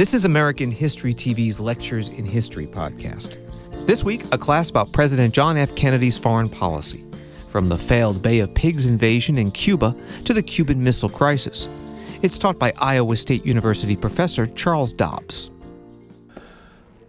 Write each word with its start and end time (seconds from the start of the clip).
This 0.00 0.14
is 0.14 0.24
American 0.24 0.70
History 0.70 1.12
TV's 1.12 1.60
Lectures 1.60 2.08
in 2.08 2.24
History 2.24 2.66
podcast. 2.66 3.36
This 3.86 4.02
week, 4.02 4.24
a 4.32 4.38
class 4.38 4.70
about 4.70 4.90
President 4.92 5.34
John 5.34 5.58
F. 5.58 5.76
Kennedy's 5.76 6.16
foreign 6.16 6.48
policy, 6.48 7.04
from 7.48 7.68
the 7.68 7.76
failed 7.76 8.22
Bay 8.22 8.38
of 8.38 8.54
Pigs 8.54 8.86
invasion 8.86 9.36
in 9.36 9.50
Cuba 9.50 9.94
to 10.24 10.32
the 10.32 10.42
Cuban 10.42 10.82
Missile 10.82 11.10
Crisis. 11.10 11.68
It's 12.22 12.38
taught 12.38 12.58
by 12.58 12.72
Iowa 12.78 13.14
State 13.14 13.44
University 13.44 13.94
professor 13.94 14.46
Charles 14.46 14.94
Dobbs. 14.94 15.50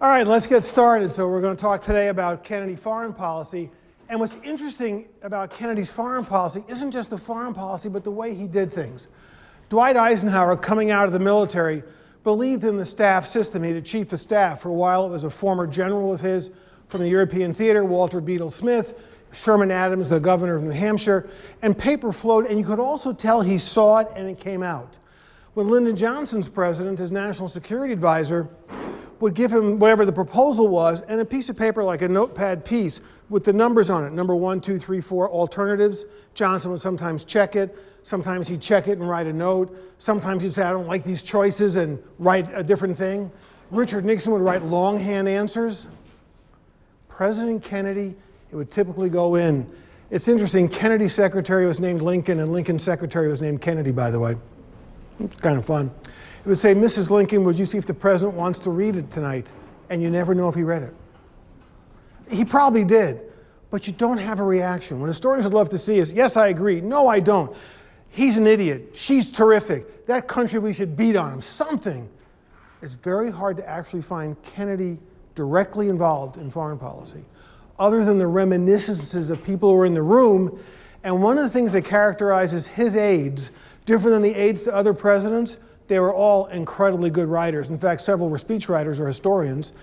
All 0.02 0.10
right, 0.10 0.28
let's 0.28 0.46
get 0.46 0.62
started. 0.66 1.14
So, 1.14 1.30
we're 1.30 1.40
going 1.40 1.56
to 1.56 1.62
talk 1.62 1.82
today 1.82 2.10
about 2.10 2.44
Kennedy 2.44 2.76
foreign 2.76 3.14
policy. 3.14 3.72
And 4.10 4.20
what's 4.20 4.36
interesting 4.44 5.08
about 5.22 5.50
Kennedy's 5.50 5.90
foreign 5.90 6.26
policy 6.26 6.66
isn't 6.68 6.92
just 6.92 7.10
the 7.10 7.18
foreign 7.18 7.54
policy, 7.54 7.88
but 7.88 8.04
the 8.04 8.12
way 8.12 8.36
he 8.36 8.48
did 8.48 8.70
things. 8.70 9.08
Dwight 9.70 9.96
Eisenhower, 9.96 10.58
coming 10.58 10.92
out 10.92 11.06
of 11.06 11.14
the 11.14 11.20
military, 11.20 11.84
believed 12.24 12.64
in 12.64 12.78
the 12.78 12.86
staff 12.86 13.26
system. 13.26 13.64
He 13.64 13.70
had 13.70 13.78
a 13.78 13.82
chief 13.82 14.12
of 14.14 14.20
staff. 14.20 14.62
For 14.62 14.70
a 14.70 14.74
while, 14.74 15.06
it 15.06 15.10
was 15.10 15.24
a 15.24 15.30
former 15.30 15.68
general 15.68 16.14
of 16.14 16.22
his 16.22 16.52
from 16.88 17.02
the 17.02 17.10
European 17.10 17.54
theater, 17.54 17.86
Walter 17.86 18.20
Bedell 18.20 18.50
Smith, 18.50 19.02
Sherman 19.32 19.72
Adams, 19.72 20.10
the 20.10 20.20
governor 20.20 20.58
of 20.58 20.64
New 20.64 20.72
Hampshire, 20.72 21.30
and 21.62 21.78
paper 21.78 22.12
flowed, 22.12 22.48
and 22.48 22.60
you 22.60 22.66
could 22.66 22.80
also 22.80 23.14
tell 23.14 23.42
he 23.42 23.58
saw 23.58 24.00
it 24.00 24.08
and 24.16 24.30
it 24.30 24.38
came 24.38 24.62
out. 24.62 25.00
When 25.54 25.68
Lyndon 25.70 25.96
Johnson's 25.96 26.50
president, 26.50 27.00
his 27.00 27.12
national 27.12 27.48
security 27.48 27.94
advisor, 27.94 28.50
would 29.22 29.34
give 29.34 29.52
him 29.52 29.80
whatever 29.80 30.06
the 30.06 30.12
proposal 30.12 30.68
was 30.68 31.02
and 31.02 31.22
a 31.22 31.26
piece 31.26 31.50
of 31.50 31.56
paper 31.56 31.84
like 31.84 32.02
a 32.02 32.08
notepad 32.08 32.66
piece 32.66 33.00
with 33.30 33.44
the 33.44 33.54
numbers 33.54 33.90
on 33.90 34.04
it 34.04 34.12
number 34.12 34.36
one, 34.36 34.60
two, 34.60 34.80
three, 34.80 35.00
four, 35.00 35.30
alternatives. 35.30 36.06
Johnson 36.34 36.72
would 36.72 36.82
sometimes 36.82 37.24
check 37.24 37.56
it. 37.56 37.78
Sometimes 38.04 38.48
he'd 38.48 38.62
check 38.62 38.88
it 38.88 38.98
and 38.98 39.08
write 39.08 39.28
a 39.28 39.34
note. 39.34 39.78
Sometimes 39.98 40.44
he'd 40.44 40.54
say, 40.54 40.64
I 40.64 40.72
don't 40.72 40.88
like 40.88 41.04
these 41.04 41.24
choices 41.24 41.76
and 41.76 42.02
write 42.20 42.50
a 42.54 42.64
different 42.64 42.98
thing. 42.98 43.32
Richard 43.70 44.06
Nixon 44.06 44.34
would 44.34 44.42
write 44.42 44.64
longhand 44.64 45.30
answers. 45.30 45.88
President 47.08 47.64
Kennedy, 47.64 48.16
it 48.52 48.56
would 48.56 48.72
typically 48.72 49.10
go 49.10 49.36
in. 49.36 49.70
It's 50.10 50.28
interesting, 50.28 50.68
Kennedy's 50.68 51.14
secretary 51.14 51.66
was 51.66 51.80
named 51.80 52.02
Lincoln, 52.02 52.40
and 52.40 52.52
Lincoln's 52.52 52.84
secretary 52.84 53.30
was 53.30 53.42
named 53.42 53.62
Kennedy, 53.62 53.92
by 53.92 54.12
the 54.12 54.20
way. 54.20 54.36
Kind 55.40 55.58
of 55.58 55.66
fun. 55.66 55.92
It 56.04 56.50
would 56.50 56.58
say, 56.58 56.74
Mrs. 56.74 57.12
Lincoln, 57.12 57.44
would 57.44 57.58
you 57.58 57.66
see 57.66 57.78
if 57.78 57.86
the 57.86 57.94
president 57.94 58.36
wants 58.36 58.60
to 58.60 58.72
read 58.72 58.96
it 58.96 59.12
tonight? 59.12 59.54
And 59.90 60.02
you 60.02 60.10
never 60.10 60.34
know 60.34 60.50
if 60.50 60.56
he 60.56 60.64
read 60.64 60.84
it. 60.84 60.94
He 62.30 62.44
probably 62.44 62.84
did, 62.84 63.22
but 63.70 63.88
you 63.88 63.94
don't 63.94 64.18
have 64.18 64.40
a 64.40 64.44
reaction. 64.44 65.00
What 65.00 65.08
historians 65.08 65.46
would 65.46 65.54
love 65.54 65.70
to 65.70 65.78
see 65.78 65.98
is, 65.98 66.12
yes, 66.12 66.36
I 66.36 66.48
agree. 66.48 66.82
No, 66.82 67.08
I 67.08 67.20
don't. 67.20 67.56
He's 68.12 68.38
an 68.38 68.46
idiot. 68.46 68.90
She's 68.94 69.32
terrific. 69.32 70.06
That 70.06 70.28
country, 70.28 70.60
we 70.60 70.74
should 70.74 70.96
beat 70.96 71.16
on 71.16 71.34
him. 71.34 71.42
Something. 71.42 72.10
It's 72.82 72.94
very 72.94 73.32
hard 73.32 73.58
to 73.58 73.68
actually 73.68 74.02
find 74.02 74.42
Kennedy 74.44 75.00
directly 75.34 75.88
involved 75.88 76.38
in 76.38 76.52
foreign 76.52 76.78
policy, 76.78 77.24
other 77.80 78.04
than 78.04 78.18
the 78.18 78.28
reminiscences 78.28 79.30
of 79.30 79.44
people 79.44 79.72
who 79.72 79.78
were 79.78 79.86
in 79.86 79.94
the 79.94 80.04
room. 80.04 80.62
And 81.04 81.24
one 81.24 81.38
of 81.38 81.44
the 81.44 81.50
things 81.50 81.74
that 81.74 81.86
characterizes 81.86 82.68
his 82.68 82.96
aides, 82.96 83.52
different 83.86 84.14
than 84.16 84.22
the 84.22 84.36
aides 84.36 84.64
to 84.64 84.76
other 84.76 84.94
presidents, 84.94 85.58
they 85.88 86.00
were 86.00 86.14
all 86.14 86.48
incredibly 86.48 87.10
good 87.10 87.28
writers. 87.28 87.70
In 87.70 87.78
fact, 87.78 88.02
several 88.02 88.30
were 88.30 88.38
speechwriters 88.38 89.00
or 89.00 89.08
historians, 89.08 89.74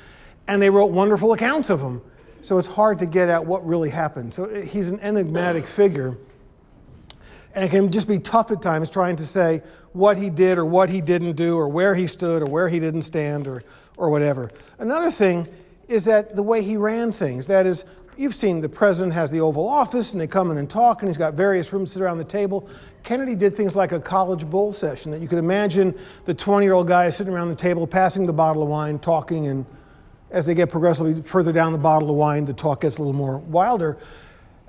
and 0.47 0.61
they 0.61 0.71
wrote 0.71 0.91
wonderful 0.91 1.33
accounts 1.33 1.71
of 1.71 1.81
him. 1.81 2.03
So 2.41 2.59
it's 2.59 2.69
hard 2.69 2.99
to 3.01 3.06
get 3.06 3.29
at 3.29 3.45
what 3.45 3.67
really 3.67 3.91
happened. 3.91 4.33
So 4.33 4.49
he's 4.61 4.91
an 4.91 5.01
enigmatic 5.01 5.67
figure. 5.67 6.17
And 7.59 7.64
it 7.64 7.70
can 7.70 7.91
just 7.91 8.06
be 8.06 8.20
tough 8.20 8.53
at 8.53 8.62
times 8.62 8.89
trying 8.89 9.17
to 9.17 9.27
say 9.27 9.62
what 9.92 10.17
he 10.17 10.31
did 10.31 10.59
or 10.59 10.64
what 10.64 10.89
he 10.89 11.01
didn't 11.01 11.33
do 11.33 11.59
or 11.59 11.69
where 11.69 11.92
he 11.92 12.06
stood 12.06 12.41
or 12.41 12.47
where 12.47 12.69
he 12.69 12.78
didn't 12.78 13.03
stand 13.03 13.48
or, 13.48 13.65
or 13.97 14.11
whatever. 14.11 14.53
Another 14.78 15.11
thing 15.11 15.45
is 15.89 16.05
that 16.05 16.37
the 16.37 16.42
way 16.45 16.62
he 16.62 16.77
ran 16.77 17.10
things. 17.10 17.49
That 17.49 17.66
is, 17.66 17.84
you've 18.16 18.37
seen 18.37 18.60
the 18.60 18.69
president 18.69 19.12
has 19.15 19.33
the 19.33 19.41
Oval 19.41 19.69
Office 19.69 20.12
and 20.12 20.21
they 20.21 20.28
come 20.28 20.53
in 20.53 20.59
and 20.59 20.71
talk 20.71 21.03
and 21.03 21.09
he's 21.09 21.19
got 21.19 21.34
various 21.34 21.72
rooms 21.72 21.91
sit 21.91 22.00
around 22.00 22.19
the 22.19 22.25
table. 22.25 22.69
Kennedy 23.03 23.34
did 23.34 23.56
things 23.56 23.75
like 23.75 23.91
a 23.91 23.99
college 23.99 24.49
bowl 24.49 24.71
session 24.71 25.10
that 25.10 25.21
you 25.21 25.27
could 25.27 25.41
imagine 25.41 25.99
the 26.27 26.34
20 26.34 26.65
year 26.65 26.75
old 26.75 26.87
guy 26.87 27.10
sitting 27.10 27.33
around 27.33 27.49
the 27.49 27.56
table 27.56 27.88
passing 27.88 28.25
the 28.25 28.33
bottle 28.33 28.62
of 28.62 28.69
wine, 28.69 29.00
talking, 29.00 29.49
and 29.49 29.66
as 30.31 30.47
they 30.47 30.54
get 30.54 30.71
progressively 30.71 31.21
further 31.22 31.50
down 31.50 31.72
the 31.72 31.78
bottle 31.78 32.09
of 32.09 32.15
wine, 32.15 32.44
the 32.44 32.54
talk 32.54 32.83
gets 32.83 32.99
a 32.99 33.03
little 33.03 33.12
more 33.12 33.38
wilder. 33.38 33.99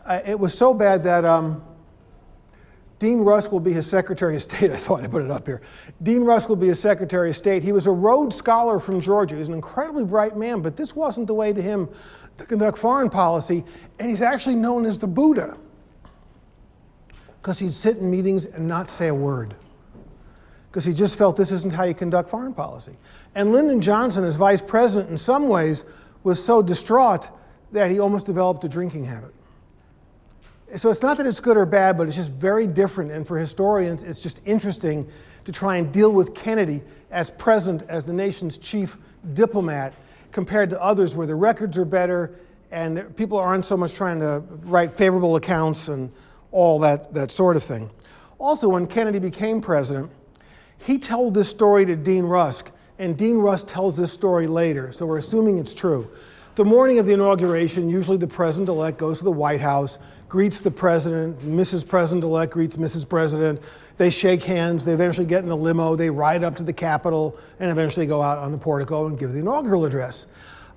Uh, 0.08 0.22
it 0.26 0.40
was 0.40 0.58
so 0.58 0.74
bad 0.74 1.04
that. 1.04 1.24
Um, 1.24 1.62
Dean 3.00 3.20
Rusk 3.20 3.52
will 3.52 3.62
be 3.62 3.72
his 3.72 3.88
Secretary 3.88 4.36
of 4.36 4.42
State. 4.42 4.72
I 4.72 4.76
thought 4.76 5.04
I 5.04 5.08
put 5.08 5.22
it 5.22 5.32
up 5.32 5.48
here. 5.48 5.62
Dean 6.04 6.22
Rusk 6.22 6.50
will 6.50 6.58
be 6.58 6.68
his 6.68 6.80
Secretary 6.80 7.30
of 7.30 7.36
State. 7.36 7.64
He 7.64 7.72
was 7.72 7.88
a 7.88 7.92
Rhodes 7.92 8.36
Scholar 8.36 8.80
from 8.80 9.00
Georgia. 9.00 9.38
He's 9.38 9.48
an 9.48 9.54
incredibly 9.54 10.06
bright 10.06 10.38
man, 10.38 10.62
but 10.62 10.76
this 10.76 10.96
wasn't 10.96 11.28
the 11.28 11.34
way 11.34 11.54
to 11.54 11.62
him 11.62 11.90
to 12.38 12.46
conduct 12.46 12.78
foreign 12.78 13.10
policy, 13.10 13.64
and 14.00 14.10
he's 14.10 14.22
actually 14.22 14.56
known 14.56 14.86
as 14.86 15.00
the 15.00 15.08
Buddha 15.08 15.58
because 17.42 17.58
he'd 17.60 17.74
sit 17.74 17.98
in 17.98 18.12
meetings 18.12 18.46
and 18.46 18.68
not 18.68 18.90
say 18.90 19.08
a 19.08 19.14
word 19.14 19.56
because 20.70 20.86
he 20.86 20.94
just 20.94 21.18
felt 21.18 21.36
this 21.36 21.52
isn't 21.52 21.74
how 21.74 21.84
you 21.84 21.94
conduct 21.94 22.30
foreign 22.30 22.54
policy. 22.54 22.96
And 23.34 23.52
Lyndon 23.52 23.82
Johnson, 23.82 24.24
as 24.24 24.36
vice 24.36 24.62
president, 24.62 25.10
in 25.10 25.18
some 25.18 25.48
ways, 25.48 25.84
was 26.24 26.44
so 26.44 26.62
distraught 26.62 27.32
that 27.72 27.90
he 27.90 28.00
almost 28.00 28.26
developed 28.26 28.64
a 28.66 28.70
drinking 28.70 29.06
habit. 29.06 29.34
So 30.76 30.90
it's 30.90 31.02
not 31.02 31.18
that 31.18 31.26
it's 31.26 31.40
good 31.40 31.58
or 31.58 31.66
bad, 31.66 31.98
but 31.98 32.08
it's 32.08 32.16
just 32.16 32.32
very 32.32 32.68
different. 32.68 33.12
And 33.12 33.26
for 33.26 33.38
historians, 33.38 34.04
it's 34.04 34.20
just 34.20 34.42
interesting 34.46 35.10
to 35.46 35.52
try 35.52 35.78
and 35.78 35.92
deal 35.92 36.12
with 36.12 36.36
Kennedy 36.36 36.84
as 37.10 37.32
president, 37.32 37.90
as 37.90 38.06
the 38.06 38.14
nation's 38.14 38.58
chief 38.58 38.98
diplomat, 39.34 39.94
compared 40.32 40.70
to 40.70 40.82
others 40.82 41.16
where 41.16 41.26
the 41.26 41.36
records 41.36 41.78
are 41.78 41.86
better 41.86 42.36
and 42.72 43.16
people 43.16 43.38
aren't 43.38 43.66
so 43.66 43.76
much 43.76 43.94
trying 43.94 44.20
to 44.20 44.44
write 44.64 44.96
favorable 44.96 45.36
accounts 45.38 45.88
and 45.88 46.12
all 46.52 46.80
that, 46.80 47.14
that 47.14 47.32
sort 47.32 47.56
of 47.56 47.64
thing. 47.64 47.90
Also, 48.38 48.70
when 48.70 48.86
Kennedy 48.86 49.20
became 49.20 49.60
president, 49.60 50.12
he 50.78 50.98
told 50.98 51.34
this 51.34 51.50
story 51.50 51.86
to 51.86 51.96
Dean 51.96 52.24
Rusk, 52.24 52.72
and 53.00 53.18
Dean 53.18 53.38
Rusk 53.38 53.68
tells 53.68 53.98
this 53.98 54.12
story 54.12 54.48
later, 54.48 54.92
so 54.92 55.06
we're 55.06 55.18
assuming 55.18 55.58
it's 55.58 55.74
true. 55.74 56.10
The 56.56 56.66
morning 56.66 57.00
of 57.00 57.06
the 57.06 57.14
inauguration, 57.14 57.90
usually 57.90 58.18
the 58.18 58.28
president 58.28 58.70
elect 58.70 58.98
goes 58.98 59.20
to 59.20 59.24
the 59.24 59.32
White 59.32 59.62
House, 59.62 59.98
greets 60.30 60.62
the 60.62 60.72
president, 60.72 61.40
Mrs. 61.40 61.86
President 61.86 62.24
elect 62.24 62.54
greets 62.54 62.78
Mrs. 62.78 63.10
President. 63.10 63.60
They 63.98 64.12
shake 64.12 64.44
hands, 64.44 64.86
they 64.86 64.94
eventually 64.94 65.26
get 65.26 65.44
in 65.44 65.50
the 65.50 65.58
limo, 65.58 65.96
they 65.96 66.10
ride 66.10 66.44
up 66.44 66.56
to 66.58 66.64
the 66.64 66.72
Capitol, 66.72 67.38
and 67.60 67.70
eventually 67.72 68.06
go 68.06 68.22
out 68.22 68.38
on 68.38 68.52
the 68.52 68.58
portico 68.58 69.08
and 69.08 69.18
give 69.18 69.34
the 69.34 69.40
inaugural 69.40 69.86
address. 69.86 70.28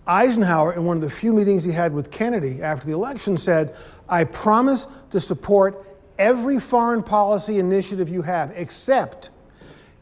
Eisenhower, 0.06 0.72
in 0.72 0.84
one 0.84 0.96
of 0.96 1.02
the 1.02 1.10
few 1.10 1.32
meetings 1.32 1.62
he 1.62 1.70
had 1.70 1.94
with 1.94 2.10
Kennedy 2.10 2.62
after 2.62 2.86
the 2.86 2.92
election, 2.92 3.36
said, 3.36 3.76
I 4.08 4.24
promise 4.24 4.86
to 5.10 5.20
support 5.20 5.86
every 6.18 6.58
foreign 6.58 7.02
policy 7.02 7.58
initiative 7.58 8.08
you 8.08 8.22
have, 8.22 8.52
except 8.56 9.30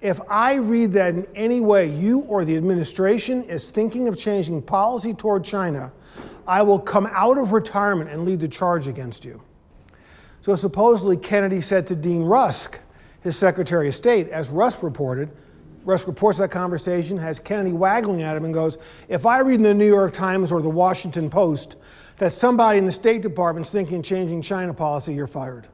if 0.01 0.19
I 0.31 0.55
read 0.55 0.93
that 0.93 1.15
in 1.15 1.27
any 1.35 1.61
way 1.61 1.87
you 1.87 2.21
or 2.21 2.45
the 2.45 2.57
administration 2.57 3.43
is 3.43 3.69
thinking 3.69 4.09
of 4.09 4.17
changing 4.17 4.63
policy 4.63 5.13
toward 5.13 5.45
China, 5.45 5.93
I 6.51 6.63
will 6.63 6.81
come 6.81 7.09
out 7.13 7.39
of 7.39 7.53
retirement 7.53 8.11
and 8.11 8.25
lead 8.25 8.41
the 8.41 8.49
charge 8.49 8.89
against 8.89 9.25
you. 9.25 9.41
So 10.41 10.57
supposedly 10.57 11.17
Kennedy 11.17 11.61
said 11.61 11.87
to 11.87 11.95
Dean 11.95 12.23
Rusk, 12.23 12.81
his 13.21 13.39
Secretary 13.39 13.87
of 13.87 13.95
State, 13.95 14.29
as 14.31 14.51
Rusk 14.51 14.83
reported, 14.83 15.31
Rusk 15.85 16.09
reports 16.09 16.39
that 16.39 16.51
conversation, 16.51 17.17
has 17.19 17.39
Kennedy 17.39 17.71
waggling 17.71 18.23
at 18.23 18.37
him 18.37 18.45
and 18.45 18.53
goes, 18.53 18.79
If 19.09 19.27
I 19.27 19.39
read 19.39 19.55
in 19.55 19.63
the 19.63 19.73
New 19.73 19.87
York 19.87 20.13
Times 20.13 20.51
or 20.51 20.61
the 20.61 20.69
Washington 20.69 21.31
Post 21.31 21.77
that 22.19 22.33
somebody 22.33 22.81
in 22.81 22.85
the 22.85 22.91
State 22.91 23.23
Department's 23.23 23.71
thinking 23.71 24.03
changing 24.03 24.43
China 24.43 24.75
policy, 24.75 25.15
you're 25.15 25.29
fired. 25.29 25.69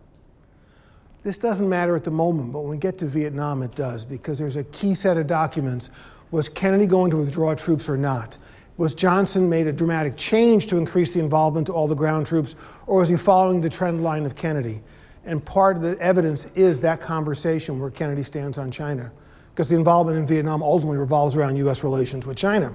This 1.23 1.39
doesn't 1.39 1.71
matter 1.71 1.97
at 1.97 2.05
the 2.05 2.11
moment, 2.11 2.53
but 2.53 2.61
when 2.61 2.71
we 2.71 2.77
get 2.77 2.99
to 2.99 3.07
Vietnam, 3.07 3.63
it 3.63 3.75
does, 3.75 4.05
because 4.05 4.39
there's 4.39 4.57
a 4.57 4.65
key 4.65 4.93
set 4.93 5.17
of 5.17 5.27
documents. 5.27 5.89
Was 6.33 6.51
Kennedy 6.51 6.87
going 6.87 7.11
to 7.13 7.17
withdraw 7.17 7.55
troops 7.55 7.89
or 7.89 7.97
not? 7.97 8.37
Was 8.77 8.95
Johnson 8.95 9.49
made 9.49 9.67
a 9.67 9.73
dramatic 9.73 10.17
change 10.17 10.67
to 10.67 10.77
increase 10.77 11.15
the 11.15 11.21
involvement 11.21 11.67
to 11.69 11.73
all 11.73 11.89
the 11.89 11.95
ground 11.95 12.27
troops, 12.27 12.57
or 12.87 13.01
was 13.01 13.09
he 13.09 13.17
following 13.17 13.61
the 13.61 13.71
trend 13.71 14.03
line 14.03 14.27
of 14.27 14.37
Kennedy? 14.37 14.83
And 15.25 15.45
part 15.45 15.77
of 15.77 15.83
the 15.83 15.99
evidence 15.99 16.47
is 16.55 16.81
that 16.83 17.01
conversation 17.01 17.81
where 17.81 17.91
Kennedy 17.91 18.23
stands 18.23 18.59
on 18.59 18.71
China, 18.71 19.11
because 19.51 19.69
the 19.69 19.77
involvement 19.77 20.19
in 20.19 20.27
Vietnam 20.27 20.63
ultimately 20.63 20.99
revolves 20.99 21.37
around 21.37 21.57
U.S. 21.57 21.83
relations 21.83 22.27
with 22.27 22.37
China. 22.37 22.75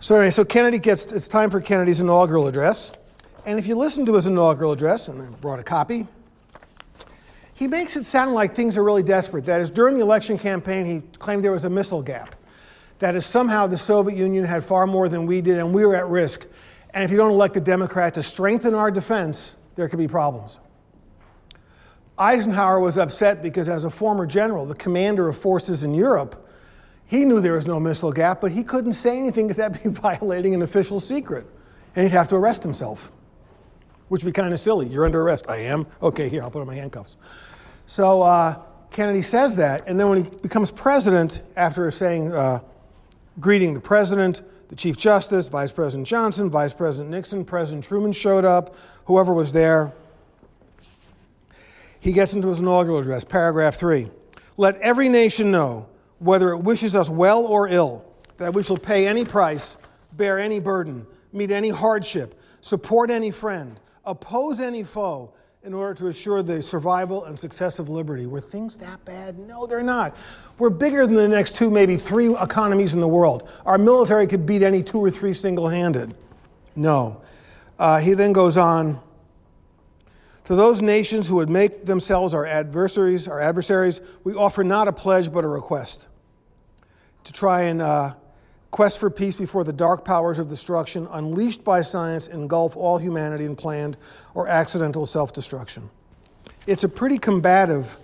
So, 0.00 0.14
anyway, 0.16 0.30
so 0.30 0.44
Kennedy 0.44 0.78
gets, 0.78 1.10
it's 1.12 1.26
time 1.26 1.48
for 1.48 1.60
Kennedy's 1.60 2.00
inaugural 2.00 2.48
address. 2.48 2.92
And 3.46 3.58
if 3.58 3.66
you 3.66 3.76
listen 3.76 4.04
to 4.06 4.14
his 4.14 4.26
inaugural 4.26 4.72
address, 4.72 5.08
and 5.08 5.22
I 5.22 5.26
brought 5.26 5.58
a 5.58 5.62
copy, 5.62 6.06
he 7.54 7.66
makes 7.66 7.96
it 7.96 8.04
sound 8.04 8.34
like 8.34 8.54
things 8.54 8.76
are 8.76 8.84
really 8.84 9.02
desperate. 9.02 9.46
That 9.46 9.60
is, 9.60 9.70
during 9.70 9.94
the 9.94 10.02
election 10.02 10.36
campaign, 10.36 10.84
he 10.84 11.00
claimed 11.18 11.42
there 11.42 11.52
was 11.52 11.64
a 11.64 11.70
missile 11.70 12.02
gap. 12.02 12.34
That 12.98 13.14
is, 13.14 13.26
somehow 13.26 13.66
the 13.66 13.76
Soviet 13.76 14.16
Union 14.16 14.44
had 14.44 14.64
far 14.64 14.86
more 14.86 15.08
than 15.08 15.26
we 15.26 15.40
did, 15.40 15.58
and 15.58 15.74
we 15.74 15.84
were 15.84 15.96
at 15.96 16.08
risk. 16.08 16.46
And 16.94 17.04
if 17.04 17.10
you 17.10 17.16
don't 17.16 17.30
elect 17.30 17.56
a 17.56 17.60
Democrat 17.60 18.14
to 18.14 18.22
strengthen 18.22 18.74
our 18.74 18.90
defense, 18.90 19.56
there 19.74 19.88
could 19.88 19.98
be 19.98 20.08
problems. 20.08 20.58
Eisenhower 22.18 22.80
was 22.80 22.96
upset 22.96 23.42
because, 23.42 23.68
as 23.68 23.84
a 23.84 23.90
former 23.90 24.26
general, 24.26 24.64
the 24.64 24.74
commander 24.74 25.28
of 25.28 25.36
forces 25.36 25.84
in 25.84 25.92
Europe, 25.92 26.48
he 27.04 27.24
knew 27.24 27.40
there 27.40 27.52
was 27.52 27.66
no 27.66 27.78
missile 27.78 28.12
gap, 28.12 28.40
but 28.40 28.50
he 28.50 28.62
couldn't 28.62 28.94
say 28.94 29.18
anything 29.18 29.46
because 29.46 29.58
that'd 29.58 29.82
be 29.82 29.88
violating 30.00 30.54
an 30.54 30.62
official 30.62 30.98
secret. 30.98 31.46
And 31.94 32.04
he'd 32.04 32.12
have 32.12 32.28
to 32.28 32.36
arrest 32.36 32.62
himself, 32.62 33.12
which 34.08 34.24
would 34.24 34.32
be 34.32 34.40
kind 34.40 34.52
of 34.52 34.58
silly. 34.58 34.86
You're 34.86 35.04
under 35.04 35.22
arrest. 35.22 35.48
I 35.48 35.58
am? 35.58 35.86
Okay, 36.02 36.28
here, 36.28 36.42
I'll 36.42 36.50
put 36.50 36.60
on 36.60 36.66
my 36.66 36.74
handcuffs. 36.74 37.16
So 37.86 38.22
uh, 38.22 38.58
Kennedy 38.90 39.22
says 39.22 39.56
that, 39.56 39.86
and 39.86 40.00
then 40.00 40.08
when 40.08 40.24
he 40.24 40.30
becomes 40.38 40.70
president, 40.70 41.42
after 41.56 41.90
saying, 41.90 42.32
uh, 42.32 42.60
greeting 43.40 43.74
the 43.74 43.80
president, 43.80 44.42
the 44.68 44.76
Chief 44.76 44.96
Justice, 44.96 45.48
Vice 45.48 45.70
President 45.70 46.06
Johnson, 46.06 46.50
Vice 46.50 46.72
President 46.72 47.10
Nixon, 47.10 47.44
President 47.44 47.84
Truman 47.84 48.12
showed 48.12 48.44
up, 48.44 48.76
whoever 49.04 49.32
was 49.32 49.52
there. 49.52 49.92
He 52.00 52.12
gets 52.12 52.34
into 52.34 52.48
his 52.48 52.60
inaugural 52.60 52.98
address, 52.98 53.24
paragraph 53.24 53.76
three. 53.76 54.10
Let 54.56 54.80
every 54.80 55.08
nation 55.08 55.50
know, 55.50 55.88
whether 56.18 56.50
it 56.50 56.58
wishes 56.58 56.96
us 56.96 57.10
well 57.10 57.44
or 57.44 57.68
ill, 57.68 58.04
that 58.38 58.54
we 58.54 58.62
shall 58.62 58.76
pay 58.76 59.06
any 59.06 59.24
price, 59.24 59.76
bear 60.12 60.38
any 60.38 60.60
burden, 60.60 61.06
meet 61.32 61.50
any 61.50 61.68
hardship, 61.68 62.40
support 62.60 63.10
any 63.10 63.30
friend, 63.30 63.78
oppose 64.04 64.60
any 64.60 64.82
foe, 64.82 65.32
in 65.66 65.74
order 65.74 65.92
to 65.92 66.06
assure 66.06 66.44
the 66.44 66.62
survival 66.62 67.24
and 67.24 67.36
success 67.36 67.80
of 67.80 67.88
liberty. 67.88 68.24
Were 68.24 68.40
things 68.40 68.76
that 68.76 69.04
bad? 69.04 69.36
No, 69.36 69.66
they're 69.66 69.82
not. 69.82 70.16
We're 70.60 70.70
bigger 70.70 71.04
than 71.06 71.16
the 71.16 71.26
next 71.26 71.56
two, 71.56 71.72
maybe 71.72 71.96
three 71.96 72.32
economies 72.36 72.94
in 72.94 73.00
the 73.00 73.08
world. 73.08 73.50
Our 73.66 73.76
military 73.76 74.28
could 74.28 74.46
beat 74.46 74.62
any 74.62 74.84
two 74.84 75.00
or 75.00 75.10
three 75.10 75.32
single 75.32 75.68
handed. 75.68 76.14
No. 76.76 77.20
Uh, 77.80 77.98
he 77.98 78.14
then 78.14 78.32
goes 78.32 78.56
on 78.56 79.00
to 80.44 80.54
those 80.54 80.82
nations 80.82 81.26
who 81.26 81.34
would 81.34 81.50
make 81.50 81.84
themselves 81.84 82.32
our 82.32 82.46
adversaries, 82.46 83.26
our 83.26 83.40
adversaries, 83.40 84.00
we 84.22 84.34
offer 84.34 84.62
not 84.62 84.86
a 84.86 84.92
pledge 84.92 85.32
but 85.32 85.44
a 85.44 85.48
request 85.48 86.06
to 87.24 87.32
try 87.32 87.62
and 87.62 87.82
uh, 87.82 88.14
quest 88.76 89.00
for 89.00 89.08
peace 89.08 89.34
before 89.34 89.64
the 89.64 89.72
dark 89.72 90.04
powers 90.04 90.38
of 90.38 90.50
destruction 90.50 91.08
unleashed 91.12 91.64
by 91.64 91.80
science 91.80 92.28
engulf 92.28 92.76
all 92.76 92.98
humanity 92.98 93.46
in 93.46 93.56
planned 93.56 93.96
or 94.34 94.48
accidental 94.48 95.06
self 95.06 95.32
destruction. 95.32 95.88
It's 96.66 96.84
a 96.84 96.88
pretty 96.90 97.16
combative 97.16 97.96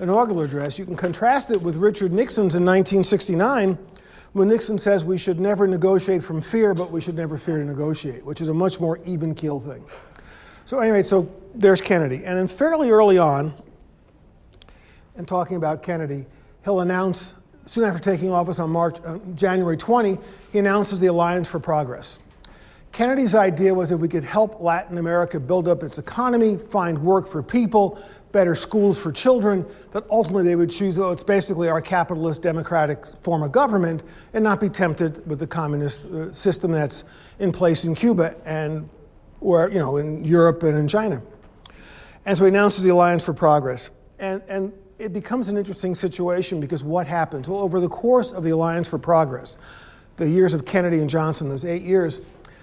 inaugural 0.00 0.40
address. 0.40 0.78
You 0.78 0.86
can 0.86 0.96
contrast 0.96 1.50
it 1.50 1.60
with 1.60 1.76
Richard 1.76 2.10
Nixon's 2.10 2.54
in 2.54 2.64
1969 2.64 3.76
when 4.32 4.48
Nixon 4.48 4.78
says 4.78 5.04
we 5.04 5.18
should 5.18 5.38
never 5.38 5.66
negotiate 5.66 6.24
from 6.24 6.40
fear, 6.40 6.72
but 6.72 6.90
we 6.90 7.02
should 7.02 7.16
never 7.16 7.36
fear 7.36 7.58
to 7.58 7.64
negotiate, 7.66 8.24
which 8.24 8.40
is 8.40 8.48
a 8.48 8.54
much 8.54 8.80
more 8.80 9.00
even 9.04 9.34
keel 9.34 9.60
thing. 9.60 9.84
So, 10.64 10.78
anyway, 10.78 11.02
so 11.02 11.30
there's 11.54 11.82
Kennedy. 11.82 12.24
And 12.24 12.38
then 12.38 12.48
fairly 12.48 12.90
early 12.90 13.18
on, 13.18 13.52
in 15.16 15.26
talking 15.26 15.58
about 15.58 15.82
Kennedy, 15.82 16.24
he'll 16.64 16.80
announce, 16.80 17.34
soon 17.66 17.84
after 17.84 17.98
taking 17.98 18.32
office 18.32 18.58
on 18.58 18.70
March, 18.70 18.98
uh, 19.04 19.18
January 19.34 19.76
20, 19.76 20.18
he 20.52 20.58
announces 20.58 21.00
the 21.00 21.06
Alliance 21.06 21.48
for 21.48 21.58
Progress. 21.58 22.18
Kennedy's 22.92 23.34
idea 23.34 23.74
was 23.74 23.88
that 23.88 23.96
we 23.96 24.06
could 24.06 24.22
help 24.22 24.60
Latin 24.60 24.98
America 24.98 25.40
build 25.40 25.66
up 25.66 25.82
its 25.82 25.98
economy, 25.98 26.56
find 26.56 26.96
work 26.96 27.26
for 27.26 27.42
people, 27.42 28.00
better 28.30 28.54
schools 28.54 29.02
for 29.02 29.10
children, 29.10 29.66
that 29.92 30.04
ultimately 30.10 30.44
they 30.44 30.54
would 30.54 30.70
choose, 30.70 30.96
oh, 30.98 31.10
it's 31.10 31.24
basically 31.24 31.68
our 31.68 31.82
capitalist 31.82 32.40
democratic 32.40 33.04
form 33.04 33.42
of 33.42 33.50
government 33.50 34.04
and 34.32 34.44
not 34.44 34.60
be 34.60 34.68
tempted 34.68 35.26
with 35.26 35.40
the 35.40 35.46
communist 35.46 36.04
uh, 36.06 36.32
system 36.32 36.70
that's 36.70 37.02
in 37.40 37.50
place 37.50 37.84
in 37.84 37.96
Cuba 37.96 38.36
and 38.44 38.88
where, 39.40 39.68
you 39.68 39.80
know, 39.80 39.96
in 39.96 40.24
Europe 40.24 40.62
and 40.62 40.78
in 40.78 40.86
China. 40.86 41.20
And 42.26 42.38
so 42.38 42.44
he 42.44 42.48
announces 42.48 42.84
the 42.84 42.90
Alliance 42.90 43.24
for 43.24 43.34
Progress. 43.34 43.90
And, 44.20 44.40
and 44.48 44.72
it 44.98 45.12
becomes 45.12 45.48
an 45.48 45.56
interesting 45.56 45.94
situation 45.94 46.60
because 46.60 46.84
what 46.84 47.06
happens? 47.06 47.48
Well, 47.48 47.60
over 47.60 47.80
the 47.80 47.88
course 47.88 48.32
of 48.32 48.44
the 48.44 48.50
Alliance 48.50 48.88
for 48.88 48.98
Progress, 48.98 49.56
the 50.16 50.28
years 50.28 50.54
of 50.54 50.64
Kennedy 50.64 51.00
and 51.00 51.10
Johnson, 51.10 51.48
those 51.48 51.64
eight 51.64 51.82
years, 51.82 52.20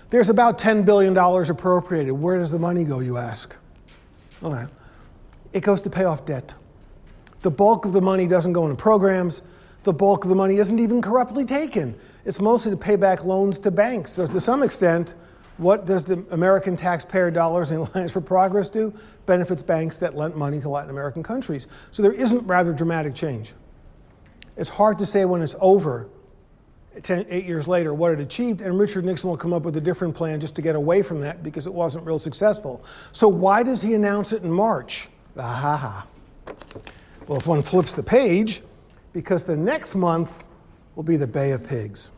there's 0.09 0.29
about 0.29 0.57
$10 0.57 0.85
billion 0.85 1.17
appropriated. 1.17 2.11
Where 2.11 2.37
does 2.37 2.51
the 2.51 2.59
money 2.59 2.83
go, 2.83 2.99
you 2.99 3.17
ask? 3.17 3.55
Okay. 4.43 4.65
It 5.53 5.61
goes 5.61 5.81
to 5.83 5.89
pay 5.89 6.05
off 6.05 6.25
debt. 6.25 6.53
The 7.41 7.51
bulk 7.51 7.85
of 7.85 7.93
the 7.93 8.01
money 8.01 8.27
doesn't 8.27 8.53
go 8.53 8.63
into 8.63 8.75
programs. 8.75 9.41
The 9.83 9.93
bulk 9.93 10.23
of 10.23 10.29
the 10.29 10.35
money 10.35 10.57
isn't 10.57 10.79
even 10.79 11.01
corruptly 11.01 11.43
taken. 11.43 11.95
It's 12.23 12.39
mostly 12.39 12.71
to 12.71 12.77
pay 12.77 12.95
back 12.95 13.25
loans 13.25 13.59
to 13.59 13.71
banks. 13.71 14.11
So, 14.11 14.27
to 14.27 14.39
some 14.39 14.63
extent, 14.63 15.15
what 15.61 15.85
does 15.85 16.03
the 16.03 16.25
American 16.31 16.75
taxpayer 16.75 17.29
dollars 17.29 17.71
in 17.71 17.77
Alliance 17.77 18.11
for 18.11 18.19
Progress 18.19 18.69
do? 18.69 18.91
Benefits 19.27 19.61
banks 19.61 19.97
that 19.97 20.15
lent 20.15 20.35
money 20.35 20.59
to 20.59 20.69
Latin 20.69 20.89
American 20.89 21.21
countries. 21.21 21.67
So 21.91 22.01
there 22.01 22.13
isn't 22.13 22.45
rather 22.47 22.73
dramatic 22.73 23.13
change. 23.13 23.53
It's 24.57 24.69
hard 24.69 24.97
to 24.99 25.05
say 25.05 25.23
when 25.25 25.41
it's 25.41 25.55
over, 25.61 26.09
ten, 27.03 27.25
eight 27.29 27.45
years 27.45 27.67
later, 27.67 27.93
what 27.93 28.11
it 28.11 28.19
achieved, 28.19 28.61
and 28.61 28.77
Richard 28.77 29.05
Nixon 29.05 29.29
will 29.29 29.37
come 29.37 29.53
up 29.53 29.61
with 29.61 29.77
a 29.77 29.81
different 29.81 30.15
plan 30.15 30.39
just 30.39 30.55
to 30.55 30.61
get 30.61 30.75
away 30.75 31.03
from 31.03 31.21
that 31.21 31.43
because 31.43 31.67
it 31.67 31.73
wasn't 31.73 32.05
real 32.05 32.19
successful. 32.19 32.83
So 33.11 33.27
why 33.27 33.61
does 33.61 33.81
he 33.81 33.93
announce 33.93 34.33
it 34.33 34.43
in 34.43 34.51
March? 34.51 35.09
Ha 35.37 35.41
ha. 35.77 36.07
Well, 37.27 37.37
if 37.37 37.45
one 37.45 37.61
flips 37.61 37.93
the 37.93 38.03
page, 38.03 38.61
because 39.13 39.43
the 39.43 39.55
next 39.55 39.93
month 39.93 40.43
will 40.95 41.03
be 41.03 41.17
the 41.17 41.27
Bay 41.27 41.51
of 41.51 41.63
Pigs. 41.63 42.09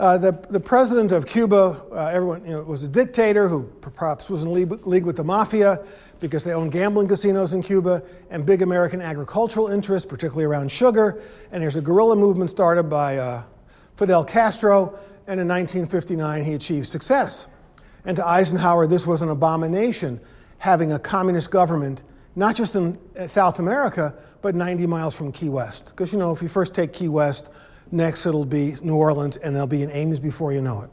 Uh, 0.00 0.16
the, 0.16 0.32
the 0.48 0.58
president 0.58 1.12
of 1.12 1.26
Cuba, 1.26 1.78
uh, 1.92 2.06
everyone, 2.06 2.42
you 2.46 2.52
know, 2.52 2.62
was 2.62 2.84
a 2.84 2.88
dictator 2.88 3.48
who 3.48 3.64
perhaps 3.82 4.30
was 4.30 4.44
in 4.44 4.54
league, 4.54 4.86
league 4.86 5.04
with 5.04 5.16
the 5.16 5.22
mafia 5.22 5.84
because 6.20 6.42
they 6.42 6.54
owned 6.54 6.72
gambling 6.72 7.06
casinos 7.06 7.52
in 7.52 7.62
Cuba 7.62 8.02
and 8.30 8.46
big 8.46 8.62
American 8.62 9.02
agricultural 9.02 9.68
interests, 9.68 10.08
particularly 10.08 10.46
around 10.46 10.70
sugar. 10.70 11.22
And 11.52 11.62
there's 11.62 11.76
a 11.76 11.82
guerrilla 11.82 12.16
movement 12.16 12.48
started 12.48 12.84
by 12.84 13.18
uh, 13.18 13.42
Fidel 13.96 14.24
Castro, 14.24 14.98
and 15.26 15.38
in 15.38 15.46
1959 15.46 16.44
he 16.44 16.54
achieved 16.54 16.86
success. 16.86 17.48
And 18.06 18.16
to 18.16 18.26
Eisenhower, 18.26 18.86
this 18.86 19.06
was 19.06 19.20
an 19.20 19.28
abomination, 19.28 20.18
having 20.56 20.92
a 20.92 20.98
communist 20.98 21.50
government, 21.50 22.04
not 22.36 22.56
just 22.56 22.74
in 22.74 22.98
uh, 23.18 23.26
South 23.26 23.58
America, 23.58 24.14
but 24.40 24.54
90 24.54 24.86
miles 24.86 25.14
from 25.14 25.30
Key 25.30 25.50
West. 25.50 25.88
Because, 25.88 26.10
you 26.10 26.18
know, 26.18 26.30
if 26.30 26.40
you 26.40 26.48
first 26.48 26.74
take 26.74 26.94
Key 26.94 27.10
West, 27.10 27.50
Next, 27.92 28.26
it'll 28.26 28.44
be 28.44 28.74
New 28.82 28.94
Orleans, 28.96 29.36
and 29.38 29.54
they'll 29.54 29.66
be 29.66 29.82
in 29.82 29.90
Ames 29.90 30.20
before 30.20 30.52
you 30.52 30.60
know 30.60 30.82
it. 30.82 30.90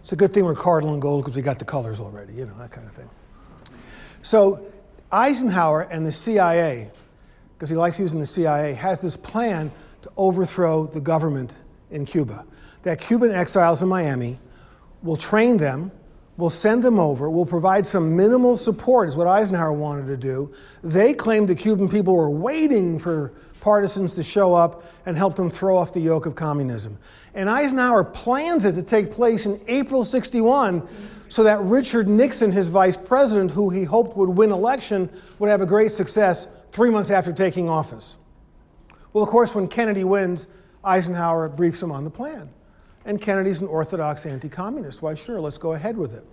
It's 0.00 0.12
a 0.12 0.16
good 0.16 0.32
thing 0.32 0.44
we're 0.44 0.54
cardinal 0.54 0.92
and 0.92 1.02
gold 1.02 1.24
because 1.24 1.34
we 1.34 1.42
got 1.42 1.58
the 1.58 1.64
colors 1.64 1.98
already, 1.98 2.32
you 2.34 2.46
know, 2.46 2.54
that 2.58 2.70
kind 2.70 2.86
of 2.86 2.94
thing. 2.94 3.10
So 4.22 4.64
Eisenhower 5.10 5.82
and 5.82 6.06
the 6.06 6.12
CIA, 6.12 6.90
because 7.54 7.68
he 7.68 7.74
likes 7.74 7.98
using 7.98 8.20
the 8.20 8.26
CIA, 8.26 8.72
has 8.74 9.00
this 9.00 9.16
plan 9.16 9.70
to 10.02 10.12
overthrow 10.16 10.86
the 10.86 11.00
government 11.00 11.54
in 11.90 12.04
Cuba. 12.04 12.46
That 12.82 13.00
Cuban 13.00 13.32
exiles 13.32 13.82
in 13.82 13.88
Miami 13.88 14.38
will 15.02 15.16
train 15.16 15.56
them, 15.56 15.90
will 16.36 16.50
send 16.50 16.84
them 16.84 17.00
over, 17.00 17.28
will 17.28 17.46
provide 17.46 17.84
some 17.84 18.16
minimal 18.16 18.56
support, 18.56 19.08
is 19.08 19.16
what 19.16 19.26
Eisenhower 19.26 19.72
wanted 19.72 20.06
to 20.06 20.16
do. 20.16 20.52
They 20.84 21.14
claimed 21.14 21.48
the 21.48 21.56
Cuban 21.56 21.88
people 21.88 22.14
were 22.14 22.30
waiting 22.30 22.98
for 22.98 23.32
partisans 23.66 24.12
to 24.12 24.22
show 24.22 24.54
up 24.54 24.84
and 25.06 25.16
help 25.16 25.34
them 25.34 25.50
throw 25.50 25.76
off 25.76 25.92
the 25.92 25.98
yoke 25.98 26.24
of 26.24 26.36
communism. 26.36 26.96
And 27.34 27.50
Eisenhower 27.50 28.04
plans 28.04 28.64
it 28.64 28.74
to 28.74 28.82
take 28.84 29.10
place 29.10 29.44
in 29.46 29.60
April 29.66 30.04
61 30.04 30.86
so 31.28 31.42
that 31.42 31.60
Richard 31.62 32.06
Nixon, 32.06 32.52
his 32.52 32.68
vice 32.68 32.96
president, 32.96 33.50
who 33.50 33.68
he 33.68 33.82
hoped 33.82 34.16
would 34.16 34.28
win 34.28 34.52
election, 34.52 35.10
would 35.40 35.50
have 35.50 35.62
a 35.62 35.66
great 35.66 35.90
success 35.90 36.46
three 36.70 36.90
months 36.90 37.10
after 37.10 37.32
taking 37.32 37.68
office. 37.68 38.18
Well, 39.12 39.24
of 39.24 39.30
course, 39.30 39.52
when 39.52 39.66
Kennedy 39.66 40.04
wins, 40.04 40.46
Eisenhower 40.84 41.48
briefs 41.48 41.82
him 41.82 41.90
on 41.90 42.04
the 42.04 42.10
plan. 42.10 42.48
And 43.04 43.20
Kennedy's 43.20 43.62
an 43.62 43.66
orthodox 43.66 44.26
anti 44.26 44.48
communist. 44.48 45.02
Why, 45.02 45.14
sure, 45.14 45.40
let's 45.40 45.58
go 45.58 45.72
ahead 45.72 45.96
with 45.96 46.14
it. 46.14 46.24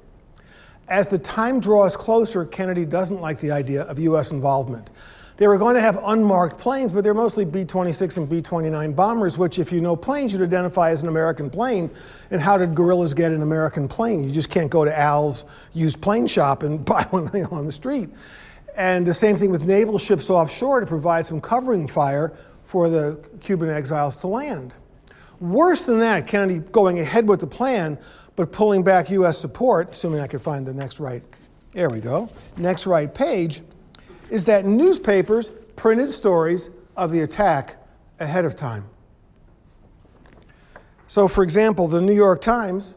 As 0.88 1.08
the 1.08 1.18
time 1.18 1.60
draws 1.60 1.98
closer, 1.98 2.46
Kennedy 2.46 2.86
doesn't 2.86 3.22
like 3.22 3.40
the 3.40 3.50
idea 3.50 3.86
of 3.86 3.98
U.S. 3.98 4.30
involvement. 4.30 4.92
They 5.38 5.48
were 5.48 5.58
going 5.58 5.74
to 5.75 5.82
have 5.82 6.00
unmarked 6.04 6.60
planes, 6.60 6.92
but 6.92 7.04
they're 7.04 7.16
mostly 7.16 7.44
B 7.44 7.66
26 7.66 8.18
and 8.18 8.30
B 8.30 8.42
29 8.42 8.94
bombers, 8.94 9.38
which, 9.38 9.58
if 9.58 9.72
you 9.72 9.82
know 9.82 9.96
planes, 9.96 10.32
you'd 10.32 10.44
identify 10.44 10.92
as 10.92 11.02
an 11.02 11.10
American 11.10 11.50
plane. 11.50 11.90
And 12.30 12.40
how 12.40 12.58
did 12.58 12.75
guerrillas 12.75 13.13
get 13.13 13.32
an 13.32 13.42
American 13.42 13.88
plane? 13.88 14.24
You 14.24 14.32
just 14.32 14.52
can't 14.52 14.70
go 14.70 14.86
to 14.86 14.98
Al's 14.98 15.46
used 15.74 16.02
plane 16.02 16.28
shop 16.28 16.62
and 16.63 16.86
buy 16.86 17.04
one 17.10 17.30
on 17.46 17.66
the 17.66 17.72
street. 17.72 18.10
And 18.75 19.06
the 19.06 19.13
same 19.13 19.38
thing 19.38 19.52
with 19.52 19.66
naval 19.66 19.98
ships 19.98 20.30
offshore 20.30 20.80
to 20.80 20.86
provide 20.86 21.25
some 21.25 21.42
covering 21.42 21.88
fire 21.88 22.34
for 22.66 22.90
the 22.90 23.20
Cuban 23.42 23.70
exiles 23.70 24.20
to 24.22 24.28
land. 24.28 24.75
Worse 25.40 25.82
than 25.82 26.00
that, 26.00 26.28
Kennedy 26.28 26.60
going 26.60 27.00
ahead 27.00 27.28
with 27.28 27.40
the 27.40 27.48
plan, 27.48 28.00
but 28.36 28.52
pulling 28.52 28.84
back 28.84 29.10
U.S. 29.12 29.38
support, 29.38 29.92
assuming 29.92 30.22
I 30.22 30.28
could 30.28 30.42
find 30.42 30.66
the 30.66 30.74
next 30.74 31.00
right. 31.00 31.22
There 31.74 31.90
we 31.90 32.00
go. 32.00 32.30
Next 32.58 32.88
right 32.88 33.13
page 33.13 33.62
is 34.34 34.46
that 34.46 34.66
newspapers 34.66 35.52
printed 35.75 36.12
stories 36.12 36.72
of 36.98 37.12
the 37.12 37.22
attack 37.22 37.75
ahead 38.20 38.46
of 38.46 38.56
time. 38.56 38.84
So, 41.06 41.28
for 41.28 41.44
example, 41.44 41.88
the 41.88 42.02
New 42.02 42.16
York 42.16 42.42
Times 42.42 42.96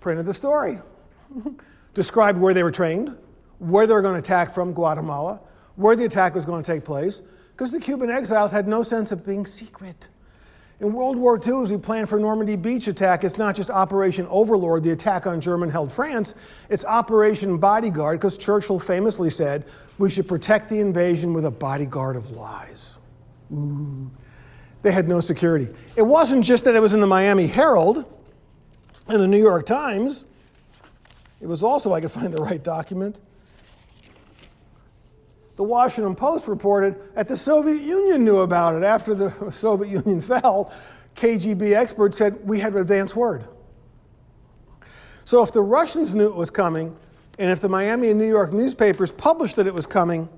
printed 0.00 0.26
the 0.26 0.34
story, 0.34 0.78
described 1.94 2.38
where 2.38 2.52
they 2.52 2.62
were 2.62 2.70
trained, 2.70 3.16
where 3.58 3.86
they 3.86 3.94
were 3.94 4.02
going 4.02 4.12
to 4.12 4.18
attack 4.18 4.52
from 4.52 4.74
Guatemala, 4.74 5.40
where 5.76 5.96
the 5.96 6.04
attack 6.04 6.34
was 6.34 6.44
going 6.44 6.62
to 6.62 6.72
take 6.72 6.84
place, 6.84 7.22
because 7.52 7.70
the 7.70 7.80
Cuban 7.80 8.10
exiles 8.10 8.52
had 8.52 8.68
no 8.68 8.82
sense 8.82 9.12
of 9.12 9.24
being 9.24 9.46
secret. 9.46 10.08
In 10.80 10.94
World 10.94 11.18
War 11.18 11.38
II, 11.38 11.62
as 11.62 11.72
we 11.72 11.76
plan 11.76 12.06
for 12.06 12.18
Normandy 12.18 12.56
Beach 12.56 12.88
attack, 12.88 13.22
it's 13.22 13.36
not 13.36 13.54
just 13.54 13.68
Operation 13.68 14.26
Overlord, 14.30 14.82
the 14.82 14.92
attack 14.92 15.26
on 15.26 15.38
German 15.38 15.68
held 15.68 15.92
France, 15.92 16.34
it's 16.70 16.86
Operation 16.86 17.58
Bodyguard, 17.58 18.18
because 18.18 18.38
Churchill 18.38 18.78
famously 18.78 19.28
said, 19.28 19.66
we 19.98 20.08
should 20.08 20.26
protect 20.26 20.70
the 20.70 20.80
invasion 20.80 21.34
with 21.34 21.44
a 21.44 21.50
bodyguard 21.50 22.16
of 22.16 22.30
lies. 22.30 22.98
Ooh. 23.52 24.10
They 24.80 24.90
had 24.90 25.06
no 25.06 25.20
security. 25.20 25.68
It 25.96 26.02
wasn't 26.02 26.42
just 26.42 26.64
that 26.64 26.74
it 26.74 26.80
was 26.80 26.94
in 26.94 27.00
the 27.00 27.06
Miami 27.06 27.46
Herald 27.46 28.06
and 29.06 29.20
the 29.20 29.28
New 29.28 29.40
York 29.40 29.66
Times, 29.66 30.24
it 31.42 31.46
was 31.46 31.62
also, 31.62 31.92
I 31.92 32.00
could 32.00 32.12
find 32.12 32.32
the 32.32 32.42
right 32.42 32.62
document, 32.62 33.20
the 35.60 35.64
Washington 35.64 36.16
Post 36.16 36.48
reported 36.48 36.96
that 37.14 37.28
the 37.28 37.36
Soviet 37.36 37.82
Union 37.82 38.24
knew 38.24 38.38
about 38.38 38.76
it. 38.76 38.82
After 38.82 39.14
the 39.14 39.50
Soviet 39.50 39.90
Union 39.90 40.18
fell, 40.22 40.72
KGB 41.16 41.76
experts 41.76 42.16
said 42.16 42.42
we 42.48 42.58
had 42.58 42.74
advance 42.74 43.14
word. 43.14 43.44
So 45.24 45.42
if 45.42 45.52
the 45.52 45.60
Russians 45.60 46.14
knew 46.14 46.28
it 46.28 46.34
was 46.34 46.48
coming, 46.48 46.96
and 47.38 47.50
if 47.50 47.60
the 47.60 47.68
Miami 47.68 48.08
and 48.08 48.18
New 48.18 48.26
York 48.26 48.54
newspapers 48.54 49.12
published 49.12 49.56
that 49.56 49.66
it 49.66 49.74
was 49.74 49.86
coming, 49.86 50.30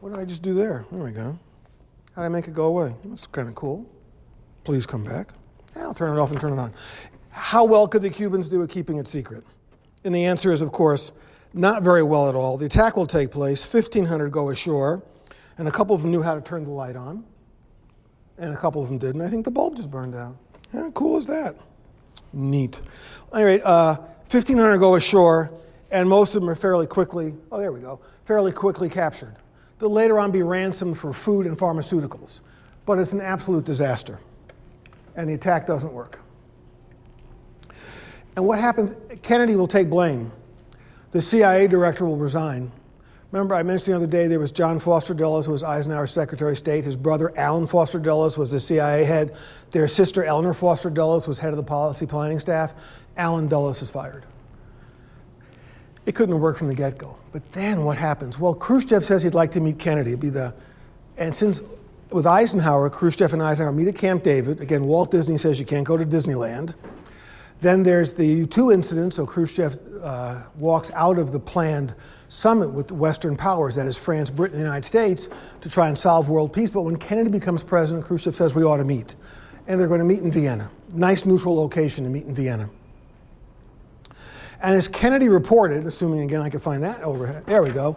what 0.00 0.14
did 0.14 0.18
I 0.18 0.24
just 0.24 0.40
do 0.40 0.54
there? 0.54 0.86
There 0.90 1.02
we 1.02 1.10
go. 1.10 1.38
How 2.16 2.22
did 2.22 2.26
I 2.26 2.28
make 2.30 2.48
it 2.48 2.54
go 2.54 2.64
away? 2.64 2.94
That's 3.04 3.26
kind 3.26 3.46
of 3.46 3.54
cool. 3.54 3.84
Please 4.64 4.86
come 4.86 5.04
back. 5.04 5.34
Yeah, 5.76 5.82
I'll 5.82 5.92
turn 5.92 6.16
it 6.16 6.18
off 6.18 6.30
and 6.30 6.40
turn 6.40 6.54
it 6.54 6.58
on. 6.58 6.72
How 7.28 7.64
well 7.64 7.86
could 7.86 8.00
the 8.00 8.08
Cubans 8.08 8.48
do 8.48 8.62
at 8.62 8.70
keeping 8.70 8.96
it 8.96 9.06
secret? 9.06 9.44
And 10.02 10.14
the 10.14 10.24
answer 10.24 10.50
is, 10.50 10.62
of 10.62 10.72
course, 10.72 11.12
not 11.52 11.82
very 11.82 12.02
well 12.02 12.28
at 12.28 12.34
all. 12.34 12.56
The 12.56 12.66
attack 12.66 12.96
will 12.96 13.06
take 13.06 13.30
place. 13.30 13.70
1,500 13.70 14.30
go 14.30 14.50
ashore, 14.50 15.02
and 15.58 15.66
a 15.66 15.70
couple 15.70 15.94
of 15.94 16.02
them 16.02 16.10
knew 16.10 16.22
how 16.22 16.34
to 16.34 16.40
turn 16.40 16.64
the 16.64 16.70
light 16.70 16.96
on, 16.96 17.24
and 18.38 18.52
a 18.52 18.56
couple 18.56 18.82
of 18.82 18.88
them 18.88 18.98
didn't. 18.98 19.20
I 19.20 19.28
think 19.28 19.44
the 19.44 19.50
bulb 19.50 19.76
just 19.76 19.90
burned 19.90 20.14
out. 20.14 20.36
How 20.72 20.90
cool 20.92 21.16
is 21.16 21.26
that? 21.26 21.56
Neat. 22.32 22.80
Anyway, 23.34 23.60
uh, 23.64 23.96
1,500 24.30 24.78
go 24.78 24.94
ashore, 24.94 25.52
and 25.90 26.08
most 26.08 26.34
of 26.36 26.42
them 26.42 26.48
are 26.48 26.54
fairly 26.54 26.86
quickly, 26.86 27.34
oh, 27.50 27.58
there 27.58 27.72
we 27.72 27.80
go, 27.80 28.00
fairly 28.24 28.52
quickly 28.52 28.88
captured. 28.88 29.34
They'll 29.78 29.90
later 29.90 30.20
on 30.20 30.30
be 30.30 30.42
ransomed 30.42 30.98
for 30.98 31.12
food 31.12 31.46
and 31.46 31.58
pharmaceuticals. 31.58 32.42
But 32.86 32.98
it's 32.98 33.12
an 33.12 33.20
absolute 33.20 33.64
disaster, 33.64 34.20
and 35.16 35.28
the 35.28 35.34
attack 35.34 35.66
doesn't 35.66 35.92
work. 35.92 36.20
And 38.36 38.46
what 38.46 38.58
happens? 38.58 38.94
Kennedy 39.22 39.56
will 39.56 39.66
take 39.66 39.90
blame 39.90 40.30
the 41.10 41.20
CIA 41.20 41.66
director 41.66 42.04
will 42.06 42.16
resign. 42.16 42.70
Remember, 43.32 43.54
I 43.54 43.62
mentioned 43.62 43.92
the 43.92 43.96
other 43.96 44.06
day 44.08 44.26
there 44.26 44.40
was 44.40 44.50
John 44.50 44.80
Foster 44.80 45.14
Dulles, 45.14 45.46
who 45.46 45.52
was 45.52 45.62
Eisenhower's 45.62 46.10
Secretary 46.10 46.52
of 46.52 46.58
State. 46.58 46.84
His 46.84 46.96
brother, 46.96 47.32
Allen 47.36 47.66
Foster 47.66 48.00
Dulles, 48.00 48.36
was 48.36 48.50
the 48.50 48.58
CIA 48.58 49.04
head. 49.04 49.36
Their 49.70 49.86
sister, 49.86 50.24
Eleanor 50.24 50.52
Foster 50.52 50.90
Dulles, 50.90 51.28
was 51.28 51.38
head 51.38 51.50
of 51.50 51.56
the 51.56 51.62
policy 51.62 52.06
planning 52.06 52.40
staff. 52.40 52.74
Allen 53.16 53.46
Dulles 53.46 53.82
is 53.82 53.90
fired. 53.90 54.24
It 56.06 56.16
couldn't 56.16 56.34
have 56.34 56.42
worked 56.42 56.58
from 56.58 56.66
the 56.66 56.74
get 56.74 56.98
go. 56.98 57.16
But 57.32 57.52
then 57.52 57.84
what 57.84 57.96
happens? 57.96 58.36
Well, 58.36 58.54
Khrushchev 58.54 59.04
says 59.04 59.22
he'd 59.22 59.34
like 59.34 59.52
to 59.52 59.60
meet 59.60 59.78
Kennedy. 59.78 60.10
It'd 60.10 60.20
be 60.20 60.30
the, 60.30 60.52
and 61.16 61.34
since 61.34 61.62
with 62.10 62.26
Eisenhower, 62.26 62.90
Khrushchev 62.90 63.32
and 63.32 63.40
Eisenhower 63.40 63.72
meet 63.72 63.86
at 63.86 63.94
Camp 63.94 64.24
David. 64.24 64.60
Again, 64.60 64.84
Walt 64.84 65.12
Disney 65.12 65.38
says 65.38 65.60
you 65.60 65.66
can't 65.66 65.86
go 65.86 65.96
to 65.96 66.04
Disneyland. 66.04 66.74
Then 67.60 67.82
there's 67.82 68.12
the 68.14 68.24
U 68.24 68.46
2 68.46 68.72
incident, 68.72 69.14
so 69.14 69.26
Khrushchev 69.26 69.78
uh, 70.02 70.42
walks 70.56 70.90
out 70.94 71.18
of 71.18 71.30
the 71.30 71.40
planned 71.40 71.94
summit 72.28 72.70
with 72.70 72.90
Western 72.90 73.36
powers, 73.36 73.74
that 73.74 73.86
is 73.86 73.98
France, 73.98 74.30
Britain, 74.30 74.56
and 74.56 74.62
the 74.62 74.68
United 74.68 74.86
States, 74.86 75.28
to 75.60 75.68
try 75.68 75.88
and 75.88 75.98
solve 75.98 76.28
world 76.28 76.52
peace. 76.52 76.70
But 76.70 76.82
when 76.82 76.96
Kennedy 76.96 77.30
becomes 77.30 77.62
president, 77.62 78.06
Khrushchev 78.06 78.34
says 78.34 78.54
we 78.54 78.64
ought 78.64 78.78
to 78.78 78.84
meet. 78.84 79.14
And 79.66 79.78
they're 79.78 79.88
going 79.88 80.00
to 80.00 80.06
meet 80.06 80.20
in 80.20 80.32
Vienna. 80.32 80.70
Nice 80.92 81.26
neutral 81.26 81.54
location 81.54 82.04
to 82.04 82.10
meet 82.10 82.24
in 82.24 82.34
Vienna. 82.34 82.70
And 84.62 84.74
as 84.74 84.88
Kennedy 84.88 85.28
reported, 85.28 85.86
assuming 85.86 86.20
again 86.20 86.40
I 86.40 86.50
could 86.50 86.62
find 86.62 86.82
that 86.82 87.02
over 87.02 87.42
there 87.46 87.62
we 87.62 87.70
go. 87.70 87.96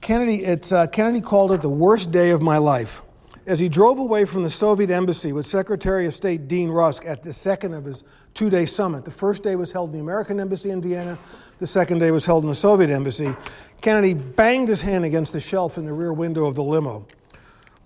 Kennedy, 0.00 0.36
it's, 0.44 0.72
uh, 0.72 0.86
Kennedy 0.86 1.20
called 1.20 1.52
it 1.52 1.60
the 1.60 1.68
worst 1.68 2.10
day 2.10 2.30
of 2.30 2.40
my 2.40 2.58
life. 2.58 3.02
As 3.46 3.58
he 3.58 3.68
drove 3.70 3.98
away 3.98 4.26
from 4.26 4.42
the 4.42 4.50
Soviet 4.50 4.90
embassy 4.90 5.32
with 5.32 5.46
Secretary 5.46 6.06
of 6.06 6.14
State 6.14 6.46
Dean 6.46 6.68
Rusk 6.68 7.06
at 7.06 7.22
the 7.22 7.32
second 7.32 7.72
of 7.72 7.86
his 7.86 8.04
two 8.34 8.50
day 8.50 8.66
summit, 8.66 9.04
the 9.04 9.10
first 9.10 9.42
day 9.42 9.56
was 9.56 9.72
held 9.72 9.90
in 9.90 9.94
the 9.94 10.00
American 10.00 10.38
embassy 10.38 10.70
in 10.70 10.82
Vienna, 10.82 11.18
the 11.58 11.66
second 11.66 11.98
day 11.98 12.10
was 12.10 12.26
held 12.26 12.44
in 12.44 12.48
the 12.48 12.54
Soviet 12.54 12.90
embassy, 12.90 13.34
Kennedy 13.80 14.12
banged 14.12 14.68
his 14.68 14.82
hand 14.82 15.06
against 15.06 15.32
the 15.32 15.40
shelf 15.40 15.78
in 15.78 15.86
the 15.86 15.92
rear 15.92 16.12
window 16.12 16.44
of 16.46 16.54
the 16.54 16.62
limo. 16.62 17.06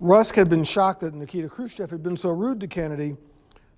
Rusk 0.01 0.35
had 0.35 0.51
been 0.51 0.65
shocked 0.65 1.01
that 1.01 1.15
Nikita 1.15 1.49
Khrushchev 1.49 1.89
had 1.89 2.03
been 2.03 2.17
so 2.17 2.31
rude 2.31 2.61
to 2.61 2.67
Kennedy, 2.67 3.17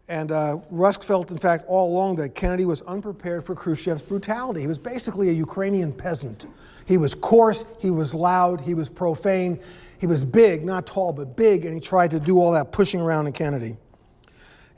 and 0.08 0.32
uh, 0.32 0.58
Rusk 0.70 1.02
felt, 1.02 1.30
in 1.30 1.38
fact, 1.38 1.64
all 1.68 1.92
along 1.92 2.16
that 2.16 2.34
Kennedy 2.34 2.64
was 2.64 2.80
unprepared 2.82 3.44
for 3.44 3.54
Khrushchev's 3.54 4.02
brutality. 4.02 4.60
He 4.60 4.66
was 4.66 4.78
basically 4.78 5.28
a 5.28 5.32
Ukrainian 5.32 5.92
peasant. 5.92 6.46
He 6.86 6.96
was 6.96 7.14
coarse, 7.14 7.64
he 7.78 7.90
was 7.90 8.14
loud, 8.14 8.60
he 8.60 8.72
was 8.72 8.88
profane, 8.88 9.60
he 9.98 10.06
was 10.06 10.24
big, 10.24 10.64
not 10.64 10.86
tall, 10.86 11.12
but 11.12 11.36
big, 11.36 11.64
and 11.64 11.74
he 11.74 11.80
tried 11.80 12.10
to 12.10 12.20
do 12.20 12.38
all 12.38 12.52
that 12.52 12.72
pushing 12.72 13.00
around 13.00 13.26
in 13.26 13.32
Kennedy. 13.32 13.76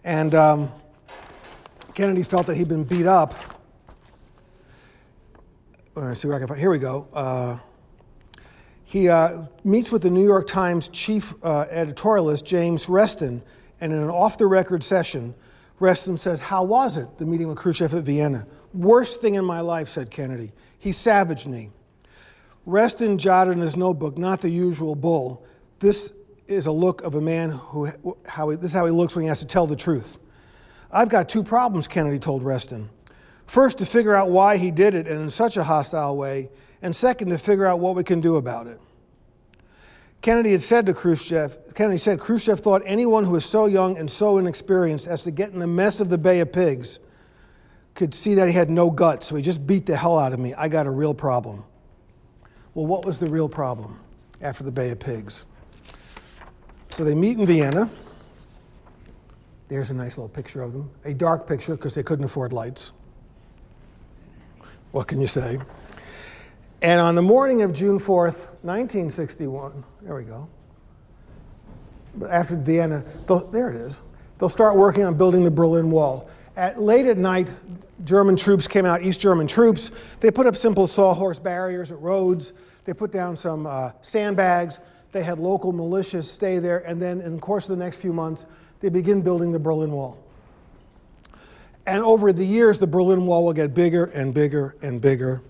And 0.05 0.35
um, 0.35 0.73
Kennedy 1.95 2.23
felt 2.23 2.47
that 2.47 2.57
he'd 2.57 2.69
been 2.69 2.85
beat 2.85 3.07
up. 3.07 3.35
Let's 5.95 6.21
see 6.21 6.29
where 6.29 6.37
I 6.37 6.39
can 6.39 6.49
find. 6.49 6.61
Here 6.61 6.71
we 6.71 6.79
go. 6.79 7.09
Uh, 7.13 7.59
he 8.85 9.09
uh, 9.09 9.43
meets 9.65 9.91
with 9.91 10.03
the 10.03 10.11
New 10.11 10.25
York 10.25 10.47
Times 10.47 10.89
chief 10.89 11.35
uh, 11.43 11.67
editorialist 11.73 12.45
James 12.45 12.89
Reston, 12.89 13.43
and 13.81 13.93
in 13.93 13.99
an 13.99 14.09
off-the-record 14.09 14.83
session, 14.83 15.35
Reston 15.81 16.17
says, 16.17 16.41
"How 16.41 16.63
was 16.63 16.97
it? 16.97 17.19
The 17.19 17.27
meeting 17.27 17.49
with 17.49 17.59
Khrushchev 17.59 17.93
at 17.95 18.05
Vienna? 18.05 18.47
Worst 18.73 19.21
thing 19.21 19.35
in 19.35 19.45
my 19.45 19.61
life," 19.61 19.89
said 19.89 20.11
Kennedy. 20.11 20.53
He 20.79 20.93
savaged 20.93 21.49
me. 21.49 21.71
Reston 22.69 23.17
jotted 23.17 23.55
in 23.55 23.61
his 23.63 23.79
notebook, 23.79 24.19
not 24.19 24.43
the 24.43 24.51
usual 24.51 24.95
bull. 24.95 25.43
This 25.79 26.13
is 26.47 26.67
a 26.67 26.71
look 26.71 27.01
of 27.01 27.15
a 27.15 27.21
man 27.21 27.51
who, 27.51 27.89
how 28.27 28.51
he, 28.51 28.57
this 28.57 28.71
is 28.71 28.77
how 28.77 28.85
he 28.85 28.93
looks 28.93 29.17
when 29.17 29.23
he 29.23 29.29
has 29.29 29.41
to 29.41 29.47
tell 29.47 29.67
the 29.67 29.75
truth. 29.75 30.19
I've 30.93 31.09
got 31.09 31.31
two 31.31 31.43
problems, 31.43 31.89
Kennedy 31.89 32.19
told 32.19 32.43
Reston. 32.43 32.91
First, 33.47 33.79
to 33.79 33.87
figure 33.87 34.15
out 34.15 34.29
why 34.29 34.59
he 34.59 34.71
did 34.71 34.95
it 34.95 35.09
and 35.09 35.19
in 35.19 35.31
such 35.31 35.57
a 35.57 35.65
hostile 35.65 36.19
way, 36.19 36.51
and 36.83 36.95
second, 36.95 37.31
to 37.31 37.39
figure 37.39 37.65
out 37.65 37.81
what 37.81 37.97
we 37.97 38.05
can 38.05 38.21
do 38.21 38.37
about 38.37 38.67
it. 38.67 38.79
Kennedy 40.21 40.53
had 40.53 40.61
said 40.61 40.85
to 40.87 40.93
Khrushchev, 40.93 41.75
Kennedy 41.75 41.97
said, 41.97 42.21
Khrushchev 42.21 42.61
thought 42.61 42.83
anyone 42.85 43.25
who 43.25 43.31
was 43.31 43.47
so 43.47 43.65
young 43.65 43.97
and 43.97 44.11
so 44.11 44.37
inexperienced 44.37 45.07
as 45.07 45.23
to 45.23 45.31
get 45.31 45.53
in 45.55 45.59
the 45.59 45.67
mess 45.67 46.03
of 46.03 46.11
the 46.11 46.19
Bay 46.19 46.41
of 46.41 46.53
Pigs 46.53 46.99
could 47.95 48.13
see 48.13 48.35
that 48.35 48.47
he 48.47 48.53
had 48.53 48.69
no 48.69 48.91
guts, 48.91 49.27
so 49.27 49.37
he 49.37 49.43
just 49.43 49.67
beat 49.67 49.87
the 49.87 49.97
hell 49.97 50.19
out 50.19 50.35
of 50.35 50.39
me. 50.39 50.53
I 50.53 50.69
got 50.69 50.87
a 50.87 50.91
real 50.91 51.15
problem. 51.15 51.65
Well, 52.79 52.87
what 52.87 53.05
was 53.05 53.19
the 53.19 53.27
real 53.27 53.49
problem 53.49 53.99
after 54.41 54.63
the 54.63 54.71
Bay 54.71 54.91
of 54.91 55.01
Pigs? 55.01 55.47
So 56.91 57.03
they 57.03 57.13
meet 57.13 57.37
in 57.37 57.45
Vienna. 57.45 57.91
There's 59.67 59.91
a 59.91 59.95
nice 59.95 60.17
little 60.17 60.29
picture 60.29 60.63
of 60.63 60.73
them. 60.73 60.89
A 61.05 61.13
dark 61.13 61.45
picture 61.45 61.75
because 61.75 61.97
they 61.97 62.05
couldn't 62.05 62.25
afford 62.25 62.53
lights. 62.53 62.93
What 64.93 65.09
can 65.09 65.21
you 65.21 65.27
say? 65.27 65.59
And 66.81 67.01
on 67.01 67.17
the 67.17 67.23
morning 67.23 67.63
of 67.63 67.73
June 67.73 67.99
4th, 67.99 68.47
1961, 68.63 69.83
there 70.03 70.15
we 70.15 70.23
go, 70.23 70.49
after 72.31 72.55
Vienna, 72.55 73.05
there 73.51 73.71
it 73.71 73.77
is, 73.77 74.01
they'll 74.39 74.49
start 74.49 74.77
working 74.77 75.03
on 75.03 75.15
building 75.15 75.43
the 75.43 75.51
Berlin 75.51 75.91
Wall. 75.91 76.31
At 76.57 76.81
late 76.81 77.07
at 77.07 77.19
night, 77.19 77.51
German 78.05 78.37
troops 78.37 78.69
came 78.69 78.87
out, 78.87 79.03
East 79.03 79.21
German 79.21 79.49
troops. 79.49 79.91
They 80.21 80.31
put 80.31 80.47
up 80.47 80.57
simple 80.57 80.87
sawhorse 80.87 81.41
barriers 81.41 81.91
at 81.91 82.01
roads. 82.01 82.53
They 82.89 82.95
put 82.95 83.13
down 83.13 83.37
some 83.37 83.67
uh, 83.67 83.91
sandbags. 84.01 84.81
They 85.13 85.23
had 85.23 85.39
local 85.39 85.75
militias 85.75 86.25
stay 86.25 86.59
there. 86.59 86.79
And 86.89 87.03
then, 87.03 87.21
in 87.21 87.35
the 87.35 87.39
course 87.39 87.69
of 87.69 87.77
the 87.77 87.85
next 87.85 87.99
few 87.99 88.15
months, 88.15 88.47
they 88.81 88.89
begin 88.89 89.21
building 89.21 89.53
the 89.53 89.59
Berlin 89.59 89.93
Wall. 89.93 90.17
And 91.87 92.03
over 92.03 92.33
the 92.33 92.47
years, 92.47 92.79
the 92.79 92.87
Berlin 92.87 93.27
Wall 93.27 93.45
will 93.45 93.53
get 93.53 93.75
bigger 93.75 94.07
and 94.07 94.33
bigger 94.33 94.75
and 94.81 95.03
bigger 95.03 95.43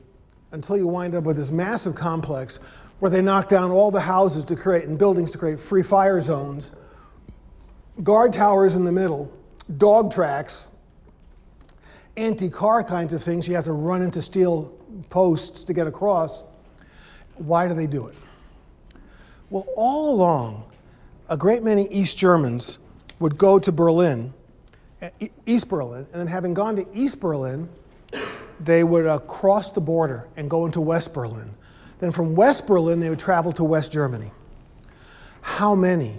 until 0.51 0.77
you 0.77 0.89
wind 0.89 1.15
up 1.15 1.23
with 1.23 1.37
this 1.37 1.53
massive 1.53 1.95
complex 1.95 2.59
where 2.99 3.09
they 3.09 3.23
knock 3.23 3.49
down 3.49 3.71
all 3.71 3.93
the 3.93 4.01
houses 4.01 4.45
to 4.47 4.57
create 4.57 4.89
and 4.89 4.99
buildings 4.99 5.31
to 5.31 5.39
create 5.39 5.61
free 5.61 5.85
fire 5.85 6.21
zones, 6.21 6.73
guard 8.03 8.33
towers 8.33 8.75
in 8.75 8.85
the 8.85 8.91
middle, 8.91 9.33
dog 9.77 10.13
tracks, 10.13 10.67
anti 12.17 12.51
car 12.51 12.83
kinds 12.83 13.15
of 13.15 13.23
things. 13.23 13.47
You 13.47 13.55
have 13.55 13.67
to 13.67 13.73
run 13.73 14.03
into 14.03 14.21
steel 14.21 14.77
posts 15.09 15.63
to 15.63 15.73
get 15.73 15.87
across. 15.87 16.43
Why 17.39 17.69
do 17.69 17.75
they 17.75 17.87
do 17.87 18.07
it? 18.09 18.15
Well, 19.51 19.67
all 19.77 20.15
along, 20.15 20.65
a 21.29 21.37
great 21.37 21.63
many 21.63 21.89
East 21.89 22.19
Germans 22.19 22.79
would 23.19 23.39
go 23.39 23.59
to 23.59 23.73
Berlin, 23.73 24.33
East 25.47 25.69
Berlin, 25.69 26.07
and 26.13 26.21
then 26.21 26.27
having 26.27 26.55
gone 26.55 26.77
to 26.77 26.87
East 26.93 27.21
Berlin, 27.21 27.69
they 28.61 28.85
would 28.85 29.07
uh, 29.07 29.19
cross 29.21 29.71
the 29.71 29.81
border 29.81 30.29
and 30.37 30.51
go 30.51 30.67
into 30.67 30.81
West 30.81 31.15
Berlin. 31.15 31.51
Then 31.99 32.13
from 32.13 32.35
West 32.35 32.67
Berlin, 32.67 33.01
they 33.01 33.11
would 33.11 33.19
travel 33.19 33.53
to 33.53 33.65
West 33.65 33.93
Germany. 33.93 34.31
How 35.41 35.75
many? 35.75 36.17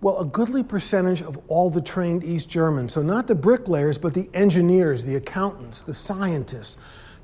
Well, 0.00 0.20
a 0.20 0.24
goodly 0.24 0.62
percentage 0.62 1.22
of 1.22 1.38
all 1.48 1.70
the 1.70 1.80
trained 1.80 2.22
East 2.22 2.48
Germans. 2.48 2.92
So, 2.92 3.02
not 3.02 3.26
the 3.26 3.34
bricklayers, 3.34 3.98
but 3.98 4.14
the 4.14 4.28
engineers, 4.32 5.02
the 5.04 5.16
accountants, 5.16 5.82
the 5.82 5.94
scientists, 5.94 6.76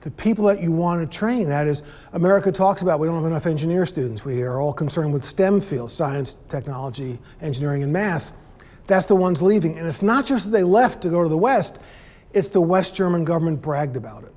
the 0.04 0.10
people 0.10 0.44
that 0.44 0.60
you 0.60 0.70
want 0.70 1.00
to 1.00 1.18
train. 1.18 1.48
That 1.48 1.66
is, 1.66 1.82
America 2.12 2.52
talks 2.52 2.82
about 2.82 3.00
we 3.00 3.06
don't 3.06 3.16
have 3.16 3.24
enough 3.24 3.46
engineer 3.46 3.86
students. 3.86 4.22
We 4.22 4.42
are 4.42 4.60
all 4.60 4.72
concerned 4.74 5.14
with 5.14 5.24
STEM 5.24 5.62
fields 5.62 5.94
science, 5.94 6.36
technology, 6.50 7.18
engineering, 7.40 7.82
and 7.82 7.90
math. 7.90 8.32
That's 8.86 9.06
the 9.06 9.16
ones 9.16 9.40
leaving. 9.40 9.78
And 9.78 9.86
it's 9.86 10.02
not 10.02 10.26
just 10.26 10.44
that 10.44 10.50
they 10.50 10.62
left 10.62 11.00
to 11.02 11.08
go 11.08 11.22
to 11.22 11.28
the 11.30 11.38
West, 11.38 11.78
it's 12.34 12.50
the 12.50 12.60
West 12.60 12.94
German 12.94 13.24
government 13.24 13.62
bragged 13.62 13.96
about 13.96 14.24
it, 14.24 14.34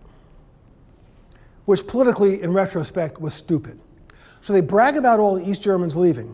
which 1.65 1.85
politically, 1.85 2.41
in 2.41 2.53
retrospect, 2.53 3.19
was 3.19 3.33
stupid. 3.33 3.77
So 4.39 4.53
they 4.53 4.61
brag 4.61 4.95
about 4.95 5.19
all 5.19 5.35
the 5.35 5.43
East 5.45 5.63
Germans 5.63 5.97
leaving, 5.97 6.33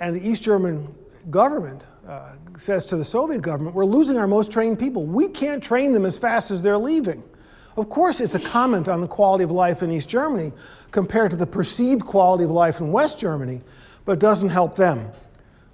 and 0.00 0.16
the 0.16 0.28
East 0.28 0.42
German 0.42 0.92
government 1.30 1.84
uh, 2.08 2.32
says 2.56 2.84
to 2.86 2.96
the 2.96 3.04
Soviet 3.04 3.40
government, 3.40 3.76
We're 3.76 3.84
losing 3.84 4.18
our 4.18 4.26
most 4.26 4.50
trained 4.50 4.80
people. 4.80 5.06
We 5.06 5.28
can't 5.28 5.62
train 5.62 5.92
them 5.92 6.04
as 6.04 6.18
fast 6.18 6.50
as 6.50 6.60
they're 6.60 6.76
leaving. 6.76 7.22
Of 7.78 7.88
course, 7.90 8.20
it's 8.20 8.34
a 8.34 8.40
comment 8.40 8.88
on 8.88 9.00
the 9.00 9.06
quality 9.06 9.44
of 9.44 9.52
life 9.52 9.84
in 9.84 9.92
East 9.92 10.08
Germany 10.08 10.50
compared 10.90 11.30
to 11.30 11.36
the 11.36 11.46
perceived 11.46 12.04
quality 12.04 12.42
of 12.42 12.50
life 12.50 12.80
in 12.80 12.90
West 12.90 13.20
Germany, 13.20 13.60
but 14.04 14.14
it 14.14 14.18
doesn't 14.18 14.48
help 14.48 14.74
them. 14.74 15.08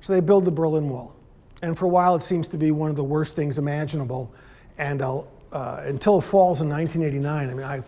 So 0.03 0.13
they 0.13 0.21
build 0.21 0.45
the 0.45 0.51
Berlin 0.51 0.91
Wall. 0.91 1.17
And 1.63 1.79
for 1.79 1.87
a 1.87 1.89
while, 1.89 2.15
it 2.15 2.23
seems 2.23 2.47
to 2.49 2.59
be 2.59 2.73
one 2.73 2.91
of 2.91 2.97
the 2.97 3.05
worst 3.05 3.35
things 3.37 3.59
imaginable. 3.59 4.31
And 4.77 5.01
uh, 5.01 5.23
until 5.51 6.19
it 6.19 6.25
falls 6.25 6.61
in 6.61 6.69
1989, 6.69 7.49
I 7.49 7.55
mean, 7.55 7.65
I 7.65 7.83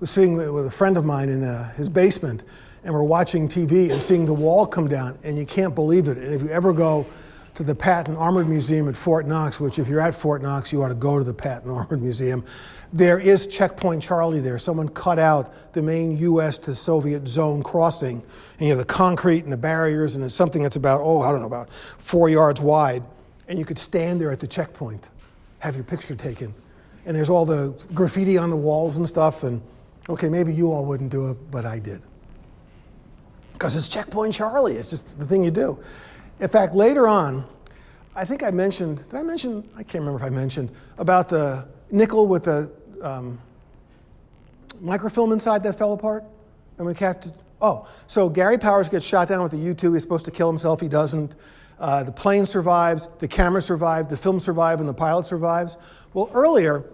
was 0.00 0.10
sitting 0.10 0.34
with 0.34 0.66
a 0.66 0.70
friend 0.70 0.98
of 0.98 1.06
mine 1.06 1.30
in 1.30 1.42
uh, 1.42 1.72
his 1.72 1.88
basement, 1.88 2.44
and 2.84 2.92
we're 2.92 3.02
watching 3.02 3.48
TV 3.48 3.90
and 3.90 4.02
seeing 4.02 4.26
the 4.26 4.34
wall 4.34 4.66
come 4.66 4.86
down, 4.86 5.18
and 5.22 5.38
you 5.38 5.46
can't 5.46 5.74
believe 5.74 6.08
it. 6.08 6.18
And 6.18 6.34
if 6.34 6.42
you 6.42 6.50
ever 6.50 6.74
go 6.74 7.06
to 7.54 7.62
the 7.62 7.74
Patton 7.74 8.16
Armored 8.16 8.48
Museum 8.48 8.88
at 8.88 8.96
Fort 8.96 9.26
Knox, 9.26 9.60
which 9.60 9.78
if 9.78 9.86
you're 9.86 10.00
at 10.00 10.14
Fort 10.14 10.40
Knox, 10.40 10.72
you 10.72 10.82
ought 10.82 10.88
to 10.88 10.94
go 10.94 11.18
to 11.18 11.24
the 11.24 11.34
Patton 11.34 11.70
Armored 11.70 12.00
Museum. 12.00 12.44
There 12.94 13.18
is 13.18 13.46
Checkpoint 13.46 14.02
Charlie 14.02 14.40
there. 14.40 14.58
Someone 14.58 14.88
cut 14.88 15.18
out 15.18 15.72
the 15.74 15.82
main 15.82 16.16
US 16.18 16.56
to 16.58 16.74
Soviet 16.74 17.28
zone 17.28 17.62
crossing, 17.62 18.22
and 18.58 18.60
you 18.60 18.68
have 18.68 18.78
the 18.78 18.84
concrete 18.84 19.44
and 19.44 19.52
the 19.52 19.58
barriers, 19.58 20.16
and 20.16 20.24
it's 20.24 20.34
something 20.34 20.62
that's 20.62 20.76
about, 20.76 21.02
oh, 21.02 21.20
I 21.20 21.30
don't 21.30 21.40
know, 21.40 21.46
about 21.46 21.72
four 21.72 22.28
yards 22.28 22.60
wide. 22.60 23.02
And 23.48 23.58
you 23.58 23.64
could 23.64 23.78
stand 23.78 24.20
there 24.20 24.30
at 24.30 24.40
the 24.40 24.46
checkpoint, 24.46 25.10
have 25.58 25.74
your 25.74 25.84
picture 25.84 26.14
taken. 26.14 26.54
And 27.04 27.14
there's 27.14 27.28
all 27.28 27.44
the 27.44 27.74
graffiti 27.92 28.38
on 28.38 28.48
the 28.48 28.56
walls 28.56 28.96
and 28.96 29.06
stuff, 29.06 29.42
and 29.42 29.60
okay, 30.08 30.28
maybe 30.28 30.54
you 30.54 30.72
all 30.72 30.86
wouldn't 30.86 31.10
do 31.10 31.30
it, 31.30 31.50
but 31.50 31.66
I 31.66 31.78
did. 31.78 32.02
Because 33.52 33.76
it's 33.76 33.88
Checkpoint 33.88 34.32
Charlie, 34.32 34.74
it's 34.74 34.90
just 34.90 35.18
the 35.18 35.26
thing 35.26 35.44
you 35.44 35.50
do. 35.50 35.78
In 36.42 36.48
fact, 36.48 36.74
later 36.74 37.06
on, 37.06 37.44
I 38.16 38.24
think 38.24 38.42
I 38.42 38.50
mentioned, 38.50 39.08
did 39.08 39.14
I 39.14 39.22
mention, 39.22 39.66
I 39.76 39.84
can't 39.84 40.04
remember 40.04 40.18
if 40.18 40.24
I 40.24 40.28
mentioned, 40.28 40.70
about 40.98 41.28
the 41.28 41.64
nickel 41.92 42.26
with 42.26 42.42
the 42.42 42.70
um, 43.00 43.38
microfilm 44.80 45.30
inside 45.30 45.62
that 45.62 45.78
fell 45.78 45.92
apart? 45.92 46.24
And 46.78 46.86
we 46.86 46.94
captured, 46.94 47.32
oh, 47.60 47.86
so 48.08 48.28
Gary 48.28 48.58
Powers 48.58 48.88
gets 48.88 49.04
shot 49.04 49.28
down 49.28 49.44
with 49.44 49.52
a 49.52 49.56
U 49.56 49.72
2. 49.72 49.92
He's 49.92 50.02
supposed 50.02 50.24
to 50.24 50.32
kill 50.32 50.48
himself, 50.48 50.80
he 50.80 50.88
doesn't. 50.88 51.36
Uh, 51.78 52.02
the 52.02 52.10
plane 52.10 52.44
survives, 52.44 53.08
the 53.20 53.28
camera 53.28 53.62
survived, 53.62 54.10
the 54.10 54.16
film 54.16 54.40
survived, 54.40 54.80
and 54.80 54.88
the 54.88 54.94
pilot 54.94 55.26
survives. 55.26 55.76
Well, 56.12 56.28
earlier, 56.34 56.84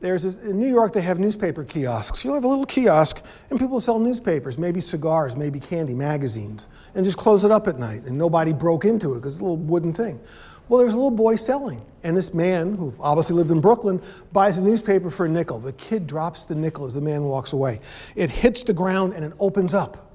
there's 0.00 0.24
a, 0.24 0.50
in 0.50 0.60
New 0.60 0.68
York, 0.68 0.92
they 0.92 1.00
have 1.00 1.18
newspaper 1.18 1.64
kiosks. 1.64 2.24
You'll 2.24 2.34
have 2.34 2.44
a 2.44 2.48
little 2.48 2.66
kiosk, 2.66 3.22
and 3.50 3.58
people 3.58 3.80
sell 3.80 3.98
newspapers, 3.98 4.58
maybe 4.58 4.80
cigars, 4.80 5.36
maybe 5.36 5.58
candy, 5.58 5.94
magazines, 5.94 6.68
and 6.94 7.04
just 7.04 7.18
close 7.18 7.44
it 7.44 7.50
up 7.50 7.66
at 7.66 7.78
night, 7.78 8.04
and 8.04 8.16
nobody 8.16 8.52
broke 8.52 8.84
into 8.84 9.14
it 9.14 9.16
because 9.16 9.34
it's 9.34 9.40
a 9.40 9.44
little 9.44 9.56
wooden 9.56 9.92
thing. 9.92 10.20
Well, 10.68 10.80
there's 10.80 10.94
a 10.94 10.98
little 10.98 11.10
boy 11.10 11.36
selling, 11.36 11.84
and 12.04 12.16
this 12.16 12.34
man, 12.34 12.74
who 12.74 12.94
obviously 13.00 13.34
lived 13.34 13.50
in 13.50 13.60
Brooklyn, 13.60 14.02
buys 14.32 14.58
a 14.58 14.62
newspaper 14.62 15.08
for 15.10 15.26
a 15.26 15.28
nickel. 15.28 15.58
The 15.58 15.72
kid 15.72 16.06
drops 16.06 16.44
the 16.44 16.54
nickel 16.54 16.84
as 16.84 16.94
the 16.94 17.00
man 17.00 17.24
walks 17.24 17.54
away. 17.54 17.80
It 18.16 18.30
hits 18.30 18.62
the 18.62 18.74
ground 18.74 19.14
and 19.14 19.24
it 19.24 19.32
opens 19.40 19.72
up. 19.72 20.12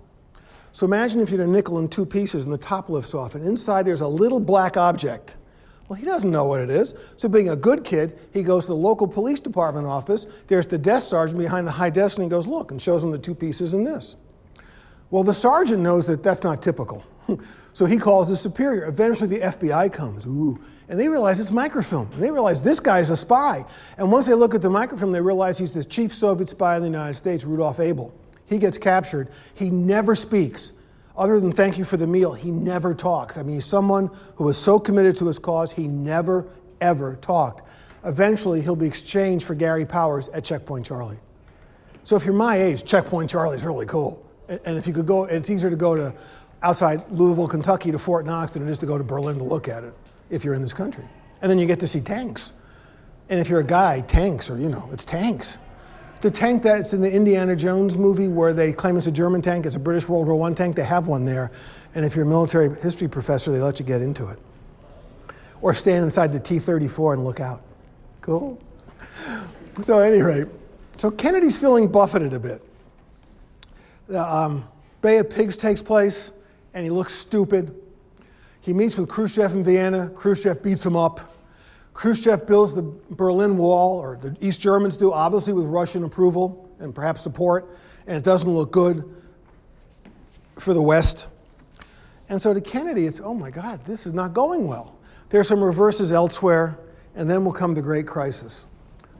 So 0.71 0.85
imagine 0.85 1.21
if 1.21 1.31
you 1.31 1.39
had 1.39 1.47
a 1.47 1.51
nickel 1.51 1.79
in 1.79 1.87
two 1.87 2.05
pieces 2.05 2.45
and 2.45 2.53
the 2.53 2.57
top 2.57 2.89
lifts 2.89 3.13
off, 3.13 3.35
and 3.35 3.45
inside 3.45 3.85
there's 3.85 4.01
a 4.01 4.07
little 4.07 4.39
black 4.39 4.77
object. 4.77 5.37
Well, 5.87 5.99
he 5.99 6.05
doesn't 6.05 6.31
know 6.31 6.45
what 6.45 6.61
it 6.61 6.69
is. 6.69 6.95
So, 7.17 7.27
being 7.27 7.49
a 7.49 7.55
good 7.55 7.83
kid, 7.83 8.17
he 8.31 8.41
goes 8.41 8.63
to 8.63 8.69
the 8.69 8.75
local 8.75 9.07
police 9.07 9.39
department 9.39 9.85
office. 9.85 10.27
There's 10.47 10.65
the 10.65 10.77
desk 10.77 11.09
sergeant 11.09 11.39
behind 11.39 11.67
the 11.67 11.71
high 11.71 11.89
desk, 11.89 12.17
and 12.17 12.23
he 12.23 12.29
goes, 12.29 12.47
Look, 12.47 12.71
and 12.71 12.81
shows 12.81 13.03
him 13.03 13.11
the 13.11 13.19
two 13.19 13.35
pieces 13.35 13.73
in 13.73 13.83
this. 13.83 14.15
Well, 15.11 15.23
the 15.23 15.33
sergeant 15.33 15.83
knows 15.83 16.07
that 16.07 16.23
that's 16.23 16.43
not 16.43 16.61
typical. 16.61 17.05
so 17.73 17.85
he 17.85 17.97
calls 17.97 18.29
his 18.29 18.39
superior. 18.39 18.87
Eventually, 18.87 19.37
the 19.37 19.45
FBI 19.45 19.91
comes. 19.93 20.25
Ooh. 20.25 20.59
And 20.89 20.99
they 20.99 21.07
realize 21.07 21.39
it's 21.39 21.51
microfilm. 21.51 22.09
And 22.13 22.23
they 22.23 22.31
realize 22.31 22.61
this 22.61 22.79
guy's 22.79 23.09
a 23.09 23.17
spy. 23.17 23.63
And 23.97 24.11
once 24.11 24.25
they 24.25 24.33
look 24.33 24.55
at 24.55 24.61
the 24.61 24.69
microfilm, 24.69 25.11
they 25.11 25.21
realize 25.21 25.57
he's 25.57 25.71
the 25.71 25.83
chief 25.83 26.13
Soviet 26.13 26.49
spy 26.49 26.75
in 26.77 26.81
the 26.81 26.89
United 26.89 27.13
States, 27.13 27.45
Rudolf 27.45 27.79
Abel. 27.79 28.13
He 28.47 28.57
gets 28.57 28.77
captured. 28.77 29.29
He 29.53 29.69
never 29.69 30.15
speaks. 30.15 30.73
Other 31.15 31.39
than 31.39 31.51
thank 31.51 31.77
you 31.77 31.85
for 31.85 31.97
the 31.97 32.07
meal, 32.07 32.33
he 32.33 32.49
never 32.49 32.93
talks. 32.93 33.37
I 33.37 33.43
mean, 33.43 33.55
he's 33.55 33.65
someone 33.65 34.09
who 34.35 34.45
was 34.45 34.57
so 34.57 34.79
committed 34.79 35.15
to 35.17 35.27
his 35.27 35.37
cause, 35.37 35.71
he 35.71 35.87
never, 35.87 36.47
ever 36.81 37.15
talked. 37.17 37.67
Eventually, 38.03 38.61
he'll 38.61 38.75
be 38.75 38.87
exchanged 38.87 39.45
for 39.45 39.55
Gary 39.55 39.85
Powers 39.85 40.27
at 40.29 40.43
Checkpoint 40.43 40.85
Charlie. 40.85 41.19
So 42.01 42.15
if 42.15 42.25
you're 42.25 42.33
my 42.33 42.57
age, 42.57 42.83
Checkpoint 42.83 43.29
Charlie 43.29 43.55
is 43.55 43.63
really 43.63 43.85
cool. 43.85 44.25
And 44.49 44.77
if 44.77 44.87
you 44.87 44.93
could 44.93 45.05
go, 45.05 45.25
it's 45.25 45.49
easier 45.49 45.69
to 45.69 45.75
go 45.75 45.95
to 45.95 46.13
outside 46.63 47.09
Louisville, 47.11 47.47
Kentucky 47.47 47.91
to 47.91 47.99
Fort 47.99 48.25
Knox 48.25 48.51
than 48.51 48.67
it 48.67 48.69
is 48.69 48.79
to 48.79 48.85
go 48.85 48.97
to 48.97 49.03
Berlin 49.03 49.37
to 49.37 49.43
look 49.43 49.67
at 49.67 49.83
it 49.83 49.93
if 50.29 50.43
you're 50.43 50.53
in 50.53 50.61
this 50.61 50.73
country. 50.73 51.05
And 51.41 51.49
then 51.49 51.59
you 51.59 51.65
get 51.65 51.79
to 51.81 51.87
see 51.87 52.01
tanks. 52.01 52.53
And 53.29 53.39
if 53.39 53.49
you're 53.49 53.61
a 53.61 53.65
guy, 53.65 54.01
tanks 54.01 54.49
are, 54.49 54.57
you 54.57 54.69
know, 54.69 54.89
it's 54.91 55.05
tanks. 55.05 55.59
The 56.23 56.31
tank 56.31 56.63
that's 56.63 56.93
in 56.93 57.01
the 57.01 57.13
Indiana 57.13 57.53
Jones 57.53 57.97
movie 57.97 58.29
where 58.29 58.53
they 58.53 58.71
claim 58.71 58.95
it's 58.95 59.07
a 59.07 59.11
German 59.11 59.41
tank, 59.41 59.65
it's 59.65 59.75
a 59.75 59.79
British 59.79 60.07
World 60.07 60.25
War 60.25 60.49
I 60.49 60.53
tank, 60.53 60.77
they 60.77 60.85
have 60.85 61.07
one 61.07 61.25
there. 61.25 61.51
And 61.95 62.05
if 62.05 62.15
you're 62.15 62.23
a 62.23 62.27
military 62.27 62.73
history 62.79 63.09
professor, 63.09 63.51
they 63.51 63.59
let 63.59 63.77
you 63.77 63.85
get 63.85 64.01
into 64.01 64.29
it. 64.29 64.39
Or 65.61 65.73
stand 65.73 66.01
inside 66.01 66.31
the 66.31 66.39
T 66.39 66.59
34 66.59 67.15
and 67.15 67.25
look 67.25 67.39
out. 67.41 67.61
Cool? 68.21 68.57
So, 69.81 69.99
at 69.99 70.13
any 70.13 70.21
rate, 70.21 70.47
so 70.97 71.09
Kennedy's 71.09 71.57
feeling 71.57 71.87
buffeted 71.87 72.31
a 72.33 72.39
bit. 72.39 72.61
The 74.05 74.21
um, 74.21 74.67
Bay 75.01 75.17
of 75.17 75.31
Pigs 75.31 75.57
takes 75.57 75.81
place, 75.81 76.31
and 76.75 76.83
he 76.83 76.91
looks 76.91 77.11
stupid. 77.11 77.73
He 78.61 78.71
meets 78.71 78.95
with 78.97 79.09
Khrushchev 79.09 79.51
in 79.53 79.63
Vienna. 79.63 80.11
Khrushchev 80.11 80.61
beats 80.61 80.85
him 80.85 80.95
up. 80.95 81.32
Khrushchev 81.93 82.47
builds 82.47 82.73
the 82.73 82.81
Berlin 83.11 83.57
Wall, 83.57 83.99
or 83.99 84.17
the 84.17 84.35
East 84.41 84.61
Germans 84.61 84.97
do, 84.97 85.13
obviously 85.13 85.53
with 85.53 85.65
Russian 85.65 86.03
approval 86.03 86.69
and 86.79 86.93
perhaps 86.93 87.21
support, 87.21 87.77
and 88.07 88.17
it 88.17 88.23
doesn't 88.23 88.49
look 88.49 88.71
good 88.71 89.03
for 90.59 90.73
the 90.73 90.81
West. 90.81 91.27
And 92.29 92.41
so 92.41 92.53
to 92.53 92.61
Kennedy, 92.61 93.05
it's, 93.05 93.21
oh 93.21 93.33
my 93.33 93.51
God, 93.51 93.83
this 93.85 94.05
is 94.05 94.13
not 94.13 94.33
going 94.33 94.67
well. 94.67 94.95
There's 95.29 95.47
some 95.47 95.63
reverses 95.63 96.13
elsewhere, 96.13 96.79
and 97.15 97.29
then 97.29 97.45
will 97.45 97.51
come 97.51 97.73
the 97.73 97.81
great 97.81 98.07
crisis, 98.07 98.65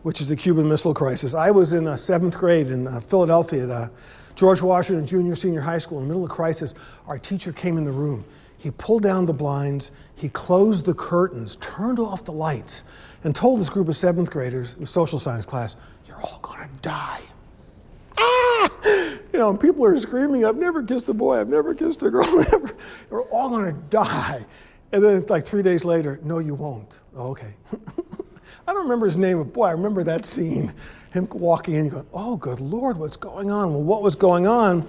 which 0.01 0.19
is 0.19 0.27
the 0.27 0.35
Cuban 0.35 0.67
Missile 0.67 0.93
Crisis. 0.93 1.35
I 1.35 1.51
was 1.51 1.73
in 1.73 1.87
uh, 1.87 1.95
seventh 1.95 2.37
grade 2.37 2.67
in 2.67 2.87
uh, 2.87 2.99
Philadelphia 3.01 3.63
at 3.63 3.69
uh, 3.69 3.87
George 4.35 4.61
Washington 4.61 5.05
Junior 5.05 5.35
Senior 5.35 5.61
High 5.61 5.77
School. 5.77 5.99
In 5.99 6.05
the 6.05 6.07
middle 6.07 6.25
of 6.25 6.31
crisis, 6.31 6.73
our 7.07 7.19
teacher 7.19 7.51
came 7.51 7.77
in 7.77 7.83
the 7.83 7.91
room. 7.91 8.25
He 8.63 8.71
pulled 8.71 9.03
down 9.03 9.25
the 9.25 9.33
blinds, 9.33 9.91
he 10.15 10.29
closed 10.29 10.85
the 10.85 10.93
curtains, 10.93 11.57
turned 11.57 11.99
off 11.99 12.23
the 12.23 12.31
lights, 12.31 12.85
and 13.25 13.35
told 13.35 13.59
this 13.59 13.69
group 13.69 13.89
of 13.89 13.95
seventh 13.97 14.31
graders, 14.31 14.77
in 14.79 14.85
social 14.85 15.19
science 15.19 15.45
class, 15.45 15.75
You're 16.07 16.15
all 16.21 16.39
gonna 16.41 16.69
die. 16.81 17.19
Ah! 18.17 18.69
You 18.85 19.39
know, 19.39 19.53
people 19.53 19.83
are 19.83 19.97
screaming, 19.97 20.45
I've 20.45 20.55
never 20.55 20.81
kissed 20.81 21.09
a 21.09 21.13
boy, 21.13 21.41
I've 21.41 21.49
never 21.49 21.75
kissed 21.75 22.03
a 22.03 22.09
girl. 22.09 22.45
We're 23.09 23.23
all 23.23 23.49
gonna 23.49 23.73
die. 23.89 24.45
And 24.93 25.03
then, 25.03 25.25
like 25.27 25.43
three 25.43 25.61
days 25.61 25.83
later, 25.83 26.21
no, 26.23 26.39
you 26.39 26.55
won't. 26.55 27.01
Oh, 27.17 27.31
okay. 27.31 27.55
I 28.65 28.71
don't 28.71 28.83
remember 28.83 29.07
his 29.07 29.17
name, 29.17 29.39
but 29.39 29.51
boy, 29.51 29.65
I 29.65 29.71
remember 29.71 30.05
that 30.05 30.23
scene. 30.23 30.73
Him 31.11 31.27
walking 31.33 31.73
in, 31.73 31.81
and 31.81 31.91
going, 31.91 32.07
Oh, 32.13 32.37
good 32.37 32.61
Lord, 32.61 32.95
what's 32.95 33.17
going 33.17 33.51
on? 33.51 33.71
Well, 33.73 33.83
what 33.83 34.03
was 34.03 34.15
going 34.15 34.47
on? 34.47 34.87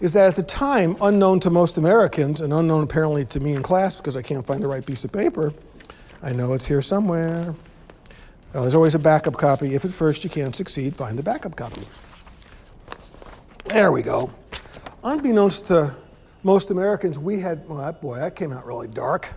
Is 0.00 0.12
that 0.12 0.26
at 0.26 0.36
the 0.36 0.42
time, 0.42 0.96
unknown 1.00 1.40
to 1.40 1.50
most 1.50 1.78
Americans, 1.78 2.40
and 2.40 2.52
unknown 2.52 2.84
apparently 2.84 3.24
to 3.26 3.40
me 3.40 3.54
in 3.54 3.62
class 3.62 3.96
because 3.96 4.16
I 4.16 4.22
can't 4.22 4.44
find 4.44 4.62
the 4.62 4.68
right 4.68 4.84
piece 4.84 5.04
of 5.04 5.12
paper, 5.12 5.52
I 6.22 6.32
know 6.32 6.52
it's 6.52 6.66
here 6.66 6.82
somewhere. 6.82 7.54
There's 8.52 8.74
always 8.74 8.94
a 8.94 8.98
backup 8.98 9.36
copy. 9.36 9.74
If 9.74 9.84
at 9.84 9.92
first 9.92 10.22
you 10.24 10.30
can't 10.30 10.54
succeed, 10.54 10.94
find 10.94 11.18
the 11.18 11.22
backup 11.22 11.56
copy. 11.56 11.82
There 13.64 13.90
we 13.90 14.02
go. 14.02 14.30
Unbeknownst 15.02 15.66
to 15.68 15.94
most 16.44 16.70
Americans, 16.70 17.18
we 17.18 17.40
had, 17.40 17.68
well, 17.68 17.78
that, 17.78 18.00
boy, 18.00 18.16
that 18.16 18.36
came 18.36 18.52
out 18.52 18.64
really 18.64 18.88
dark. 18.88 19.32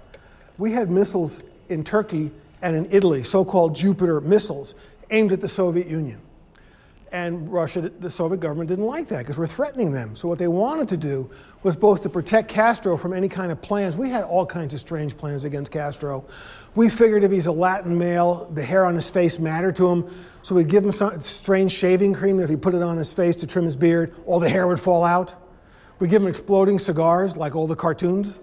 We 0.58 0.72
had 0.72 0.89
missiles 0.89 1.41
in 1.70 1.84
Turkey 1.84 2.32
and 2.62 2.76
in 2.76 2.88
Italy, 2.91 3.24
so 3.24 3.43
called 3.43 3.76
Jupiter 3.76 4.22
missiles, 4.22 4.76
aimed 5.10 5.32
at 5.32 5.41
the 5.41 5.48
Soviet 5.48 5.88
Union. 5.88 6.22
And 7.12 7.52
Russia, 7.52 7.89
the 8.00 8.10
Soviet 8.10 8.39
government 8.39 8.70
didn't 8.70 8.86
like 8.86 9.08
that 9.08 9.20
because 9.20 9.38
we're 9.38 9.48
threatening 9.48 9.93
them. 9.93 10.15
So 10.15 10.28
what 10.28 10.39
they 10.39 10.48
wanted 10.48 10.89
to 10.89 10.98
do 10.98 11.30
was 11.63 11.76
both 11.76 12.04
to 12.04 12.10
protect 12.10 12.50
Castro 12.50 12.98
from 12.98 13.13
any 13.13 13.30
kind 13.30 13.52
of 13.52 13.62
plans. 13.62 13.96
We 13.96 14.10
had 14.10 14.26
all 14.26 14.46
kinds 14.46 14.74
of 14.74 14.80
strange 14.80 15.17
plans 15.17 15.46
against 15.46 15.72
Castro. 15.72 16.26
We 16.76 16.89
figured 16.89 17.24
if 17.24 17.32
he's 17.32 17.48
a 17.48 17.52
Latin 17.52 17.98
male, 17.98 18.50
the 18.54 18.63
hair 18.63 18.86
on 18.86 18.93
his 18.93 19.10
face 19.10 19.39
mattered 19.39 19.76
to 19.78 19.88
him. 19.88 20.10
So 20.41 20.56
we'd 20.56 20.67
give 20.67 20.84
him 20.84 20.91
some 20.91 21.20
strange 21.22 21.72
shaving 21.72 22.13
cream 22.13 22.38
that 22.38 22.43
if 22.43 22.50
he 22.50 22.58
put 22.58 22.76
it 22.76 22.82
on 22.82 22.98
his 22.98 23.13
face 23.13 23.36
to 23.38 23.48
trim 23.48 23.65
his 23.65 23.76
beard, 23.76 24.13
all 24.26 24.39
the 24.39 24.50
hair 24.50 24.67
would 24.67 24.80
fall 24.80 25.04
out. 25.04 25.36
We'd 26.00 26.10
give 26.10 26.22
him 26.22 26.28
exploding 26.28 26.78
cigars 26.78 27.38
like 27.38 27.56
all 27.56 27.67
the 27.67 27.76
cartoons. 27.76 28.39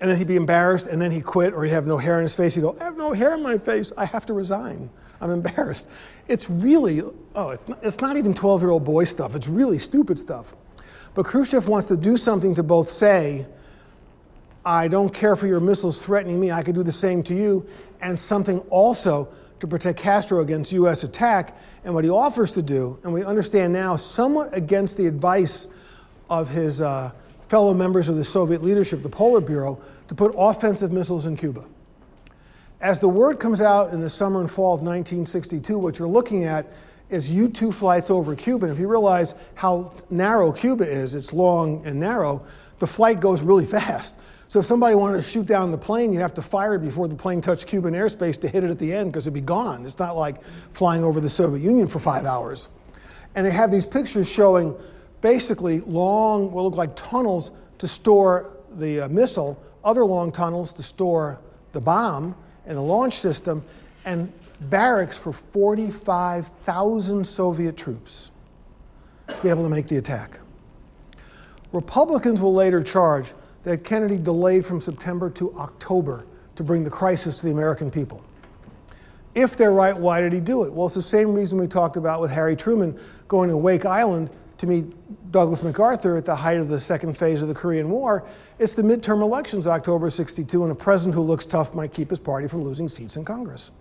And 0.00 0.10
then 0.10 0.18
he'd 0.18 0.26
be 0.26 0.36
embarrassed, 0.36 0.88
and 0.88 1.00
then 1.00 1.10
he'd 1.10 1.24
quit, 1.24 1.54
or 1.54 1.64
he'd 1.64 1.70
have 1.70 1.86
no 1.86 1.96
hair 1.96 2.16
in 2.16 2.22
his 2.22 2.34
face. 2.34 2.54
He'd 2.54 2.60
go, 2.60 2.76
I 2.80 2.84
have 2.84 2.96
no 2.98 3.12
hair 3.12 3.34
in 3.34 3.42
my 3.42 3.56
face. 3.56 3.92
I 3.96 4.04
have 4.04 4.26
to 4.26 4.34
resign. 4.34 4.90
I'm 5.20 5.30
embarrassed. 5.30 5.88
It's 6.28 6.50
really, 6.50 7.00
oh, 7.34 7.50
it's 7.50 7.66
not, 7.66 7.78
it's 7.82 8.00
not 8.00 8.16
even 8.16 8.34
12 8.34 8.62
year 8.62 8.70
old 8.70 8.84
boy 8.84 9.04
stuff. 9.04 9.34
It's 9.34 9.48
really 9.48 9.78
stupid 9.78 10.18
stuff. 10.18 10.54
But 11.14 11.24
Khrushchev 11.24 11.66
wants 11.66 11.86
to 11.88 11.96
do 11.96 12.18
something 12.18 12.54
to 12.56 12.62
both 12.62 12.90
say, 12.90 13.46
I 14.66 14.88
don't 14.88 15.14
care 15.14 15.36
for 15.36 15.46
your 15.46 15.60
missiles 15.60 16.04
threatening 16.04 16.38
me, 16.40 16.50
I 16.50 16.62
could 16.62 16.74
do 16.74 16.82
the 16.82 16.92
same 16.92 17.22
to 17.24 17.34
you, 17.34 17.66
and 18.02 18.18
something 18.18 18.58
also 18.68 19.28
to 19.60 19.66
protect 19.66 19.98
Castro 19.98 20.40
against 20.40 20.72
US 20.72 21.04
attack. 21.04 21.56
And 21.84 21.94
what 21.94 22.04
he 22.04 22.10
offers 22.10 22.52
to 22.52 22.62
do, 22.62 22.98
and 23.04 23.12
we 23.12 23.24
understand 23.24 23.72
now, 23.72 23.96
somewhat 23.96 24.54
against 24.54 24.98
the 24.98 25.06
advice 25.06 25.68
of 26.28 26.48
his. 26.48 26.82
Uh, 26.82 27.12
fellow 27.48 27.74
members 27.74 28.08
of 28.08 28.16
the 28.16 28.24
Soviet 28.24 28.62
leadership, 28.62 29.02
the 29.02 29.08
Politburo, 29.08 29.80
to 30.08 30.14
put 30.14 30.34
offensive 30.36 30.92
missiles 30.92 31.26
in 31.26 31.36
Cuba. 31.36 31.64
As 32.80 33.00
the 33.00 33.08
word 33.08 33.38
comes 33.38 33.60
out 33.60 33.92
in 33.92 34.00
the 34.00 34.08
summer 34.08 34.40
and 34.40 34.50
fall 34.50 34.74
of 34.74 34.80
1962, 34.80 35.78
what 35.78 35.98
you're 35.98 36.08
looking 36.08 36.44
at 36.44 36.66
is 37.08 37.30
U 37.30 37.48
2 37.48 37.72
flights 37.72 38.10
over 38.10 38.34
Cuba. 38.34 38.66
And 38.66 38.74
if 38.74 38.80
you 38.80 38.88
realize 38.88 39.34
how 39.54 39.92
narrow 40.10 40.52
Cuba 40.52 40.84
is, 40.84 41.14
it's 41.14 41.32
long 41.32 41.84
and 41.86 41.98
narrow, 41.98 42.44
the 42.78 42.86
flight 42.86 43.20
goes 43.20 43.40
really 43.40 43.64
fast. 43.78 44.16
So 44.48 44.60
if 44.60 44.66
somebody 44.66 44.94
wanted 44.94 45.16
to 45.16 45.22
shoot 45.22 45.46
down 45.46 45.72
the 45.72 45.78
plane, 45.78 46.12
you'd 46.12 46.20
have 46.20 46.34
to 46.34 46.42
fire 46.42 46.74
it 46.74 46.80
before 46.80 47.08
the 47.08 47.16
plane 47.16 47.40
touched 47.40 47.66
Cuban 47.66 47.94
airspace 47.94 48.40
to 48.42 48.48
hit 48.48 48.62
it 48.62 48.70
at 48.70 48.78
the 48.78 48.92
end 48.92 49.10
because 49.10 49.26
it'd 49.26 49.34
be 49.34 49.40
gone. 49.40 49.84
It's 49.84 49.98
not 49.98 50.16
like 50.16 50.44
flying 50.72 51.02
over 51.02 51.20
the 51.20 51.28
Soviet 51.28 51.64
Union 51.64 51.88
for 51.88 51.98
five 51.98 52.24
hours. 52.24 52.68
And 53.34 53.44
they 53.44 53.50
have 53.50 53.72
these 53.72 53.86
pictures 53.86 54.30
showing 54.30 54.76
basically 55.20 55.80
long, 55.80 56.52
what 56.52 56.62
look 56.62 56.76
like 56.76 56.94
tunnels 56.94 57.52
to 57.78 57.86
store 57.86 58.58
the 58.76 59.02
uh, 59.02 59.08
missile, 59.08 59.60
other 59.84 60.04
long 60.04 60.32
tunnels 60.32 60.72
to 60.74 60.82
store 60.82 61.40
the 61.72 61.80
bomb 61.80 62.34
and 62.66 62.76
the 62.76 62.82
launch 62.82 63.14
system, 63.14 63.64
and 64.04 64.32
barracks 64.60 65.16
for 65.16 65.32
45,000 65.32 67.26
Soviet 67.26 67.76
troops 67.76 68.30
to 69.28 69.36
be 69.42 69.48
able 69.48 69.62
to 69.62 69.68
make 69.68 69.86
the 69.86 69.96
attack. 69.96 70.40
Republicans 71.72 72.40
will 72.40 72.54
later 72.54 72.82
charge 72.82 73.32
that 73.64 73.84
Kennedy 73.84 74.16
delayed 74.16 74.64
from 74.64 74.80
September 74.80 75.28
to 75.30 75.52
October 75.56 76.24
to 76.54 76.62
bring 76.62 76.84
the 76.84 76.90
crisis 76.90 77.40
to 77.40 77.46
the 77.46 77.52
American 77.52 77.90
people. 77.90 78.24
If 79.34 79.56
they're 79.56 79.72
right, 79.72 79.94
why 79.94 80.20
did 80.20 80.32
he 80.32 80.40
do 80.40 80.64
it? 80.64 80.72
Well, 80.72 80.86
it's 80.86 80.94
the 80.94 81.02
same 81.02 81.34
reason 81.34 81.58
we 81.58 81.66
talked 81.66 81.96
about 81.96 82.20
with 82.20 82.30
Harry 82.30 82.56
Truman 82.56 82.98
going 83.28 83.50
to 83.50 83.56
Wake 83.56 83.84
Island 83.84 84.30
to 84.58 84.66
meet 84.66 84.86
Douglas 85.32 85.62
MacArthur 85.62 86.16
at 86.16 86.24
the 86.24 86.34
height 86.34 86.56
of 86.56 86.68
the 86.68 86.80
second 86.80 87.16
phase 87.16 87.42
of 87.42 87.48
the 87.48 87.54
Korean 87.54 87.90
War. 87.90 88.26
It's 88.58 88.72
the 88.72 88.82
midterm 88.82 89.22
elections, 89.22 89.66
October 89.66 90.08
62, 90.08 90.62
and 90.62 90.72
a 90.72 90.74
president 90.74 91.14
who 91.14 91.22
looks 91.22 91.44
tough 91.44 91.74
might 91.74 91.92
keep 91.92 92.10
his 92.10 92.18
party 92.18 92.48
from 92.48 92.64
losing 92.64 92.88
seats 92.88 93.16
in 93.16 93.24
Congress. 93.24 93.72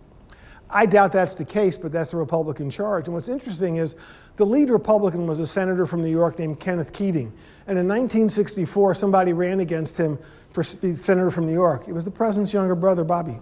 I 0.69 0.85
doubt 0.85 1.11
that's 1.11 1.35
the 1.35 1.45
case, 1.45 1.77
but 1.77 1.91
that's 1.91 2.09
the 2.09 2.17
Republican 2.17 2.69
charge. 2.69 3.07
And 3.07 3.13
what's 3.13 3.29
interesting 3.29 3.77
is 3.77 3.95
the 4.35 4.45
lead 4.45 4.69
Republican 4.69 5.27
was 5.27 5.39
a 5.39 5.45
senator 5.45 5.85
from 5.85 6.01
New 6.01 6.09
York 6.09 6.39
named 6.39 6.59
Kenneth 6.59 6.91
Keating. 6.91 7.31
And 7.67 7.77
in 7.77 7.88
1964, 7.88 8.95
somebody 8.95 9.33
ran 9.33 9.59
against 9.59 9.97
him 9.97 10.17
for 10.51 10.63
senator 10.63 11.29
from 11.29 11.45
New 11.45 11.53
York. 11.53 11.88
It 11.88 11.93
was 11.93 12.03
the 12.03 12.11
president's 12.11 12.53
younger 12.53 12.75
brother, 12.75 13.03
Bobby. 13.03 13.39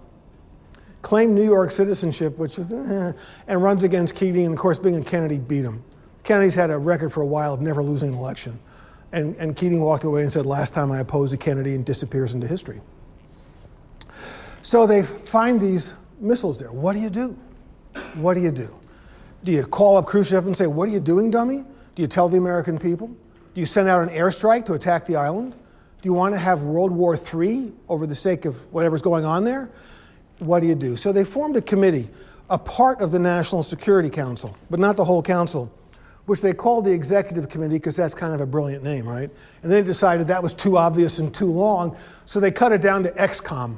Claimed 1.02 1.34
New 1.34 1.44
York 1.44 1.72
citizenship, 1.72 2.38
which 2.38 2.58
was, 2.58 2.74
eh, 2.74 3.14
and 3.48 3.64
runs 3.64 3.84
against 3.84 4.16
Keating. 4.16 4.46
And 4.46 4.54
of 4.54 4.60
course, 4.60 4.80
being 4.80 4.98
a 4.98 5.02
Kennedy 5.02 5.38
beat 5.38 5.64
him. 5.64 5.84
Kennedy's 6.24 6.56
had 6.56 6.72
a 6.72 6.78
record 6.78 7.12
for 7.12 7.22
a 7.22 7.26
while 7.26 7.54
of 7.54 7.62
never 7.62 7.84
losing 7.84 8.10
an 8.10 8.16
election. 8.16 8.58
And, 9.12 9.36
and 9.36 9.56
Keating 9.56 9.82
walked 9.82 10.06
away 10.06 10.24
and 10.24 10.32
said, 10.32 10.46
Last 10.46 10.74
time 10.74 10.92
I 10.92 11.00
opposed 11.00 11.34
a 11.34 11.38
Kennedy, 11.38 11.76
and 11.76 11.86
disappears 11.86 12.34
into 12.34 12.48
history. 12.48 12.82
So 14.62 14.88
they 14.88 15.04
find 15.04 15.60
these 15.60 15.94
missiles 16.20 16.58
there. 16.58 16.72
What 16.72 16.94
do 16.94 17.00
you 17.00 17.10
do? 17.10 17.38
What 18.16 18.34
do 18.36 18.40
you 18.40 18.52
do? 18.52 18.74
Do 19.44 19.52
you 19.52 19.66
call 19.66 19.98
up 19.98 20.06
Khrushchev 20.06 20.46
and 20.46 20.56
say, 20.56 20.68
What 20.68 20.90
are 20.90 20.92
you 20.92 21.00
doing, 21.00 21.30
dummy? 21.30 21.66
Do 21.96 22.02
you 22.02 22.08
tell 22.08 22.30
the 22.30 22.38
American 22.38 22.80
people? 22.80 23.08
Do 23.08 23.60
you 23.60 23.68
send 23.68 23.88
out 23.88 24.02
an 24.02 24.10
airstrike 24.10 24.66
to 24.66 24.74
attack 24.74 25.06
the 25.06 25.16
island? 25.16 25.52
Do 25.52 26.10
you 26.10 26.14
want 26.14 26.34
to 26.34 26.40
have 26.40 26.64
World 26.64 26.92
War 26.92 27.16
III 27.16 27.72
over 27.88 28.08
the 28.08 28.16
sake 28.16 28.46
of 28.46 28.64
whatever's 28.74 29.02
going 29.02 29.26
on 29.26 29.44
there? 29.44 29.70
What 30.40 30.62
do 30.62 30.68
you 30.68 30.76
do? 30.76 30.96
So 30.96 31.12
they 31.12 31.24
formed 31.24 31.56
a 31.56 31.62
committee, 31.62 32.10
a 32.50 32.58
part 32.58 33.00
of 33.00 33.12
the 33.12 33.20
National 33.20 33.62
Security 33.62 34.10
Council, 34.10 34.58
but 34.72 34.80
not 34.80 34.98
the 34.98 35.06
whole 35.06 35.22
council 35.22 35.72
which 36.26 36.42
they 36.42 36.54
called 36.54 36.86
the 36.86 36.92
executive 36.92 37.50
committee 37.50 37.76
because 37.76 37.96
that's 37.96 38.16
kind 38.16 38.34
of 38.34 38.42
a 38.42 38.46
brilliant 38.46 38.84
name, 38.84 39.08
right? 39.08 39.30
And 39.62 39.72
they 39.72 39.82
decided 39.82 40.28
that 40.28 40.42
was 40.42 40.54
too 40.54 40.78
obvious 40.78 41.20
and 41.20 41.34
too 41.34 41.52
long, 41.52 41.98
so 42.26 42.40
they 42.40 42.52
cut 42.52 42.72
it 42.72 42.82
down 42.82 43.04
to 43.04 43.12
ExComm. 43.12 43.78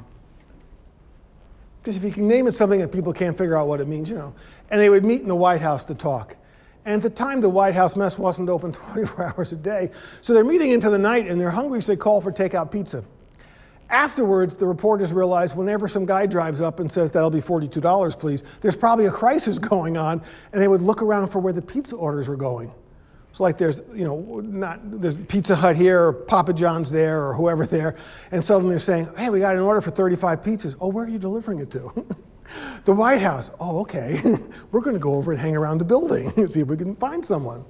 Because 1.81 1.97
if 1.97 2.03
you 2.03 2.11
can 2.11 2.27
name 2.27 2.47
it 2.47 2.53
something 2.53 2.79
that 2.79 2.91
people 2.91 3.13
can't 3.13 3.37
figure 3.37 3.55
out 3.55 3.67
what 3.67 3.79
it 3.79 3.87
means, 3.87 4.09
you 4.09 4.15
know. 4.15 4.33
And 4.71 4.81
they 4.81 4.89
would 4.89 5.05
meet 5.05 5.21
in 5.21 5.27
the 5.27 5.35
White 5.35 5.61
House 5.61 5.85
to 5.85 5.95
talk. 5.95 6.35
And 6.83 6.95
at 6.95 7.01
the 7.01 7.09
time, 7.09 7.41
the 7.41 7.49
White 7.49 7.75
House 7.75 7.95
mess 7.95 8.17
wasn't 8.17 8.49
open 8.49 8.71
24 8.93 9.33
hours 9.33 9.53
a 9.53 9.57
day. 9.57 9.91
So 10.21 10.33
they're 10.33 10.43
meeting 10.43 10.71
into 10.71 10.89
the 10.89 10.99
night 10.99 11.27
and 11.27 11.39
they're 11.39 11.51
hungry, 11.51 11.81
so 11.81 11.91
they 11.91 11.97
call 11.97 12.21
for 12.21 12.31
takeout 12.31 12.71
pizza. 12.71 13.03
Afterwards, 13.89 14.55
the 14.55 14.65
reporters 14.65 15.13
realize 15.13 15.55
whenever 15.55 15.87
some 15.87 16.05
guy 16.05 16.25
drives 16.25 16.59
up 16.59 16.79
and 16.79 16.91
says, 16.91 17.11
That'll 17.11 17.29
be 17.29 17.39
$42, 17.39 18.19
please, 18.19 18.43
there's 18.61 18.75
probably 18.75 19.05
a 19.05 19.11
crisis 19.11 19.59
going 19.73 19.97
on, 19.97 20.21
and 20.51 20.61
they 20.61 20.67
would 20.67 20.81
look 20.81 21.01
around 21.01 21.29
for 21.29 21.39
where 21.39 21.53
the 21.53 21.61
pizza 21.61 21.95
orders 21.95 22.27
were 22.27 22.35
going. 22.35 22.73
So, 23.31 23.43
like, 23.43 23.57
there's, 23.57 23.81
you 23.93 24.05
know, 24.05 24.39
not, 24.45 24.79
there's 25.01 25.19
Pizza 25.19 25.55
Hut 25.55 25.75
here, 25.75 26.07
or 26.07 26.13
Papa 26.13 26.53
John's 26.53 26.89
there, 26.89 27.21
or 27.21 27.33
whoever 27.33 27.65
there, 27.65 27.97
and 28.31 28.43
suddenly 28.43 28.71
they're 28.71 28.79
saying, 28.79 29.09
Hey, 29.17 29.29
we 29.29 29.39
got 29.39 29.55
an 29.55 29.61
order 29.61 29.81
for 29.81 29.91
35 29.91 30.41
pizzas. 30.41 30.75
Oh, 30.79 30.87
where 30.87 31.05
are 31.05 31.09
you 31.09 31.19
delivering 31.19 31.59
it 31.59 31.69
to? 31.71 32.05
the 32.85 32.93
White 32.93 33.21
House. 33.21 33.51
Oh, 33.59 33.81
okay. 33.81 34.21
we're 34.71 34.81
going 34.81 34.95
to 34.95 35.01
go 35.01 35.15
over 35.15 35.31
and 35.31 35.39
hang 35.39 35.55
around 35.55 35.79
the 35.79 35.85
building 35.85 36.31
and 36.37 36.49
see 36.49 36.61
if 36.61 36.67
we 36.67 36.77
can 36.77 36.95
find 36.95 37.25
someone. 37.25 37.65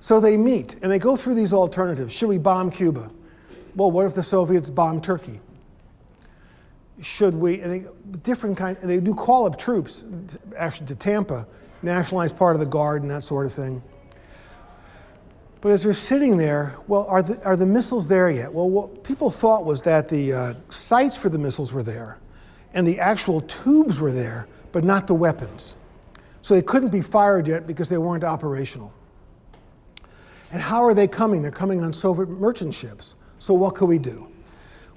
So 0.00 0.20
they 0.20 0.36
meet 0.36 0.74
and 0.82 0.92
they 0.92 0.98
go 0.98 1.16
through 1.16 1.34
these 1.34 1.52
alternatives. 1.52 2.14
Should 2.14 2.28
we 2.28 2.38
bomb 2.38 2.70
Cuba? 2.70 3.10
Well, 3.74 3.90
what 3.90 4.06
if 4.06 4.14
the 4.14 4.22
Soviets 4.22 4.70
bomb 4.70 5.00
Turkey? 5.00 5.40
Should 7.00 7.34
we, 7.34 7.60
and 7.60 7.72
they, 7.72 7.90
different 8.22 8.56
kind, 8.56 8.76
they 8.82 9.00
do 9.00 9.14
call 9.14 9.46
up 9.46 9.58
troops, 9.58 10.04
actually 10.56 10.86
to 10.86 10.94
Tampa, 10.94 11.46
nationalize 11.82 12.32
part 12.32 12.56
of 12.56 12.60
the 12.60 12.66
guard 12.66 13.02
and 13.02 13.10
that 13.10 13.22
sort 13.22 13.46
of 13.46 13.52
thing. 13.52 13.82
But 15.60 15.72
as 15.72 15.82
they're 15.82 15.92
sitting 15.92 16.36
there, 16.36 16.76
well, 16.86 17.06
are 17.08 17.22
the, 17.22 17.42
are 17.44 17.56
the 17.56 17.66
missiles 17.66 18.06
there 18.06 18.30
yet? 18.30 18.52
Well, 18.52 18.70
what 18.70 19.02
people 19.02 19.30
thought 19.30 19.64
was 19.64 19.82
that 19.82 20.08
the 20.08 20.32
uh, 20.32 20.54
sites 20.68 21.16
for 21.16 21.28
the 21.28 21.38
missiles 21.38 21.72
were 21.72 21.82
there, 21.82 22.18
and 22.74 22.86
the 22.86 22.98
actual 22.98 23.40
tubes 23.42 24.00
were 24.00 24.12
there, 24.12 24.48
but 24.72 24.84
not 24.84 25.06
the 25.06 25.14
weapons. 25.14 25.76
So 26.42 26.54
they 26.54 26.62
couldn't 26.62 26.90
be 26.90 27.02
fired 27.02 27.48
yet 27.48 27.66
because 27.66 27.88
they 27.88 27.98
weren't 27.98 28.22
operational. 28.22 28.92
And 30.52 30.62
how 30.62 30.84
are 30.84 30.94
they 30.94 31.08
coming? 31.08 31.42
They're 31.42 31.50
coming 31.50 31.82
on 31.82 31.92
Soviet 31.92 32.28
merchant 32.28 32.72
ships. 32.72 33.16
So 33.38 33.52
what 33.52 33.74
could 33.74 33.88
we 33.88 33.98
do? 33.98 34.28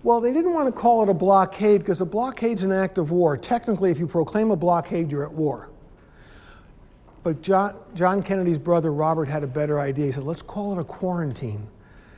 Well, 0.02 0.22
they 0.22 0.32
didn't 0.32 0.54
want 0.54 0.68
to 0.68 0.72
call 0.72 1.04
it 1.04 1.10
a 1.10 1.14
blockade 1.14 1.80
because 1.80 2.02
a 2.02 2.06
blockade's 2.06 2.64
an 2.64 2.72
act 2.72 2.98
of 2.98 3.12
war. 3.12 3.38
Technically, 3.38 3.92
if 3.92 4.00
you 4.00 4.08
proclaim 4.08 4.52
a 4.52 4.56
blockade, 4.56 5.12
you're 5.12 5.26
at 5.26 5.34
war. 5.34 5.70
But 7.24 7.42
John, 7.42 7.78
John 7.96 8.24
Kennedy's 8.24 8.58
brother 8.58 8.94
Robert 8.94 9.28
had 9.28 9.44
a 9.44 9.48
better 9.48 9.80
idea. 9.80 10.06
He 10.06 10.12
said, 10.14 10.24
let's 10.24 10.42
call 10.42 10.72
it 10.78 10.82
a 10.82 10.86
quarantine. 10.86 11.68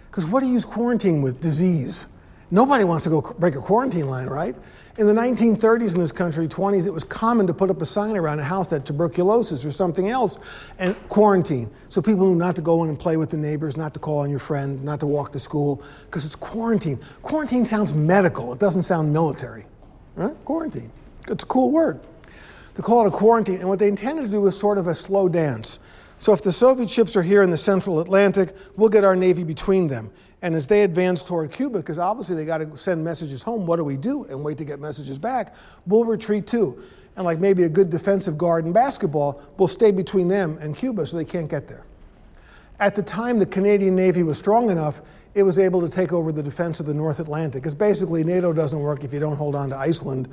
Because 0.10 0.28
what 0.28 0.42
do 0.42 0.48
you 0.48 0.54
use 0.54 0.66
quarantine 0.66 1.22
with? 1.22 1.42
Disease. 1.42 2.08
Nobody 2.52 2.84
wants 2.84 3.06
to 3.06 3.10
go 3.10 3.22
break 3.40 3.56
a 3.56 3.62
quarantine 3.62 4.08
line, 4.08 4.28
right? 4.28 4.56
In 5.02 5.08
the 5.08 5.14
1930s 5.14 5.96
in 5.96 6.00
this 6.00 6.12
country, 6.12 6.48
20s, 6.48 6.86
it 6.86 6.92
was 6.92 7.04
common 7.04 7.48
to 7.48 7.56
put 7.56 7.72
up 7.72 7.82
a 7.82 7.86
sign 7.86 8.16
around 8.16 8.38
a 8.38 8.44
house 8.44 8.68
that 8.68 8.86
tuberculosis 8.86 9.66
or 9.66 9.72
something 9.72 10.10
else 10.10 10.38
and 10.78 10.96
quarantine. 11.08 11.72
So 11.90 12.04
people 12.04 12.28
knew 12.28 12.36
not 12.36 12.56
to 12.58 12.62
go 12.62 12.84
in 12.84 12.90
and 12.90 13.00
play 13.00 13.18
with 13.18 13.32
the 13.32 13.38
neighbors, 13.38 13.78
not 13.78 13.96
to 13.96 14.00
call 14.00 14.20
on 14.20 14.30
your 14.30 14.38
friend, 14.38 14.84
not 14.84 15.00
to 15.00 15.08
walk 15.08 15.32
to 15.32 15.40
school, 15.40 15.82
because 16.06 16.24
it's 16.24 16.36
quarantine. 16.36 17.00
Quarantine 17.24 17.66
sounds 17.66 17.96
medical, 17.96 18.54
it 18.54 18.60
doesn't 18.60 18.84
sound 18.84 19.12
military. 19.12 19.66
Quarantine. 20.46 20.92
It's 21.30 21.46
a 21.46 21.48
cool 21.48 21.72
word. 21.72 22.00
To 22.76 22.84
call 22.84 23.04
it 23.04 23.08
a 23.08 23.12
quarantine. 23.12 23.56
And 23.56 23.70
what 23.70 23.80
they 23.80 23.88
intended 23.88 24.22
to 24.22 24.28
do 24.28 24.42
was 24.42 24.56
sort 24.56 24.78
of 24.78 24.86
a 24.86 24.94
slow 24.94 25.28
dance. 25.28 25.80
So 26.22 26.34
if 26.34 26.44
the 26.44 26.52
Soviet 26.52 26.88
ships 26.88 27.16
are 27.16 27.24
here 27.24 27.42
in 27.42 27.50
the 27.50 27.58
central 27.58 28.00
Atlantic, 28.00 28.56
we'll 28.78 28.90
get 28.90 29.04
our 29.04 29.16
Navy 29.16 29.44
between 29.44 29.88
them. 29.88 30.12
And 30.44 30.54
as 30.54 30.68
they 30.68 30.84
advance 30.84 31.24
toward 31.24 31.52
Cuba, 31.52 31.80
because 31.80 31.98
obviously 31.98 32.36
they 32.36 32.46
got 32.46 32.60
to 32.60 32.78
send 32.78 33.04
messages 33.04 33.42
home, 33.42 33.66
what 33.66 33.78
do 33.78 33.84
we 33.84 33.98
do? 33.98 34.26
And 34.26 34.44
wait 34.44 34.60
to 34.60 34.64
get 34.64 34.80
messages 34.80 35.18
back. 35.18 35.56
We'll 35.88 36.06
retreat 36.06 36.46
too. 36.46 36.80
And 37.16 37.26
like 37.26 37.40
maybe 37.40 37.64
a 37.64 37.70
good 37.70 37.90
defensive 37.90 38.38
guard 38.38 38.68
in 38.68 38.72
basketball, 38.72 39.42
we'll 39.58 39.68
stay 39.68 39.90
between 39.90 40.28
them 40.28 40.60
and 40.62 40.76
Cuba 40.76 41.08
so 41.08 41.18
they 41.18 41.26
can't 41.26 41.50
get 41.50 41.68
there. 41.68 41.86
At 42.80 42.94
the 42.94 43.02
time, 43.02 43.40
the 43.40 43.48
Canadian 43.48 43.96
Navy 43.96 44.22
was 44.22 44.38
strong 44.38 44.70
enough, 44.70 45.02
it 45.34 45.42
was 45.42 45.58
able 45.58 45.82
to 45.82 45.90
take 45.90 46.14
over 46.14 46.32
the 46.32 46.44
defense 46.44 46.80
of 46.80 46.86
the 46.86 46.94
North 46.94 47.20
Atlantic. 47.20 47.64
Because 47.64 47.74
basically, 47.74 48.24
NATO 48.24 48.54
doesn't 48.54 48.80
work 48.80 49.04
if 49.04 49.12
you 49.12 49.20
don't 49.20 49.38
hold 49.38 49.56
on 49.56 49.72
to 49.72 49.76
Iceland. 49.76 50.30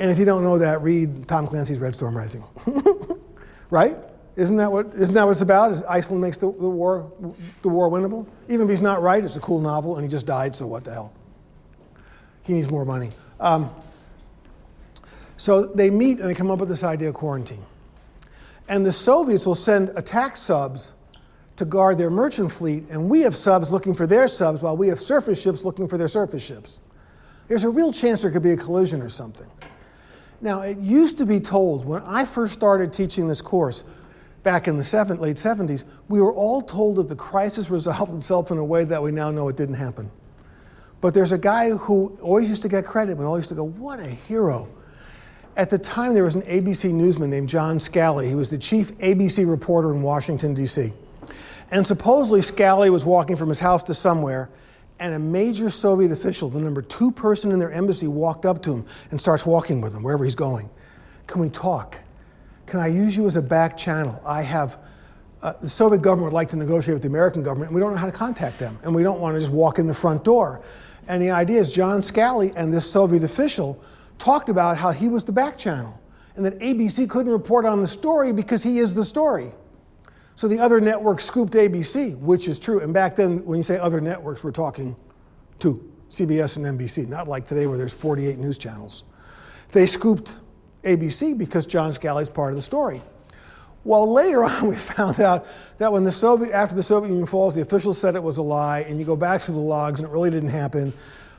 And 0.00 0.10
if 0.10 0.18
you 0.18 0.24
don't 0.24 0.42
know 0.42 0.58
that, 0.58 0.82
read 0.82 1.28
Tom 1.28 1.46
Clancy's 1.46 1.78
Red 1.78 1.94
Storm 1.94 2.16
Rising. 2.16 2.42
right? 3.70 3.96
Isn't 4.38 4.56
that 4.58 4.70
what, 4.70 4.94
isn't 4.94 5.16
that 5.16 5.24
what 5.24 5.32
it's 5.32 5.42
about? 5.42 5.72
Is 5.72 5.82
Iceland 5.82 6.22
makes 6.22 6.36
the, 6.36 6.46
the, 6.46 6.68
war, 6.68 7.10
the 7.62 7.68
war 7.68 7.90
winnable? 7.90 8.24
Even 8.48 8.66
if 8.66 8.70
he's 8.70 8.80
not 8.80 9.02
right, 9.02 9.22
it's 9.22 9.36
a 9.36 9.40
cool 9.40 9.60
novel, 9.60 9.96
and 9.96 10.04
he 10.04 10.08
just 10.08 10.26
died, 10.26 10.54
so 10.54 10.64
what 10.64 10.84
the 10.84 10.92
hell? 10.92 11.12
He 12.44 12.52
needs 12.52 12.70
more 12.70 12.84
money. 12.84 13.10
Um, 13.40 13.68
so 15.38 15.64
they 15.64 15.90
meet 15.90 16.20
and 16.20 16.30
they 16.30 16.36
come 16.36 16.52
up 16.52 16.60
with 16.60 16.68
this 16.68 16.84
idea 16.84 17.08
of 17.08 17.14
quarantine. 17.14 17.64
And 18.68 18.86
the 18.86 18.92
Soviets 18.92 19.44
will 19.44 19.56
send 19.56 19.90
attack 19.96 20.36
subs 20.36 20.92
to 21.56 21.64
guard 21.64 21.98
their 21.98 22.10
merchant 22.10 22.52
fleet, 22.52 22.84
and 22.90 23.08
we 23.08 23.22
have 23.22 23.34
subs 23.34 23.72
looking 23.72 23.92
for 23.92 24.06
their 24.06 24.28
subs 24.28 24.62
while 24.62 24.76
we 24.76 24.86
have 24.86 25.00
surface 25.00 25.42
ships 25.42 25.64
looking 25.64 25.88
for 25.88 25.98
their 25.98 26.06
surface 26.06 26.46
ships. 26.46 26.80
There's 27.48 27.64
a 27.64 27.70
real 27.70 27.92
chance 27.92 28.22
there 28.22 28.30
could 28.30 28.44
be 28.44 28.52
a 28.52 28.56
collision 28.56 29.02
or 29.02 29.08
something. 29.08 29.50
Now, 30.40 30.60
it 30.60 30.78
used 30.78 31.18
to 31.18 31.26
be 31.26 31.40
told 31.40 31.84
when 31.84 32.02
I 32.02 32.24
first 32.24 32.54
started 32.54 32.92
teaching 32.92 33.26
this 33.26 33.42
course 33.42 33.82
back 34.42 34.68
in 34.68 34.76
the 34.76 34.84
seven, 34.84 35.18
late 35.18 35.36
70s, 35.36 35.84
we 36.08 36.20
were 36.20 36.32
all 36.32 36.62
told 36.62 36.96
that 36.96 37.08
the 37.08 37.16
crisis 37.16 37.70
resolved 37.70 38.14
itself 38.14 38.50
in 38.50 38.58
a 38.58 38.64
way 38.64 38.84
that 38.84 39.02
we 39.02 39.10
now 39.10 39.30
know 39.30 39.48
it 39.48 39.56
didn't 39.56 39.74
happen. 39.74 40.10
But 41.00 41.14
there's 41.14 41.32
a 41.32 41.38
guy 41.38 41.70
who 41.70 42.18
always 42.20 42.48
used 42.48 42.62
to 42.62 42.68
get 42.68 42.84
credit. 42.84 43.16
We 43.16 43.24
always 43.24 43.42
used 43.42 43.50
to 43.50 43.54
go, 43.54 43.64
what 43.64 44.00
a 44.00 44.06
hero. 44.06 44.68
At 45.56 45.70
the 45.70 45.78
time, 45.78 46.14
there 46.14 46.24
was 46.24 46.34
an 46.34 46.42
ABC 46.42 46.92
newsman 46.92 47.30
named 47.30 47.48
John 47.48 47.80
Scali. 47.80 48.28
He 48.28 48.34
was 48.34 48.48
the 48.48 48.58
chief 48.58 48.96
ABC 48.98 49.48
reporter 49.48 49.92
in 49.92 50.02
Washington, 50.02 50.54
D.C. 50.54 50.92
And 51.70 51.86
supposedly, 51.86 52.42
Scali 52.42 52.90
was 52.90 53.04
walking 53.04 53.36
from 53.36 53.48
his 53.48 53.58
house 53.58 53.82
to 53.84 53.94
somewhere, 53.94 54.50
and 55.00 55.14
a 55.14 55.18
major 55.18 55.70
Soviet 55.70 56.12
official, 56.12 56.48
the 56.48 56.60
number 56.60 56.82
two 56.82 57.10
person 57.10 57.52
in 57.52 57.58
their 57.58 57.72
embassy, 57.72 58.06
walked 58.06 58.46
up 58.46 58.62
to 58.62 58.72
him 58.72 58.86
and 59.10 59.20
starts 59.20 59.44
walking 59.44 59.80
with 59.80 59.94
him 59.94 60.02
wherever 60.02 60.24
he's 60.24 60.34
going. 60.34 60.70
Can 61.26 61.40
we 61.40 61.48
talk? 61.48 62.00
Can 62.68 62.80
I 62.80 62.88
use 62.88 63.16
you 63.16 63.26
as 63.26 63.36
a 63.36 63.42
back 63.42 63.78
channel? 63.78 64.20
I 64.26 64.42
have. 64.42 64.78
Uh, 65.40 65.54
the 65.62 65.68
Soviet 65.68 66.02
government 66.02 66.32
would 66.32 66.36
like 66.36 66.48
to 66.50 66.56
negotiate 66.56 66.94
with 66.94 67.02
the 67.02 67.08
American 67.08 67.42
government, 67.42 67.70
and 67.70 67.74
we 67.74 67.80
don't 67.80 67.92
know 67.92 67.98
how 67.98 68.06
to 68.06 68.12
contact 68.12 68.58
them, 68.58 68.78
and 68.82 68.94
we 68.94 69.02
don't 69.02 69.20
want 69.20 69.36
to 69.36 69.40
just 69.40 69.52
walk 69.52 69.78
in 69.78 69.86
the 69.86 69.94
front 69.94 70.24
door. 70.24 70.60
And 71.06 71.22
the 71.22 71.30
idea 71.30 71.60
is 71.60 71.72
John 71.72 72.02
Scali 72.02 72.52
and 72.56 72.74
this 72.74 72.90
Soviet 72.90 73.22
official 73.22 73.82
talked 74.18 74.48
about 74.48 74.76
how 74.76 74.90
he 74.90 75.08
was 75.08 75.24
the 75.24 75.32
back 75.32 75.56
channel, 75.56 75.98
and 76.36 76.44
that 76.44 76.58
ABC 76.58 77.08
couldn't 77.08 77.32
report 77.32 77.64
on 77.64 77.80
the 77.80 77.86
story 77.86 78.32
because 78.32 78.62
he 78.62 78.78
is 78.80 78.92
the 78.94 79.04
story. 79.04 79.52
So 80.34 80.46
the 80.46 80.58
other 80.58 80.80
networks 80.80 81.24
scooped 81.24 81.54
ABC, 81.54 82.18
which 82.18 82.48
is 82.48 82.58
true. 82.58 82.80
And 82.80 82.92
back 82.92 83.16
then, 83.16 83.44
when 83.46 83.56
you 83.56 83.62
say 83.62 83.78
other 83.78 84.00
networks, 84.00 84.44
we're 84.44 84.50
talking 84.50 84.94
two 85.58 85.90
CBS 86.10 86.56
and 86.58 86.78
NBC, 86.78 87.08
not 87.08 87.28
like 87.28 87.46
today 87.46 87.66
where 87.66 87.78
there's 87.78 87.92
48 87.92 88.38
news 88.38 88.58
channels. 88.58 89.04
They 89.72 89.86
scooped 89.86 90.36
ABC 90.88 91.36
because 91.36 91.66
John 91.66 91.92
Scali 91.92 92.22
is 92.22 92.28
part 92.28 92.50
of 92.50 92.56
the 92.56 92.62
story. 92.62 93.02
Well, 93.84 94.10
later 94.12 94.44
on, 94.50 94.66
we 94.66 94.76
found 94.76 95.20
out 95.20 95.46
that 95.78 95.92
when 95.92 96.04
the 96.04 96.12
Soviet, 96.12 96.52
after 96.52 96.74
the 96.74 96.82
Soviet 96.82 97.08
Union 97.10 97.26
falls, 97.26 97.54
the 97.54 97.62
officials 97.62 97.98
said 97.98 98.16
it 98.16 98.22
was 98.22 98.38
a 98.38 98.42
lie, 98.42 98.80
and 98.80 98.98
you 98.98 99.04
go 99.04 99.16
back 99.16 99.42
to 99.42 99.52
the 99.52 99.58
logs, 99.58 100.00
and 100.00 100.08
it 100.08 100.12
really 100.12 100.30
didn't 100.30 100.50
happen. 100.50 100.92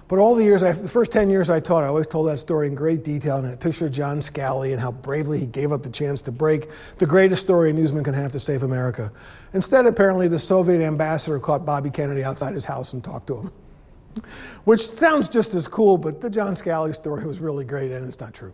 But 0.09 0.17
all 0.17 0.33
the 0.33 0.43
years, 0.43 0.63
I, 0.63 0.71
the 0.71 0.89
first 0.89 1.12
10 1.12 1.29
years 1.29 1.51
I 1.51 1.59
taught, 1.59 1.83
I 1.83 1.88
always 1.88 2.07
told 2.07 2.27
that 2.29 2.39
story 2.39 2.67
in 2.67 2.73
great 2.73 3.03
detail 3.03 3.38
and 3.38 3.47
I 3.47 3.55
pictured 3.55 3.93
John 3.93 4.23
Scali 4.23 4.73
and 4.73 4.81
how 4.81 4.91
bravely 4.91 5.38
he 5.38 5.45
gave 5.45 5.71
up 5.71 5.83
the 5.83 5.89
chance 5.91 6.19
to 6.23 6.31
break 6.31 6.69
the 6.97 7.05
greatest 7.05 7.43
story 7.43 7.69
a 7.69 7.73
newsman 7.73 8.03
can 8.03 8.15
have 8.15 8.31
to 8.31 8.39
save 8.39 8.63
America. 8.63 9.12
Instead, 9.53 9.85
apparently, 9.85 10.27
the 10.27 10.39
Soviet 10.39 10.81
ambassador 10.81 11.39
caught 11.39 11.63
Bobby 11.63 11.91
Kennedy 11.91 12.23
outside 12.23 12.55
his 12.55 12.65
house 12.65 12.93
and 12.93 13.03
talked 13.03 13.27
to 13.27 13.38
him. 13.38 13.51
Which 14.63 14.81
sounds 14.81 15.29
just 15.29 15.53
as 15.53 15.67
cool, 15.67 15.95
but 15.95 16.21
the 16.21 16.29
John 16.31 16.55
Scali 16.55 16.91
story 16.91 17.27
was 17.27 17.39
really 17.39 17.63
great 17.63 17.91
and 17.91 18.07
it's 18.07 18.19
not 18.19 18.33
true. 18.33 18.51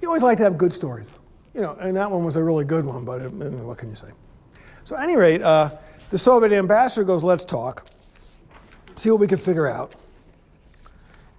You 0.00 0.08
always 0.08 0.22
like 0.22 0.38
to 0.38 0.44
have 0.44 0.58
good 0.58 0.72
stories. 0.72 1.18
You 1.54 1.62
know, 1.62 1.76
and 1.80 1.96
that 1.96 2.10
one 2.10 2.22
was 2.22 2.36
a 2.36 2.44
really 2.44 2.64
good 2.64 2.84
one, 2.84 3.04
but 3.04 3.22
it, 3.22 3.32
what 3.32 3.78
can 3.78 3.88
you 3.88 3.94
say? 3.94 4.10
So, 4.84 4.96
at 4.96 5.02
any 5.02 5.16
rate, 5.16 5.40
uh, 5.42 5.70
the 6.10 6.18
Soviet 6.18 6.52
ambassador 6.52 7.02
goes, 7.02 7.24
Let's 7.24 7.44
talk, 7.44 7.88
see 8.94 9.10
what 9.10 9.20
we 9.20 9.26
can 9.26 9.38
figure 9.38 9.66
out. 9.66 9.94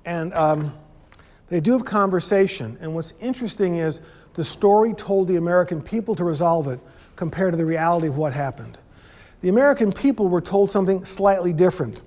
And 0.06 0.34
um, 0.34 0.74
they 1.50 1.60
do 1.60 1.74
have 1.74 1.86
conversation. 1.86 2.78
And 2.82 2.96
what's 2.96 3.13
interesting 3.20 3.76
is 3.76 4.02
the 4.34 4.43
story 4.43 4.93
told 4.93 5.28
the 5.28 5.36
American 5.36 5.82
people 5.82 6.15
to 6.15 6.24
resolve 6.24 6.67
it 6.67 6.80
compared 7.15 7.54
to 7.54 7.58
the 7.58 7.65
reality 7.65 8.08
of 8.08 8.17
what 8.17 8.34
happened. 8.34 8.78
The 9.41 9.50
American 9.50 9.91
people 9.91 10.30
were 10.30 10.41
told 10.41 10.72
something 10.72 11.06
slightly 11.06 11.54
different 11.54 12.02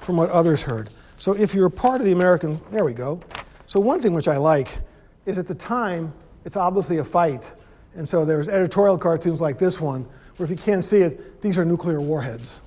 from 0.00 0.16
what 0.16 0.30
others 0.30 0.62
heard. 0.62 0.90
So 1.16 1.34
if 1.34 1.54
you're 1.54 1.66
a 1.66 1.70
part 1.70 2.00
of 2.00 2.06
the 2.06 2.12
American, 2.12 2.60
there 2.70 2.84
we 2.84 2.94
go. 2.94 3.20
So 3.66 3.80
one 3.80 4.00
thing 4.00 4.14
which 4.14 4.28
I 4.28 4.36
like 4.36 4.80
is 5.28 5.38
at 5.38 5.46
the 5.46 5.54
time, 5.54 6.12
it's 6.44 6.56
obviously 6.56 6.98
a 6.98 7.04
fight. 7.04 7.52
And 7.94 8.08
so 8.08 8.24
there's 8.24 8.48
editorial 8.48 8.98
cartoons 8.98 9.40
like 9.40 9.58
this 9.58 9.80
one, 9.80 10.06
where 10.36 10.44
if 10.44 10.50
you 10.50 10.56
can't 10.56 10.84
see 10.84 10.98
it, 10.98 11.40
these 11.42 11.58
are 11.58 11.64
nuclear 11.64 12.00
warheads. 12.00 12.60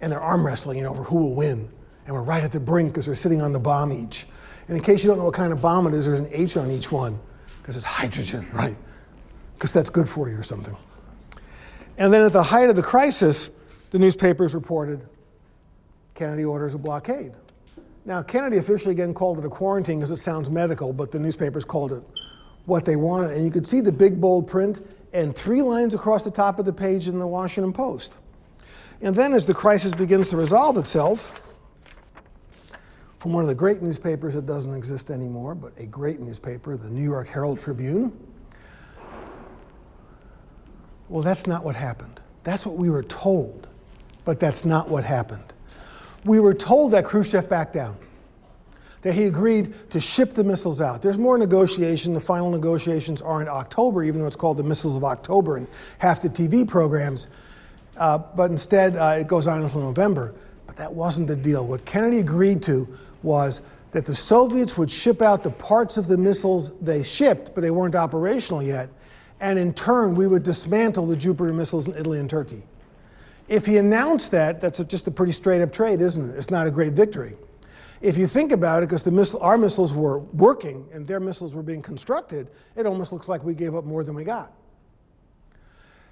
And 0.00 0.10
they're 0.10 0.20
arm 0.20 0.46
wrestling 0.46 0.84
over 0.86 1.02
who 1.02 1.16
will 1.16 1.34
win 1.34 1.68
and 2.06 2.14
we're 2.14 2.24
right 2.24 2.42
at 2.42 2.50
the 2.50 2.58
brink 2.58 2.88
because 2.88 3.06
we're 3.06 3.14
sitting 3.14 3.40
on 3.40 3.52
the 3.52 3.60
bomb 3.60 3.92
each. 3.92 4.26
And 4.66 4.76
in 4.76 4.82
case 4.82 5.04
you 5.04 5.08
don't 5.08 5.18
know 5.18 5.24
what 5.24 5.34
kind 5.34 5.52
of 5.52 5.60
bomb 5.60 5.86
it 5.86 5.94
is, 5.94 6.06
there's 6.06 6.18
an 6.18 6.28
H 6.32 6.56
on 6.56 6.70
each 6.70 6.90
one 6.90 7.18
because 7.62 7.76
it's 7.76 7.84
hydrogen, 7.84 8.48
right? 8.52 8.76
Because 9.54 9.72
that's 9.72 9.90
good 9.90 10.08
for 10.08 10.28
you 10.28 10.36
or 10.36 10.42
something. 10.42 10.76
And 11.98 12.12
then 12.12 12.22
at 12.22 12.32
the 12.32 12.42
height 12.42 12.68
of 12.68 12.76
the 12.76 12.82
crisis, 12.82 13.50
the 13.90 13.98
newspapers 13.98 14.54
reported 14.54 15.06
Kennedy 16.14 16.44
orders 16.44 16.74
a 16.74 16.78
blockade. 16.78 17.32
Now, 18.04 18.22
Kennedy 18.22 18.56
officially 18.56 18.92
again 18.92 19.12
called 19.14 19.38
it 19.38 19.44
a 19.44 19.48
quarantine 19.48 19.98
because 19.98 20.10
it 20.10 20.16
sounds 20.16 20.50
medical, 20.50 20.92
but 20.92 21.10
the 21.10 21.18
newspapers 21.18 21.64
called 21.64 21.92
it 21.92 22.02
what 22.66 22.84
they 22.84 22.96
wanted. 22.96 23.32
And 23.32 23.44
you 23.44 23.50
could 23.50 23.66
see 23.66 23.80
the 23.80 23.92
big 23.92 24.20
bold 24.20 24.46
print 24.46 24.86
and 25.12 25.34
three 25.34 25.62
lines 25.62 25.94
across 25.94 26.22
the 26.22 26.30
top 26.30 26.58
of 26.58 26.64
the 26.64 26.72
page 26.72 27.08
in 27.08 27.18
the 27.18 27.26
Washington 27.26 27.72
Post. 27.72 28.18
And 29.02 29.14
then 29.14 29.32
as 29.32 29.46
the 29.46 29.54
crisis 29.54 29.92
begins 29.92 30.28
to 30.28 30.36
resolve 30.36 30.76
itself, 30.76 31.32
from 33.20 33.34
one 33.34 33.42
of 33.42 33.48
the 33.48 33.54
great 33.54 33.82
newspapers 33.82 34.34
that 34.34 34.46
doesn't 34.46 34.74
exist 34.74 35.10
anymore, 35.10 35.54
but 35.54 35.72
a 35.76 35.84
great 35.84 36.20
newspaper, 36.20 36.76
the 36.78 36.88
New 36.88 37.02
York 37.02 37.28
Herald 37.28 37.58
Tribune. 37.58 38.18
Well, 41.10 41.22
that's 41.22 41.46
not 41.46 41.62
what 41.62 41.76
happened. 41.76 42.18
That's 42.44 42.64
what 42.64 42.76
we 42.76 42.88
were 42.88 43.02
told, 43.02 43.68
but 44.24 44.40
that's 44.40 44.64
not 44.64 44.88
what 44.88 45.04
happened. 45.04 45.52
We 46.24 46.40
were 46.40 46.54
told 46.54 46.92
that 46.92 47.04
Khrushchev 47.04 47.48
backed 47.48 47.72
down, 47.72 47.96
that 49.02 49.14
he 49.14 49.24
agreed 49.24 49.90
to 49.90 50.00
ship 50.00 50.34
the 50.34 50.44
missiles 50.44 50.80
out. 50.80 51.02
There's 51.02 51.18
more 51.18 51.38
negotiation. 51.38 52.12
The 52.12 52.20
final 52.20 52.50
negotiations 52.50 53.22
are 53.22 53.40
in 53.40 53.48
October, 53.48 54.02
even 54.02 54.20
though 54.20 54.26
it's 54.26 54.36
called 54.36 54.58
the 54.58 54.64
Missiles 54.64 54.96
of 54.96 55.04
October 55.04 55.56
in 55.56 55.66
half 55.98 56.20
the 56.20 56.28
TV 56.28 56.68
programs. 56.68 57.26
Uh, 57.96 58.18
but 58.18 58.50
instead, 58.50 58.96
uh, 58.96 59.16
it 59.18 59.28
goes 59.28 59.46
on 59.46 59.62
until 59.62 59.80
November. 59.80 60.34
But 60.66 60.76
that 60.76 60.92
wasn't 60.92 61.28
the 61.28 61.36
deal. 61.36 61.66
What 61.66 61.84
Kennedy 61.84 62.18
agreed 62.20 62.62
to 62.64 62.86
was 63.22 63.60
that 63.92 64.06
the 64.06 64.14
Soviets 64.14 64.78
would 64.78 64.90
ship 64.90 65.20
out 65.20 65.42
the 65.42 65.50
parts 65.50 65.96
of 65.96 66.06
the 66.06 66.16
missiles 66.16 66.78
they 66.80 67.02
shipped, 67.02 67.54
but 67.54 67.62
they 67.62 67.70
weren't 67.70 67.94
operational 67.94 68.62
yet, 68.62 68.88
and 69.40 69.58
in 69.58 69.74
turn, 69.74 70.14
we 70.14 70.26
would 70.26 70.42
dismantle 70.42 71.06
the 71.06 71.16
Jupiter 71.16 71.52
missiles 71.52 71.88
in 71.88 71.94
Italy 71.94 72.20
and 72.20 72.30
Turkey. 72.30 72.62
If 73.50 73.66
he 73.66 73.78
announced 73.78 74.30
that, 74.30 74.60
that's 74.60 74.78
just 74.84 75.08
a 75.08 75.10
pretty 75.10 75.32
straight 75.32 75.60
up 75.60 75.72
trade, 75.72 76.00
isn't 76.00 76.30
it? 76.30 76.36
It's 76.36 76.50
not 76.50 76.68
a 76.68 76.70
great 76.70 76.92
victory. 76.92 77.36
If 78.00 78.16
you 78.16 78.28
think 78.28 78.52
about 78.52 78.84
it, 78.84 78.88
because 78.88 79.34
our 79.34 79.58
missiles 79.58 79.92
were 79.92 80.20
working 80.20 80.88
and 80.92 81.04
their 81.04 81.18
missiles 81.18 81.52
were 81.52 81.62
being 81.64 81.82
constructed, 81.82 82.48
it 82.76 82.86
almost 82.86 83.12
looks 83.12 83.28
like 83.28 83.42
we 83.42 83.54
gave 83.54 83.74
up 83.74 83.84
more 83.84 84.04
than 84.04 84.14
we 84.14 84.22
got. 84.22 84.52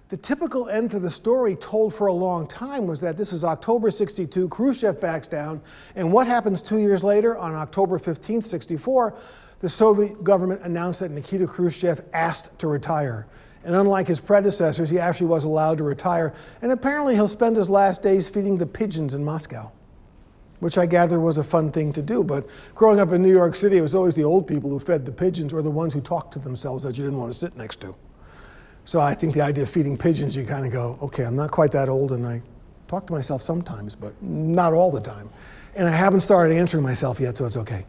The 0.09 0.16
typical 0.16 0.68
end 0.68 0.90
to 0.90 0.98
the 0.98 1.09
story 1.09 1.55
told 1.55 1.94
for 1.94 2.09
a 2.09 2.12
long 2.12 2.48
time 2.48 2.88
was 2.88 3.01
that 3.03 3.16
this 3.16 3.33
is 3.33 3.44
October 3.44 3.88
62, 3.88 4.48
Khrushchev 4.48 5.01
backs 5.01 5.29
down, 5.29 5.61
and 5.94 6.12
what 6.12 6.27
happens 6.27 6.61
two 6.61 6.79
years 6.79 7.05
later, 7.05 7.38
on 7.38 7.55
October 7.55 8.01
15, 8.01 8.42
64, 8.42 9.16
the 9.61 9.68
Soviet 9.68 10.24
government 10.24 10.62
announced 10.62 11.01
that 11.01 11.12
Nikita 11.12 11.46
Khrushchev 11.46 12.05
asked 12.12 12.59
to 12.59 12.66
retire. 12.66 13.29
And 13.68 13.76
unlike 13.76 14.07
his 14.07 14.18
predecessors, 14.18 14.88
he 14.88 14.98
actually 14.98 15.26
was 15.26 15.44
allowed 15.44 15.76
to 15.76 15.85
retire. 15.85 16.33
And 16.62 16.72
apparently, 16.72 17.14
he'll 17.14 17.28
spend 17.28 17.54
his 17.54 17.68
last 17.68 18.02
days 18.02 18.26
feeding 18.26 18.57
the 18.57 18.64
pigeons 18.64 19.14
in 19.14 19.22
Moscow, 19.22 19.70
which 20.61 20.78
I 20.78 20.87
gather 20.87 21.20
was 21.20 21.37
a 21.37 21.44
fun 21.44 21.70
thing 21.70 21.92
to 21.92 22.00
do. 22.00 22.24
But 22.24 22.48
growing 22.74 22.98
up 22.98 23.12
in 23.12 23.22
New 23.22 23.31
York 23.31 23.54
City, 23.54 23.76
it 23.76 23.83
was 23.83 23.94
always 23.94 24.14
the 24.14 24.24
old 24.24 24.46
people 24.46 24.70
who 24.70 24.78
fed 24.78 25.04
the 25.04 25.12
pigeons 25.12 25.52
or 25.52 25.61
the 25.61 25.70
ones 25.70 25.92
who 25.92 26.00
talked 26.00 26.33
to 26.33 26.38
themselves 26.38 26.83
that 26.85 26.96
you 26.96 27.04
didn't 27.04 27.18
want 27.18 27.31
to 27.31 27.38
sit 27.38 27.59
next 27.59 27.83
to. 27.83 27.94
So 28.87 29.00
I 29.00 29.12
think 29.12 29.35
the 29.35 29.42
idea 29.42 29.64
of 29.64 29.68
feeding 29.68 29.98
pigeons, 29.98 30.35
you 30.35 30.46
kind 30.46 30.64
of 30.64 30.72
go, 30.72 30.98
okay, 31.02 31.24
I'm 31.24 31.37
not 31.37 31.50
quite 31.50 31.70
that 31.72 31.90
old, 31.90 32.12
and 32.12 32.26
I 32.26 32.40
talk 32.87 33.07
to 33.09 33.12
myself 33.12 33.42
sometimes, 33.42 33.94
but 33.94 34.14
not 34.22 34.72
all 34.72 34.90
the 34.90 35.02
time. 35.02 35.28
And 35.76 35.87
I 35.87 35.92
haven't 35.92 36.20
started 36.20 36.57
answering 36.57 36.85
myself 36.85 37.20
yet, 37.20 37.37
so 37.37 37.44
it's 37.44 37.59
okay. 37.59 37.85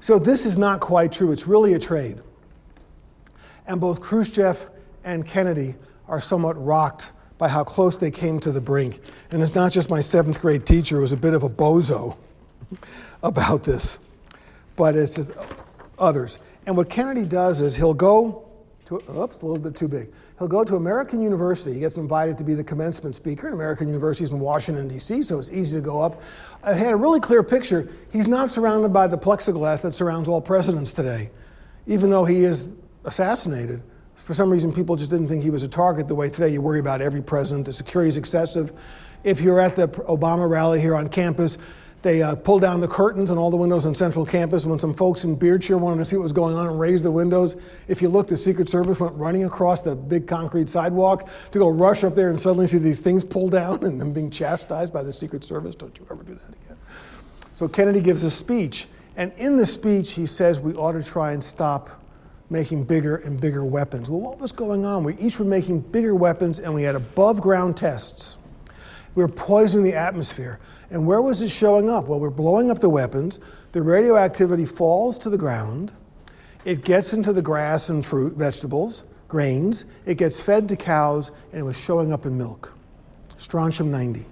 So 0.00 0.18
this 0.18 0.46
is 0.46 0.58
not 0.58 0.80
quite 0.80 1.12
true. 1.12 1.30
It's 1.30 1.46
really 1.46 1.74
a 1.74 1.78
trade. 1.78 2.22
And 3.68 3.80
both 3.80 4.00
Khrushchev 4.00 4.68
and 5.04 5.24
Kennedy 5.24 5.76
are 6.08 6.20
somewhat 6.20 6.62
rocked 6.62 7.12
by 7.36 7.48
how 7.48 7.62
close 7.62 7.96
they 7.96 8.10
came 8.10 8.40
to 8.40 8.50
the 8.50 8.60
brink. 8.60 9.00
And 9.30 9.40
it's 9.40 9.54
not 9.54 9.70
just 9.70 9.90
my 9.90 10.00
seventh 10.00 10.40
grade 10.40 10.66
teacher 10.66 10.96
who 10.96 11.02
was 11.02 11.12
a 11.12 11.16
bit 11.16 11.34
of 11.34 11.44
a 11.44 11.48
bozo 11.48 12.16
about 13.22 13.62
this, 13.62 14.00
but 14.74 14.96
it's 14.96 15.14
just 15.14 15.30
others. 15.98 16.38
And 16.66 16.76
what 16.76 16.90
Kennedy 16.90 17.24
does 17.24 17.60
is 17.60 17.76
he'll 17.76 17.94
go 17.94 18.44
to, 18.86 19.02
oops, 19.10 19.42
a 19.42 19.46
little 19.46 19.62
bit 19.62 19.76
too 19.76 19.86
big. 19.86 20.10
He'll 20.38 20.48
go 20.48 20.64
to 20.64 20.76
American 20.76 21.20
University. 21.20 21.74
He 21.74 21.80
gets 21.80 21.96
invited 21.98 22.38
to 22.38 22.44
be 22.44 22.54
the 22.54 22.64
commencement 22.64 23.14
speaker. 23.14 23.46
And 23.46 23.54
American 23.54 23.86
University 23.86 24.24
is 24.24 24.30
in 24.30 24.40
Washington, 24.40 24.88
D.C., 24.88 25.22
so 25.22 25.38
it's 25.38 25.50
easy 25.50 25.76
to 25.76 25.82
go 25.82 26.00
up. 26.00 26.22
Uh, 26.62 26.70
I 26.70 26.72
had 26.72 26.92
a 26.92 26.96
really 26.96 27.20
clear 27.20 27.42
picture. 27.42 27.88
He's 28.10 28.26
not 28.26 28.50
surrounded 28.50 28.92
by 28.92 29.06
the 29.06 29.18
plexiglass 29.18 29.82
that 29.82 29.94
surrounds 29.94 30.28
all 30.28 30.40
presidents 30.40 30.92
today, 30.94 31.30
even 31.86 32.10
though 32.10 32.24
he 32.24 32.44
is 32.44 32.70
assassinated. 33.08 33.82
For 34.14 34.34
some 34.34 34.50
reason, 34.50 34.72
people 34.72 34.94
just 34.94 35.10
didn't 35.10 35.28
think 35.28 35.42
he 35.42 35.50
was 35.50 35.62
a 35.62 35.68
target 35.68 36.06
the 36.06 36.14
way 36.14 36.28
today 36.28 36.50
you 36.50 36.60
worry 36.60 36.78
about 36.78 37.00
every 37.00 37.22
president. 37.22 37.66
The 37.66 37.72
security 37.72 38.08
is 38.08 38.16
excessive. 38.16 38.72
If 39.24 39.40
you're 39.40 39.58
at 39.58 39.74
the 39.74 39.88
Obama 39.88 40.48
rally 40.48 40.80
here 40.80 40.94
on 40.94 41.08
campus, 41.08 41.58
they 42.02 42.22
uh, 42.22 42.36
pulled 42.36 42.62
down 42.62 42.80
the 42.80 42.86
curtains 42.86 43.30
and 43.30 43.38
all 43.38 43.50
the 43.50 43.56
windows 43.56 43.84
on 43.86 43.94
Central 43.94 44.24
Campus 44.24 44.64
when 44.64 44.78
some 44.78 44.94
folks 44.94 45.24
in 45.24 45.36
Beardshear 45.36 45.80
wanted 45.80 45.98
to 45.98 46.04
see 46.04 46.16
what 46.16 46.22
was 46.22 46.32
going 46.32 46.54
on 46.54 46.68
and 46.68 46.78
raised 46.78 47.04
the 47.04 47.10
windows. 47.10 47.56
If 47.88 48.00
you 48.00 48.08
look, 48.08 48.28
the 48.28 48.36
Secret 48.36 48.68
Service 48.68 49.00
went 49.00 49.14
running 49.16 49.44
across 49.44 49.82
the 49.82 49.96
big 49.96 50.28
concrete 50.28 50.68
sidewalk 50.68 51.28
to 51.50 51.58
go 51.58 51.68
rush 51.68 52.04
up 52.04 52.14
there 52.14 52.30
and 52.30 52.38
suddenly 52.38 52.68
see 52.68 52.78
these 52.78 53.00
things 53.00 53.24
pulled 53.24 53.50
down 53.50 53.82
and 53.82 54.00
them 54.00 54.12
being 54.12 54.30
chastised 54.30 54.92
by 54.92 55.02
the 55.02 55.12
Secret 55.12 55.42
Service. 55.42 55.74
Don't 55.74 55.98
you 55.98 56.06
ever 56.10 56.22
do 56.22 56.34
that 56.34 56.50
again. 56.64 56.76
So 57.54 57.66
Kennedy 57.66 58.00
gives 58.00 58.22
a 58.22 58.30
speech, 58.30 58.86
and 59.16 59.32
in 59.36 59.56
the 59.56 59.66
speech, 59.66 60.12
he 60.12 60.26
says 60.26 60.60
we 60.60 60.74
ought 60.74 60.92
to 60.92 61.02
try 61.02 61.32
and 61.32 61.42
stop 61.42 61.90
making 62.50 62.84
bigger 62.84 63.16
and 63.16 63.40
bigger 63.40 63.64
weapons. 63.64 64.10
Well, 64.10 64.20
what 64.20 64.38
was 64.38 64.52
going 64.52 64.86
on? 64.86 65.04
We 65.04 65.14
each 65.16 65.38
were 65.38 65.44
making 65.44 65.80
bigger 65.80 66.14
weapons, 66.14 66.60
and 66.60 66.72
we 66.72 66.82
had 66.82 66.94
above 66.94 67.40
ground 67.40 67.76
tests. 67.76 68.38
We 69.14 69.22
were 69.22 69.28
poisoning 69.28 69.84
the 69.84 69.96
atmosphere. 69.96 70.60
And 70.90 71.06
where 71.06 71.20
was 71.20 71.42
it 71.42 71.48
showing 71.48 71.90
up? 71.90 72.08
Well, 72.08 72.20
we're 72.20 72.30
blowing 72.30 72.70
up 72.70 72.78
the 72.78 72.88
weapons. 72.88 73.40
The 73.72 73.82
radioactivity 73.82 74.64
falls 74.64 75.18
to 75.20 75.30
the 75.30 75.38
ground. 75.38 75.92
It 76.64 76.84
gets 76.84 77.12
into 77.14 77.32
the 77.32 77.42
grass 77.42 77.88
and 77.88 78.04
fruit, 78.04 78.34
vegetables, 78.34 79.04
grains. 79.26 79.84
It 80.06 80.16
gets 80.16 80.40
fed 80.40 80.68
to 80.70 80.76
cows, 80.76 81.32
and 81.52 81.60
it 81.60 81.64
was 81.64 81.78
showing 81.78 82.12
up 82.12 82.26
in 82.26 82.36
milk. 82.36 82.72
Strontium 83.36 83.90
90. 83.90 84.24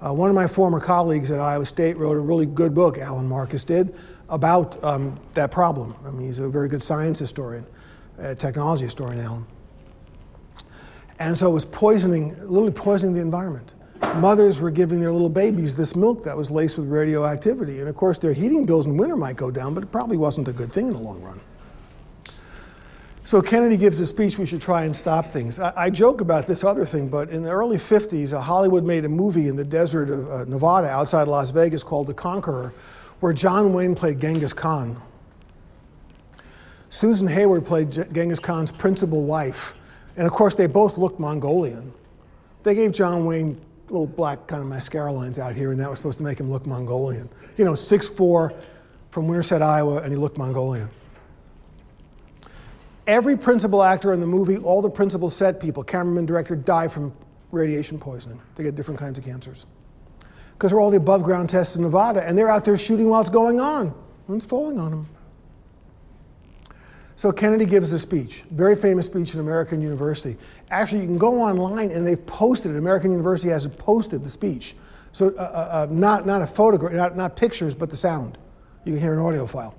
Uh, 0.00 0.14
one 0.14 0.30
of 0.30 0.36
my 0.36 0.46
former 0.46 0.78
colleagues 0.78 1.30
at 1.30 1.40
Iowa 1.40 1.66
State 1.66 1.96
wrote 1.96 2.16
a 2.16 2.20
really 2.20 2.46
good 2.46 2.72
book, 2.74 2.98
Alan 2.98 3.26
Marcus 3.26 3.64
did, 3.64 3.96
about 4.28 4.82
um, 4.84 5.18
that 5.34 5.50
problem. 5.50 5.94
I 6.04 6.10
mean, 6.10 6.26
he's 6.26 6.38
a 6.38 6.48
very 6.48 6.68
good 6.68 6.82
science 6.82 7.18
historian, 7.18 7.66
uh, 8.20 8.34
technology 8.34 8.84
historian, 8.84 9.20
Alan. 9.24 9.46
And 11.18 11.36
so 11.36 11.48
it 11.48 11.52
was 11.52 11.64
poisoning, 11.64 12.36
literally 12.40 12.72
poisoning 12.72 13.14
the 13.14 13.20
environment. 13.20 13.74
Mothers 14.16 14.60
were 14.60 14.70
giving 14.70 15.00
their 15.00 15.10
little 15.10 15.28
babies 15.28 15.74
this 15.74 15.96
milk 15.96 16.22
that 16.24 16.36
was 16.36 16.50
laced 16.50 16.78
with 16.78 16.88
radioactivity. 16.88 17.80
And 17.80 17.88
of 17.88 17.96
course, 17.96 18.18
their 18.18 18.32
heating 18.32 18.64
bills 18.64 18.86
in 18.86 18.96
winter 18.96 19.16
might 19.16 19.36
go 19.36 19.50
down, 19.50 19.74
but 19.74 19.82
it 19.82 19.90
probably 19.90 20.16
wasn't 20.16 20.46
a 20.46 20.52
good 20.52 20.72
thing 20.72 20.86
in 20.86 20.92
the 20.92 21.00
long 21.00 21.20
run. 21.22 21.40
So 23.24 23.42
Kennedy 23.42 23.76
gives 23.76 24.00
a 24.00 24.06
speech, 24.06 24.38
we 24.38 24.46
should 24.46 24.62
try 24.62 24.84
and 24.84 24.96
stop 24.96 25.26
things. 25.26 25.58
I, 25.58 25.72
I, 25.76 25.90
joke 25.90 26.22
about 26.22 26.46
this 26.46 26.64
other 26.64 26.86
thing, 26.86 27.08
but 27.08 27.28
in 27.28 27.42
the 27.42 27.50
early 27.50 27.76
50s, 27.76 28.32
uh, 28.32 28.40
Hollywood 28.40 28.84
made 28.84 29.04
a 29.04 29.08
movie 29.10 29.48
in 29.48 29.56
the 29.56 29.64
desert 29.64 30.08
of 30.08 30.30
uh, 30.30 30.44
Nevada 30.46 30.88
outside 30.88 31.28
Las 31.28 31.50
Vegas 31.50 31.82
called 31.82 32.06
The 32.06 32.14
Conqueror, 32.14 32.72
where 33.20 33.32
John 33.32 33.72
Wayne 33.72 33.94
played 33.94 34.20
Genghis 34.20 34.52
Khan. 34.52 35.00
Susan 36.90 37.28
Hayward 37.28 37.66
played 37.66 37.90
Genghis 37.90 38.38
Khan's 38.38 38.72
principal 38.72 39.24
wife. 39.24 39.74
And 40.16 40.26
of 40.26 40.32
course, 40.32 40.54
they 40.54 40.66
both 40.66 40.98
looked 40.98 41.20
Mongolian. 41.20 41.92
They 42.62 42.74
gave 42.74 42.92
John 42.92 43.24
Wayne 43.24 43.60
little 43.88 44.06
black 44.06 44.46
kind 44.46 44.62
of 44.62 44.68
mascara 44.68 45.12
lines 45.12 45.38
out 45.38 45.54
here, 45.54 45.70
and 45.70 45.80
that 45.80 45.88
was 45.88 45.98
supposed 45.98 46.18
to 46.18 46.24
make 46.24 46.38
him 46.38 46.50
look 46.50 46.66
Mongolian. 46.66 47.28
You 47.56 47.64
know, 47.64 47.72
6'4 47.72 48.54
from 49.10 49.28
Winterset, 49.28 49.62
Iowa, 49.62 50.02
and 50.02 50.12
he 50.12 50.16
looked 50.16 50.36
Mongolian. 50.36 50.90
Every 53.06 53.36
principal 53.36 53.82
actor 53.82 54.12
in 54.12 54.20
the 54.20 54.26
movie, 54.26 54.58
all 54.58 54.82
the 54.82 54.90
principal 54.90 55.30
set 55.30 55.58
people, 55.58 55.82
cameraman, 55.82 56.26
director, 56.26 56.54
die 56.54 56.88
from 56.88 57.14
radiation 57.50 57.98
poisoning. 57.98 58.40
They 58.56 58.64
get 58.64 58.74
different 58.74 59.00
kinds 59.00 59.18
of 59.18 59.24
cancers 59.24 59.64
because 60.58 60.72
they're 60.72 60.80
all 60.80 60.90
the 60.90 60.96
above 60.96 61.22
ground 61.22 61.48
tests 61.48 61.76
in 61.76 61.82
Nevada, 61.82 62.26
and 62.26 62.36
they're 62.36 62.48
out 62.48 62.64
there 62.64 62.76
shooting 62.76 63.08
while 63.08 63.20
it's 63.20 63.30
going 63.30 63.60
on. 63.60 63.94
One's 64.26 64.44
falling 64.44 64.76
on 64.80 64.90
them. 64.90 65.08
So 67.14 67.30
Kennedy 67.30 67.64
gives 67.64 67.92
a 67.92 67.98
speech, 67.98 68.42
very 68.50 68.74
famous 68.74 69.06
speech 69.06 69.34
in 69.34 69.40
American 69.40 69.80
University. 69.80 70.36
Actually, 70.70 71.02
you 71.02 71.06
can 71.06 71.18
go 71.18 71.40
online 71.40 71.92
and 71.92 72.04
they've 72.04 72.24
posted 72.26 72.72
it. 72.72 72.78
American 72.78 73.12
University 73.12 73.50
has 73.50 73.66
posted 73.68 74.24
the 74.24 74.28
speech. 74.28 74.74
So 75.12 75.28
uh, 75.38 75.42
uh, 75.42 75.44
uh, 75.44 75.86
not, 75.90 76.26
not 76.26 76.42
a 76.42 76.46
photograph, 76.46 76.92
not, 76.92 77.16
not 77.16 77.36
pictures, 77.36 77.74
but 77.74 77.88
the 77.88 77.96
sound. 77.96 78.36
You 78.84 78.92
can 78.92 79.00
hear 79.00 79.12
an 79.12 79.20
audio 79.20 79.46
file. 79.46 79.77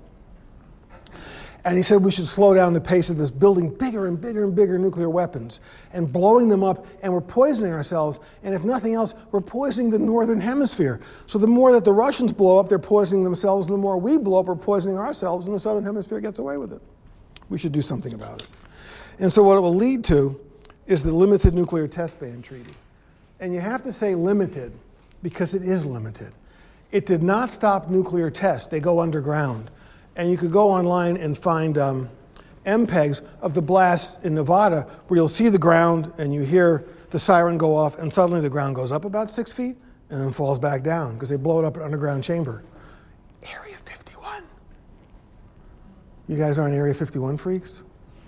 And 1.64 1.76
he 1.76 1.82
said 1.82 2.02
we 2.02 2.10
should 2.10 2.26
slow 2.26 2.54
down 2.54 2.72
the 2.72 2.80
pace 2.80 3.10
of 3.10 3.18
this 3.18 3.30
building 3.30 3.68
bigger 3.74 4.06
and 4.06 4.18
bigger 4.18 4.44
and 4.44 4.54
bigger 4.54 4.78
nuclear 4.78 5.10
weapons 5.10 5.60
and 5.92 6.10
blowing 6.10 6.48
them 6.48 6.64
up, 6.64 6.86
and 7.02 7.12
we're 7.12 7.20
poisoning 7.20 7.72
ourselves. 7.72 8.18
And 8.42 8.54
if 8.54 8.64
nothing 8.64 8.94
else, 8.94 9.14
we're 9.30 9.42
poisoning 9.42 9.90
the 9.90 9.98
northern 9.98 10.40
hemisphere. 10.40 11.00
So 11.26 11.38
the 11.38 11.46
more 11.46 11.72
that 11.72 11.84
the 11.84 11.92
Russians 11.92 12.32
blow 12.32 12.58
up, 12.58 12.68
they're 12.68 12.78
poisoning 12.78 13.24
themselves, 13.24 13.66
and 13.66 13.74
the 13.74 13.78
more 13.80 13.98
we 13.98 14.16
blow 14.16 14.40
up, 14.40 14.46
we're 14.46 14.56
poisoning 14.56 14.96
ourselves, 14.96 15.46
and 15.46 15.54
the 15.54 15.60
southern 15.60 15.84
hemisphere 15.84 16.20
gets 16.20 16.38
away 16.38 16.56
with 16.56 16.72
it. 16.72 16.80
We 17.50 17.58
should 17.58 17.72
do 17.72 17.82
something 17.82 18.14
about 18.14 18.42
it. 18.42 18.48
And 19.18 19.30
so 19.30 19.42
what 19.42 19.58
it 19.58 19.60
will 19.60 19.74
lead 19.74 20.02
to 20.04 20.40
is 20.86 21.02
the 21.02 21.12
Limited 21.12 21.52
Nuclear 21.54 21.86
Test 21.86 22.18
Ban 22.20 22.40
Treaty. 22.40 22.74
And 23.38 23.52
you 23.52 23.60
have 23.60 23.82
to 23.82 23.92
say 23.92 24.14
limited 24.14 24.72
because 25.22 25.52
it 25.52 25.62
is 25.62 25.84
limited. 25.84 26.32
It 26.90 27.06
did 27.06 27.22
not 27.22 27.50
stop 27.50 27.90
nuclear 27.90 28.30
tests, 28.30 28.68
they 28.68 28.80
go 28.80 28.98
underground. 29.00 29.70
And 30.20 30.30
you 30.30 30.36
could 30.36 30.52
go 30.52 30.70
online 30.70 31.16
and 31.16 31.36
find 31.36 31.78
um, 31.78 32.10
MPEGs 32.66 33.22
of 33.40 33.54
the 33.54 33.62
blasts 33.62 34.22
in 34.22 34.34
Nevada 34.34 34.82
where 35.08 35.16
you'll 35.16 35.28
see 35.28 35.48
the 35.48 35.58
ground 35.58 36.12
and 36.18 36.34
you 36.34 36.42
hear 36.42 36.84
the 37.08 37.18
siren 37.18 37.56
go 37.56 37.74
off, 37.74 37.98
and 37.98 38.12
suddenly 38.12 38.42
the 38.42 38.50
ground 38.50 38.76
goes 38.76 38.92
up 38.92 39.06
about 39.06 39.30
six 39.30 39.50
feet 39.50 39.78
and 40.10 40.20
then 40.20 40.30
falls 40.30 40.58
back 40.58 40.82
down 40.82 41.14
because 41.14 41.30
they 41.30 41.38
blow 41.38 41.58
it 41.58 41.64
up 41.64 41.78
an 41.78 41.82
underground 41.84 42.22
chamber. 42.22 42.62
Area 43.44 43.76
51. 43.86 44.42
You 46.28 46.36
guys 46.36 46.58
aren't 46.58 46.74
Area 46.74 46.92
51 46.92 47.38
freaks? 47.38 47.82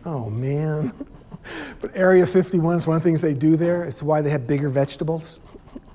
Oh, 0.07 0.31
man. 0.31 0.94
but 1.83 1.90
Area 1.94 2.26
51 2.26 2.78
is 2.78 2.87
one 2.87 2.96
of 2.96 3.02
the 3.02 3.07
things 3.07 3.20
they 3.20 3.35
do 3.35 3.55
there. 3.55 3.85
It's 3.85 4.02
why 4.02 4.22
they 4.22 4.31
have 4.31 4.46
bigger 4.46 4.70
vegetables. 4.70 5.40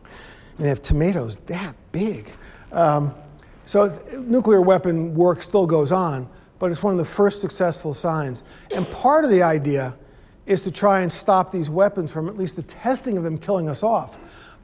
they 0.60 0.68
have 0.68 0.84
tomatoes 0.84 1.38
that 1.48 1.76
big. 1.92 2.32
Um, 2.72 3.16
so 3.68 3.94
nuclear 4.20 4.62
weapon 4.62 5.14
work 5.14 5.44
still 5.44 5.68
goes 5.68 5.92
on, 5.92 6.30
but 6.58 6.72
it's 6.72 6.82
one 6.82 6.94
of 6.94 6.98
the 6.98 7.06
first 7.06 7.42
successful 7.42 7.94
signs. 7.94 8.44
And 8.74 8.90
part 8.92 9.26
of 9.26 9.30
the 9.30 9.44
idea 9.44 9.94
is 10.46 10.62
to 10.62 10.72
try 10.72 11.02
and 11.02 11.12
stop 11.12 11.52
these 11.52 11.70
weapons 11.70 12.10
from 12.10 12.30
at 12.30 12.38
least 12.38 12.56
the 12.56 12.64
testing 12.64 13.18
of 13.18 13.24
them 13.24 13.38
killing 13.38 13.68
us 13.70 13.84
off. 13.84 14.18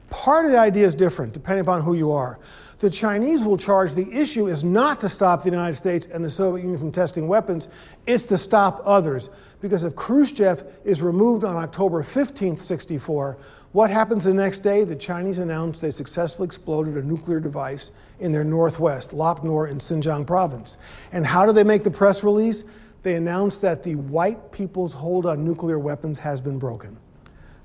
Part 0.08 0.46
of 0.46 0.52
the 0.52 0.58
idea 0.58 0.86
is 0.86 0.94
different 0.94 1.34
depending 1.34 1.60
upon 1.60 1.82
who 1.82 1.94
you 1.94 2.10
are. 2.12 2.38
The 2.84 2.90
Chinese 2.90 3.44
will 3.44 3.56
charge 3.56 3.94
the 3.94 4.12
issue 4.12 4.46
is 4.46 4.62
not 4.62 5.00
to 5.00 5.08
stop 5.08 5.42
the 5.42 5.48
United 5.48 5.72
States 5.72 6.06
and 6.06 6.22
the 6.22 6.28
Soviet 6.28 6.64
Union 6.64 6.78
from 6.78 6.92
testing 6.92 7.26
weapons, 7.26 7.70
it's 8.06 8.26
to 8.26 8.36
stop 8.36 8.82
others. 8.84 9.30
Because 9.62 9.84
if 9.84 9.96
Khrushchev 9.96 10.62
is 10.84 11.00
removed 11.00 11.44
on 11.44 11.56
October 11.56 12.02
15th, 12.02 12.60
64, 12.60 13.38
what 13.72 13.90
happens 13.90 14.26
the 14.26 14.34
next 14.34 14.58
day? 14.58 14.84
The 14.84 14.96
Chinese 14.96 15.38
announced 15.38 15.80
they 15.80 15.88
successfully 15.88 16.44
exploded 16.44 16.98
a 16.98 17.02
nuclear 17.02 17.40
device 17.40 17.90
in 18.20 18.32
their 18.32 18.44
northwest, 18.44 19.14
Lop 19.14 19.42
Nor 19.42 19.68
in 19.68 19.78
Xinjiang 19.78 20.26
province. 20.26 20.76
And 21.10 21.24
how 21.24 21.46
do 21.46 21.52
they 21.52 21.64
make 21.64 21.84
the 21.84 21.90
press 21.90 22.22
release? 22.22 22.64
They 23.02 23.14
announced 23.14 23.62
that 23.62 23.82
the 23.82 23.94
white 23.94 24.52
people's 24.52 24.92
hold 24.92 25.24
on 25.24 25.42
nuclear 25.42 25.78
weapons 25.78 26.18
has 26.18 26.38
been 26.38 26.58
broken. 26.58 26.98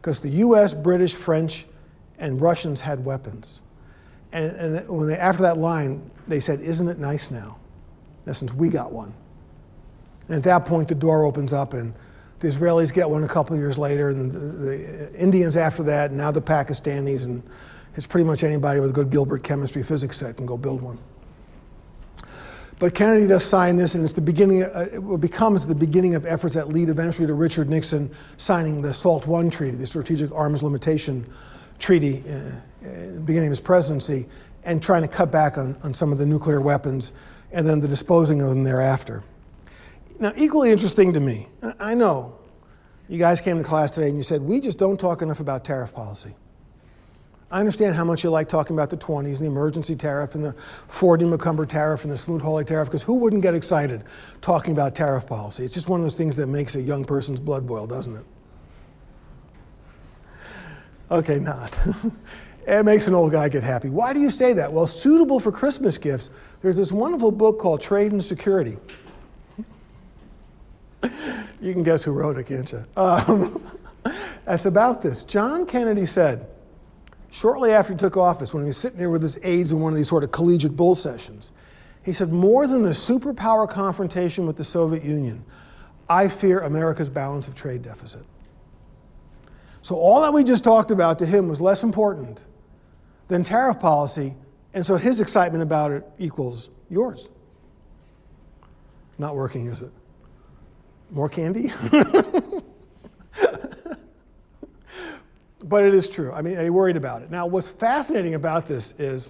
Because 0.01 0.22
the 0.22 0.30
US, 0.30 0.74
British, 0.74 1.13
French, 1.13 1.65
and 2.20 2.39
Russians 2.39 2.80
had 2.80 3.03
weapons. 3.03 3.63
And, 4.32 4.55
and 4.55 4.89
when 4.89 5.07
they, 5.07 5.17
after 5.17 5.43
that 5.43 5.57
line, 5.57 6.09
they 6.27 6.39
said, 6.39 6.61
Isn't 6.61 6.88
it 6.88 6.99
nice 6.99 7.32
now? 7.32 7.57
In 8.25 8.32
essence, 8.32 8.53
we 8.53 8.69
got 8.69 8.91
one. 8.91 9.13
And 10.27 10.38
at 10.38 10.43
that 10.43 10.65
point, 10.65 10.88
the 10.88 10.95
door 10.95 11.25
opens 11.25 11.53
up, 11.53 11.73
and 11.73 11.93
the 12.39 12.47
Israelis 12.47 12.93
get 12.93 13.09
one 13.09 13.23
a 13.23 13.27
couple 13.27 13.57
years 13.57 13.77
later, 13.77 14.09
and 14.09 14.32
the, 14.32 14.39
the, 14.39 15.13
Indians 15.15 15.57
after 15.57 15.84
that, 15.84 16.11
and 16.11 16.17
now 16.17 16.32
the 16.32 16.41
Pakistanis, 16.41 17.25
and 17.25 17.41
it's 17.95 18.05
pretty 18.05 18.25
much 18.25 18.43
anybody 18.43 18.80
with 18.80 18.91
a 18.91 18.93
good 18.93 19.09
Gilbert 19.09 19.43
chemistry 19.43 19.84
physics 19.84 20.17
set 20.17 20.38
can 20.38 20.45
go 20.45 20.55
build 20.55 20.82
one. 20.82 20.99
But 22.77 22.95
Kennedy 22.95 23.27
does 23.27 23.43
sign 23.43 23.75
this, 23.75 23.95
and 23.95 24.03
it's 24.05 24.13
the 24.13 24.21
beginning. 24.21 24.63
Uh, 24.63 24.88
it 24.93 25.19
becomes 25.19 25.65
the 25.65 25.75
beginning 25.75 26.15
of 26.15 26.25
efforts 26.25 26.55
that 26.55 26.69
lead 26.69 26.88
eventually 26.88 27.27
to 27.27 27.34
Richard 27.34 27.69
Nixon 27.69 28.09
signing 28.38 28.82
the 28.82 28.93
SALT 28.93 29.27
I 29.27 29.49
Treaty, 29.49 29.75
the 29.75 29.86
Strategic 29.86 30.32
Arms 30.32 30.63
Limitation 30.63 31.27
Treaty, 31.77 32.23
uh, 32.30 32.51
the 32.82 33.21
beginning 33.25 33.47
of 33.47 33.51
his 33.51 33.61
presidency, 33.61 34.27
and 34.63 34.82
trying 34.82 35.01
to 35.01 35.07
cut 35.07 35.32
back 35.32 35.57
on, 35.57 35.77
on 35.84 35.93
some 35.93 36.11
of 36.11 36.17
the 36.17 36.25
nuclear 36.25 36.61
weapons, 36.61 37.11
and 37.51 37.65
then 37.65 37.80
the 37.80 37.88
disposing 37.88 38.41
of 38.41 38.49
them 38.49 38.63
thereafter. 38.63 39.23
Now, 40.19 40.34
equally 40.36 40.71
interesting 40.71 41.13
to 41.13 41.19
me, 41.19 41.47
I 41.80 41.95
know 41.95 42.36
you 43.07 43.17
guys 43.17 43.41
came 43.41 43.57
to 43.57 43.63
class 43.63 43.91
today 43.91 44.07
and 44.09 44.17
you 44.17 44.23
said 44.23 44.41
we 44.41 44.59
just 44.59 44.77
don't 44.77 44.99
talk 44.99 45.21
enough 45.21 45.39
about 45.39 45.63
tariff 45.63 45.93
policy. 45.93 46.36
I 47.51 47.59
understand 47.59 47.95
how 47.95 48.03
much 48.03 48.23
you 48.23 48.30
like 48.30 48.47
talking 48.47 48.75
about 48.75 48.91
the 48.91 48.97
20s 48.97 49.25
and 49.25 49.36
the 49.38 49.45
emergency 49.45 49.95
tariff 49.95 50.36
and 50.36 50.45
the 50.45 50.53
Fordney-McCumber 50.53 51.67
tariff 51.67 52.03
and 52.03 52.13
the 52.13 52.17
Smoot-Hawley 52.17 52.63
tariff, 52.63 52.89
because 52.89 53.01
who 53.01 53.15
wouldn't 53.15 53.41
get 53.41 53.55
excited 53.55 54.03
talking 54.41 54.71
about 54.71 54.93
tariff 54.93 55.25
policy? 55.25 55.63
It's 55.63 55.73
just 55.73 55.89
one 55.89 55.99
of 55.99 56.05
those 56.05 56.13
things 56.13 56.36
that 56.36 56.45
makes 56.45 56.75
a 56.75 56.82
young 56.82 57.03
person's 57.03 57.39
blood 57.39 57.65
boil, 57.65 57.88
doesn't 57.88 58.15
it? 58.17 58.25
Okay, 61.09 61.39
not. 61.39 61.75
it 62.70 62.86
makes 62.86 63.07
an 63.07 63.15
old 63.15 63.32
guy 63.32 63.49
get 63.49 63.63
happy. 63.63 63.89
Why 63.89 64.13
do 64.13 64.20
you 64.20 64.30
say 64.30 64.53
that? 64.53 64.72
Well, 64.72 64.86
suitable 64.86 65.39
for 65.39 65.51
Christmas 65.51 65.97
gifts, 65.97 66.30
there's 66.61 66.78
this 66.78 66.91
wonderful 66.91 67.32
book 67.32 67.59
called 67.59 67.82
Trade 67.82 68.11
and 68.11 68.24
Security. 68.24 68.78
you 71.59 71.74
can 71.74 71.82
guess 71.82 72.03
who 72.03 72.11
wrote 72.11 72.38
it, 72.38 72.45
can't 72.45 72.72
you? 72.72 72.86
Um, 72.95 73.63
that's 74.45 74.65
about 74.65 75.01
this. 75.01 75.24
John 75.24 75.65
Kennedy 75.65 76.05
said, 76.05 76.47
shortly 77.32 77.72
after 77.72 77.93
he 77.93 77.97
took 77.97 78.17
office, 78.17 78.53
when 78.53 78.63
he 78.63 78.67
was 78.67 78.78
sitting 78.78 78.99
there 78.99 79.09
with 79.09 79.24
his 79.24 79.39
aides 79.41 79.72
in 79.72 79.80
one 79.80 79.91
of 79.91 79.97
these 79.97 80.09
sort 80.09 80.24
of 80.24 80.32
collegiate 80.32 80.76
bull 80.76 80.93
sessions, 80.93 81.51
he 82.03 82.13
said, 82.13 82.32
More 82.32 82.67
than 82.67 82.84
the 82.84 82.91
superpower 82.91 83.67
confrontation 83.67 84.45
with 84.45 84.57
the 84.57 84.63
Soviet 84.63 85.03
Union, 85.03 85.43
I 86.07 86.28
fear 86.28 86.59
America's 86.59 87.09
balance 87.09 87.47
of 87.47 87.55
trade 87.55 87.82
deficit. 87.82 88.24
So, 89.82 89.95
all 89.95 90.22
that 90.22 90.34
we 90.34 90.43
just 90.43 90.63
talked 90.63 90.91
about 90.91 91.20
to 91.20 91.26
him 91.26 91.47
was 91.47 91.61
less 91.61 91.84
important 91.84 92.43
than 93.30 93.43
tariff 93.43 93.80
policy, 93.80 94.36
and 94.73 94.86
so 94.86 94.97
his 94.97 95.21
excitement 95.21 95.63
about 95.63 95.91
it 95.91 96.03
equals 96.19 96.69
yours. 96.89 97.30
Not 99.17 99.36
working, 99.36 99.67
is 99.67 99.80
it? 99.80 99.91
More 101.11 101.30
candy? 101.30 101.71
but 105.63 105.84
it 105.84 105.93
is 105.93 106.09
true. 106.09 106.34
I 106.34 106.41
mean, 106.41 106.59
he 106.59 106.69
worried 106.69 106.97
about 106.97 107.21
it. 107.21 107.32
Now, 107.32 107.45
what's 107.45 107.67
fascinating 107.67 108.34
about 108.34 108.65
this 108.65 108.93
is 108.97 109.30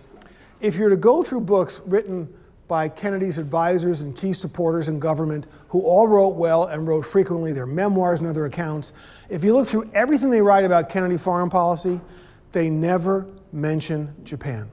if 0.62 0.76
you're 0.76 0.90
to 0.90 0.98
go 0.98 1.24
through 1.24 1.42
books 1.42 1.82
written 1.86 2.34
by 2.68 2.88
Kennedy's 2.88 3.40
advisors 3.40 4.02
and 4.02 4.16
key 4.16 4.32
supporters 4.32 4.90
in 4.90 5.00
government 5.00 5.48
who 5.70 5.82
all 5.82 6.08
wrote 6.08 6.36
well 6.36 6.66
and 6.66 6.88
wrote 6.88 7.06
frequently 7.06 7.52
their 7.52 7.66
memoirs 7.66 8.20
and 8.22 8.30
other 8.30 8.46
accounts, 8.46 8.94
if 9.28 9.44
you 9.44 9.54
look 9.56 9.68
through 9.68 9.90
everything 9.94 10.30
they 10.30 10.42
write 10.42 10.64
about 10.64 10.90
Kennedy 10.90 11.18
foreign 11.18 11.50
policy, 11.50 12.00
they 12.52 12.70
never 12.70 13.28
mention 13.52 14.14
Japan. 14.24 14.70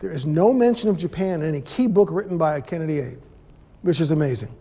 There 0.00 0.10
is 0.10 0.26
no 0.26 0.52
mention 0.52 0.90
of 0.90 0.96
Japan 0.96 1.42
in 1.42 1.48
any 1.48 1.60
key 1.60 1.86
book 1.88 2.10
written 2.10 2.38
by 2.38 2.56
a 2.56 2.60
Kennedy 2.60 3.00
aide, 3.00 3.18
which 3.82 4.00
is 4.00 4.12
amazing. 4.12 4.54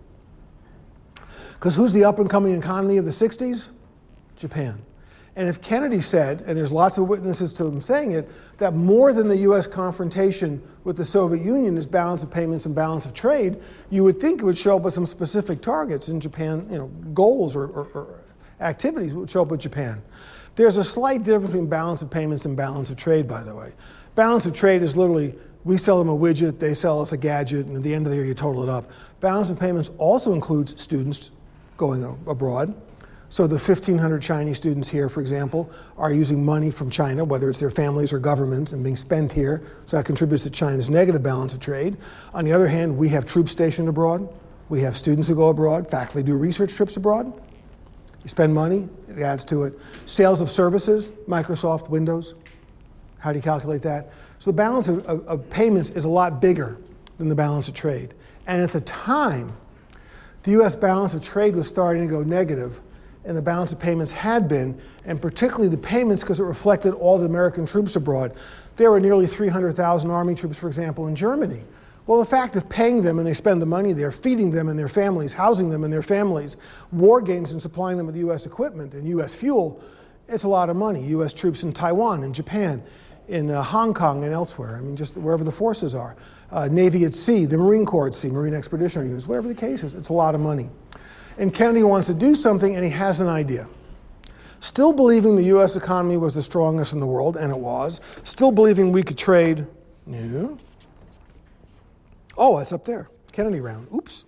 Because 1.54 1.76
who's 1.76 1.94
the 1.94 2.04
up 2.04 2.20
and 2.20 2.30
coming 2.30 2.56
economy 2.56 2.98
of 2.98 3.06
the 3.06 3.12
60s? 3.12 3.70
Japan. 4.36 4.82
And 5.36 5.48
if 5.48 5.62
Kennedy 5.62 6.00
said, 6.00 6.42
and 6.48 6.58
there's 6.58 6.72
lots 6.72 6.98
of 6.98 7.08
witnesses 7.08 7.54
to 7.56 7.66
him 7.66 7.80
saying 7.80 8.14
it, 8.14 8.28
that 8.58 8.74
more 8.74 9.14
than 9.14 9.28
the 9.28 9.38
US 9.38 9.68
confrontation 9.68 10.62
with 10.84 10.98
the 10.98 11.06
Soviet 11.06 11.46
Union 11.46 11.78
is 11.78 11.86
balance 11.86 12.24
of 12.24 12.32
payments 12.32 12.66
and 12.66 12.74
balance 12.74 13.06
of 13.06 13.14
trade, 13.14 13.62
you 13.92 14.04
would 14.04 14.20
think 14.20 14.42
it 14.42 14.46
would 14.46 14.58
show 14.58 14.78
up 14.78 14.82
with 14.82 14.96
some 14.96 15.06
specific 15.06 15.62
targets 15.62 16.10
in 16.10 16.20
Japan, 16.20 16.68
you 16.72 16.78
know, 16.80 16.88
goals 17.14 17.56
or, 17.56 17.68
or, 17.68 17.86
or 17.94 18.24
activities 18.62 19.14
would 19.14 19.30
show 19.30 19.44
up 19.44 19.50
with 19.50 19.60
Japan. 19.60 20.02
There's 20.58 20.78
a 20.78 20.84
slight 20.84 21.22
difference 21.22 21.52
between 21.52 21.68
balance 21.68 22.02
of 22.02 22.10
payments 22.10 22.46
and 22.46 22.58
balance 22.58 22.90
of 22.90 22.98
trade, 22.98 23.28
by 23.28 23.44
the 23.44 23.56
way. 23.56 23.74
Balance 24.16 24.48
of 24.48 24.54
trade 24.54 24.82
is 24.82 24.98
literally 24.98 25.36
we 25.64 25.78
sell 25.78 26.00
them 26.00 26.10
a 26.10 26.18
widget, 26.18 26.58
they 26.58 26.74
sell 26.74 27.00
us 27.00 27.14
a 27.14 27.18
gadget, 27.18 27.68
and 27.68 27.78
at 27.78 27.84
the 27.84 27.94
end 27.94 28.08
of 28.08 28.10
the 28.10 28.16
year 28.16 28.26
you 28.26 28.34
total 28.34 28.64
it 28.64 28.70
up. 28.70 28.90
Balance 29.20 29.52
of 29.52 29.60
payments 29.60 29.92
also 30.00 30.34
includes 30.34 30.82
students 30.82 31.30
going 31.78 32.04
abroad. 32.26 32.74
So 33.30 33.46
the 33.46 33.60
1,500 33.60 34.20
Chinese 34.20 34.58
students 34.58 34.90
here, 34.90 35.10
for 35.10 35.22
example, 35.22 35.70
are 35.96 36.12
using 36.12 36.44
money 36.44 36.72
from 36.72 36.90
China, 36.90 37.24
whether 37.24 37.52
it's 37.52 37.60
their 37.60 37.70
families 37.70 38.12
or 38.12 38.18
governments, 38.18 38.72
and 38.72 38.84
being 38.84 38.96
spent 38.96 39.32
here. 39.32 39.62
So 39.86 39.98
that 39.98 40.06
contributes 40.06 40.42
to 40.44 40.50
China's 40.50 40.90
negative 40.90 41.22
balance 41.22 41.54
of 41.54 41.60
trade. 41.60 41.98
On 42.34 42.44
the 42.44 42.54
other 42.54 42.68
hand, 42.68 42.98
we 42.98 43.10
have 43.10 43.28
troops 43.28 43.52
stationed 43.52 43.90
abroad. 43.90 44.28
We 44.70 44.82
have 44.82 44.98
students 44.98 45.28
who 45.28 45.36
go 45.36 45.50
abroad. 45.50 45.92
Faculty 45.92 46.24
do 46.24 46.36
research 46.36 46.74
trips 46.74 46.98
abroad. 46.98 47.32
You 48.28 48.30
spend 48.30 48.54
money, 48.54 48.90
it 49.08 49.20
adds 49.20 49.46
to 49.46 49.64
it. 49.64 49.80
Sales 50.06 50.42
of 50.42 50.50
services, 50.50 51.12
Microsoft, 51.30 51.88
Windows. 51.88 52.36
How 53.20 53.32
do 53.32 53.38
you 53.38 53.42
calculate 53.42 53.82
that? 53.84 54.12
So 54.38 54.52
the 54.52 54.58
balance 54.58 54.90
of, 54.90 55.06
of, 55.06 55.26
of 55.28 55.50
payments 55.50 55.92
is 55.92 56.04
a 56.04 56.10
lot 56.10 56.42
bigger 56.42 56.78
than 57.20 57.30
the 57.30 57.36
balance 57.36 57.70
of 57.70 57.74
trade. 57.74 58.16
And 58.46 58.62
at 58.62 58.72
the 58.72 58.82
time, 58.82 59.56
the 60.44 60.52
US 60.62 60.76
balance 60.76 61.14
of 61.14 61.24
trade 61.24 61.56
was 61.56 61.70
starting 61.70 62.06
to 62.06 62.12
go 62.14 62.22
negative 62.22 62.82
and 63.24 63.38
the 63.38 63.42
balance 63.42 63.72
of 63.72 63.80
payments 63.80 64.12
had 64.12 64.50
been, 64.50 64.78
and 65.06 65.22
particularly 65.22 65.70
the 65.70 65.78
payments 65.78 66.22
because 66.22 66.42
it 66.42 66.44
reflected 66.44 66.94
all 66.96 67.18
the 67.18 67.28
American 67.28 67.66
troops 67.66 67.96
abroad. 67.96 68.34
There 68.76 68.92
were 68.92 69.00
nearly 69.00 69.26
300,000 69.26 70.12
Army 70.12 70.36
troops, 70.36 70.60
for 70.60 70.68
example, 70.68 71.08
in 71.08 71.16
Germany. 71.16 71.64
Well, 72.08 72.20
the 72.20 72.26
fact 72.26 72.56
of 72.56 72.68
paying 72.70 73.02
them 73.02 73.20
and 73.20 73.28
they 73.28 73.34
spend 73.34 73.62
the 73.62 73.66
money 73.66 73.94
there, 73.94 74.12
feeding 74.12 74.50
them 74.50 74.70
and 74.70 74.80
their 74.80 74.88
families, 74.88 75.34
housing 75.34 75.70
them 75.70 75.84
and 75.84 75.94
their 75.94 76.02
families, 76.02 76.58
war 76.92 77.22
games 77.22 77.52
and 77.52 77.62
supplying 77.62 77.98
them 77.98 78.08
with 78.08 78.16
U.S. 78.16 78.46
equipment 78.46 78.94
and 78.94 79.08
U.S. 79.10 79.36
fuel, 79.36 79.82
it's 80.28 80.46
a 80.46 80.50
lot 80.50 80.70
of 80.70 80.76
money. 80.76 81.04
U.S. 81.10 81.34
troops 81.34 81.64
in 81.64 81.74
Taiwan 81.74 82.24
and 82.24 82.34
Japan, 82.34 82.82
in 83.28 83.52
uh, 83.52 83.62
Hong 83.62 83.94
Kong 83.94 84.24
and 84.24 84.34
elsewhere. 84.34 84.78
I 84.78 84.82
mean, 84.82 84.96
just 84.96 85.18
wherever 85.18 85.44
the 85.44 85.52
forces 85.52 85.94
are. 85.94 86.16
Uh, 86.50 86.70
Navy 86.72 87.04
at 87.04 87.14
sea, 87.14 87.46
the 87.46 87.58
Marine 87.58 87.86
Corps 87.86 88.08
at 88.08 88.16
sea, 88.16 88.30
Marine 88.30 88.54
Expeditionary 88.54 89.10
Units, 89.10 89.28
whatever 89.28 89.50
the 89.50 89.56
case 89.56 89.84
is, 89.84 89.94
it's 89.96 90.10
a 90.10 90.14
lot 90.14 90.34
of 90.34 90.42
money 90.42 90.70
and 91.38 91.54
Kennedy 91.54 91.84
wants 91.84 92.08
to 92.08 92.14
do 92.14 92.36
something 92.36 92.76
and 92.76 92.84
he 92.84 92.92
has 92.92 93.22
an 93.22 93.28
idea. 93.28 93.68
Still 94.60 94.92
believing 94.92 95.36
the 95.36 95.46
US 95.56 95.76
economy 95.76 96.18
was 96.18 96.34
the 96.34 96.42
strongest 96.42 96.94
in 96.94 97.00
the 97.00 97.06
world, 97.06 97.38
and 97.38 97.52
it 97.52 97.60
was. 97.60 98.02
Still 98.24 98.52
believing 98.52 98.92
we 98.92 99.04
could 99.04 99.18
trade. 99.18 99.68
No. 100.08 100.58
Oh, 102.38 102.60
it's 102.60 102.72
up 102.72 102.86
there. 102.86 103.10
Kennedy 103.32 103.60
round. 103.60 103.88
Oops. 103.94 104.26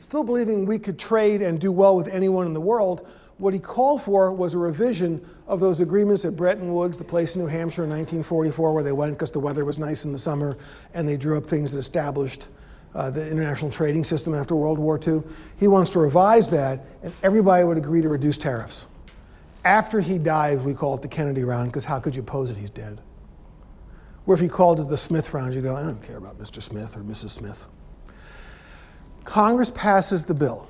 Still 0.00 0.22
believing 0.22 0.64
we 0.64 0.78
could 0.78 0.98
trade 0.98 1.42
and 1.42 1.60
do 1.60 1.72
well 1.72 1.96
with 1.96 2.08
anyone 2.08 2.46
in 2.46 2.52
the 2.52 2.60
world. 2.60 3.08
What 3.38 3.52
he 3.52 3.60
called 3.60 4.02
for 4.02 4.32
was 4.32 4.54
a 4.54 4.58
revision 4.58 5.24
of 5.46 5.60
those 5.60 5.80
agreements 5.80 6.24
at 6.24 6.34
Bretton 6.34 6.72
Woods, 6.72 6.98
the 6.98 7.04
place 7.04 7.36
in 7.36 7.42
New 7.42 7.46
Hampshire 7.46 7.84
in 7.84 7.90
1944 7.90 8.74
where 8.74 8.82
they 8.82 8.92
went 8.92 9.12
because 9.12 9.30
the 9.30 9.40
weather 9.40 9.64
was 9.64 9.78
nice 9.78 10.04
in 10.04 10.12
the 10.12 10.18
summer 10.18 10.56
and 10.94 11.08
they 11.08 11.16
drew 11.16 11.36
up 11.36 11.46
things 11.46 11.72
that 11.72 11.78
established 11.78 12.48
uh, 12.94 13.10
the 13.10 13.28
international 13.30 13.70
trading 13.70 14.02
system 14.02 14.34
after 14.34 14.56
World 14.56 14.78
War 14.78 14.98
II. 15.06 15.22
He 15.56 15.68
wants 15.68 15.90
to 15.92 15.98
revise 16.00 16.48
that, 16.50 16.84
and 17.02 17.12
everybody 17.22 17.64
would 17.64 17.76
agree 17.76 18.00
to 18.00 18.08
reduce 18.08 18.38
tariffs. 18.38 18.86
After 19.64 20.00
he 20.00 20.18
died, 20.18 20.64
we 20.64 20.74
call 20.74 20.94
it 20.94 21.02
the 21.02 21.08
Kennedy 21.08 21.44
round, 21.44 21.70
because 21.70 21.84
how 21.84 22.00
could 22.00 22.16
you 22.16 22.22
oppose 22.22 22.50
it? 22.50 22.56
He's 22.56 22.70
dead. 22.70 23.00
Where 24.28 24.36
if 24.36 24.42
you 24.42 24.50
called 24.50 24.78
it 24.78 24.90
the 24.90 24.96
Smith 24.98 25.32
round, 25.32 25.54
you 25.54 25.62
go, 25.62 25.74
I 25.74 25.82
don't 25.82 26.02
care 26.02 26.18
about 26.18 26.38
Mr. 26.38 26.62
Smith 26.62 26.98
or 26.98 27.00
Mrs. 27.00 27.30
Smith. 27.30 27.66
Congress 29.24 29.72
passes 29.74 30.22
the 30.22 30.34
bill, 30.34 30.68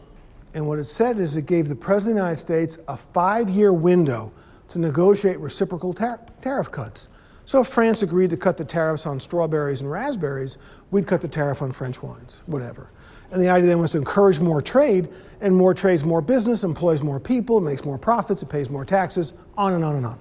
and 0.55 0.65
what 0.65 0.79
it 0.79 0.85
said 0.85 1.19
is 1.19 1.37
it 1.37 1.47
gave 1.47 1.69
the 1.69 1.75
President 1.75 2.13
of 2.13 2.15
the 2.19 2.23
United 2.23 2.41
States 2.41 2.79
a 2.87 2.97
five 2.97 3.51
year 3.51 3.73
window 3.73 4.31
to 4.69 4.79
negotiate 4.79 5.41
reciprocal 5.41 5.93
tar- 5.93 6.25
tariff 6.41 6.71
cuts. 6.71 7.09
So 7.47 7.63
if 7.63 7.67
France 7.67 8.05
agreed 8.05 8.31
to 8.31 8.37
cut 8.37 8.57
the 8.59 8.65
tariffs 8.65 9.07
on 9.07 9.19
strawberries 9.19 9.81
and 9.81 9.91
raspberries, 9.91 10.59
we'd 10.93 11.09
cut 11.09 11.21
the 11.21 11.27
tariff 11.27 11.61
on 11.61 11.73
French 11.73 12.01
wines, 12.01 12.43
whatever. 12.47 12.93
And 13.33 13.43
the 13.43 13.49
idea 13.49 13.71
then 13.71 13.81
was 13.81 13.91
to 13.91 13.99
encourage 13.99 14.39
more 14.39 14.63
trade, 14.63 15.09
and 15.41 15.53
more 15.53 15.75
trade's 15.75 16.05
more 16.05 16.23
business, 16.23 16.63
employs 16.63 17.03
more 17.03 17.19
people, 17.19 17.61
makes 17.61 17.85
more 17.85 17.99
profits, 17.99 18.41
it 18.41 18.49
pays 18.51 18.71
more 18.71 18.85
taxes, 18.85 19.33
on 19.57 19.73
and 19.73 19.83
on 19.83 19.97
and 19.97 20.07
on. 20.07 20.21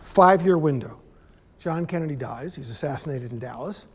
Five 0.00 0.40
year 0.40 0.56
window. 0.56 1.00
John 1.64 1.86
Kennedy 1.86 2.14
dies, 2.14 2.54
he's 2.54 2.68
assassinated 2.68 3.32
in 3.32 3.38
Dallas, 3.38 3.88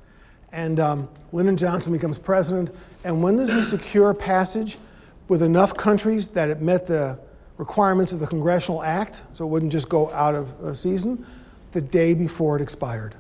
and 0.51 0.79
um, 0.79 1.07
Lyndon 1.31 1.55
Johnson 1.55 1.93
becomes 1.93 2.17
president. 2.17 2.75
And 3.03 3.21
when 3.21 3.37
does 3.37 3.53
he 3.53 3.61
secure 3.61 4.13
passage 4.13 4.79
with 5.27 5.43
enough 5.43 5.77
countries 5.77 6.29
that 6.29 6.49
it 6.49 6.61
met 6.61 6.87
the 6.87 7.19
requirements 7.57 8.11
of 8.11 8.19
the 8.19 8.25
Congressional 8.25 8.81
Act, 8.81 9.21
so 9.33 9.45
it 9.45 9.49
wouldn't 9.49 9.71
just 9.71 9.87
go 9.87 10.11
out 10.11 10.33
of 10.33 10.75
season? 10.75 11.25
the 11.71 11.81
day 11.81 12.13
before 12.13 12.55
it 12.55 12.61
expired. 12.61 13.15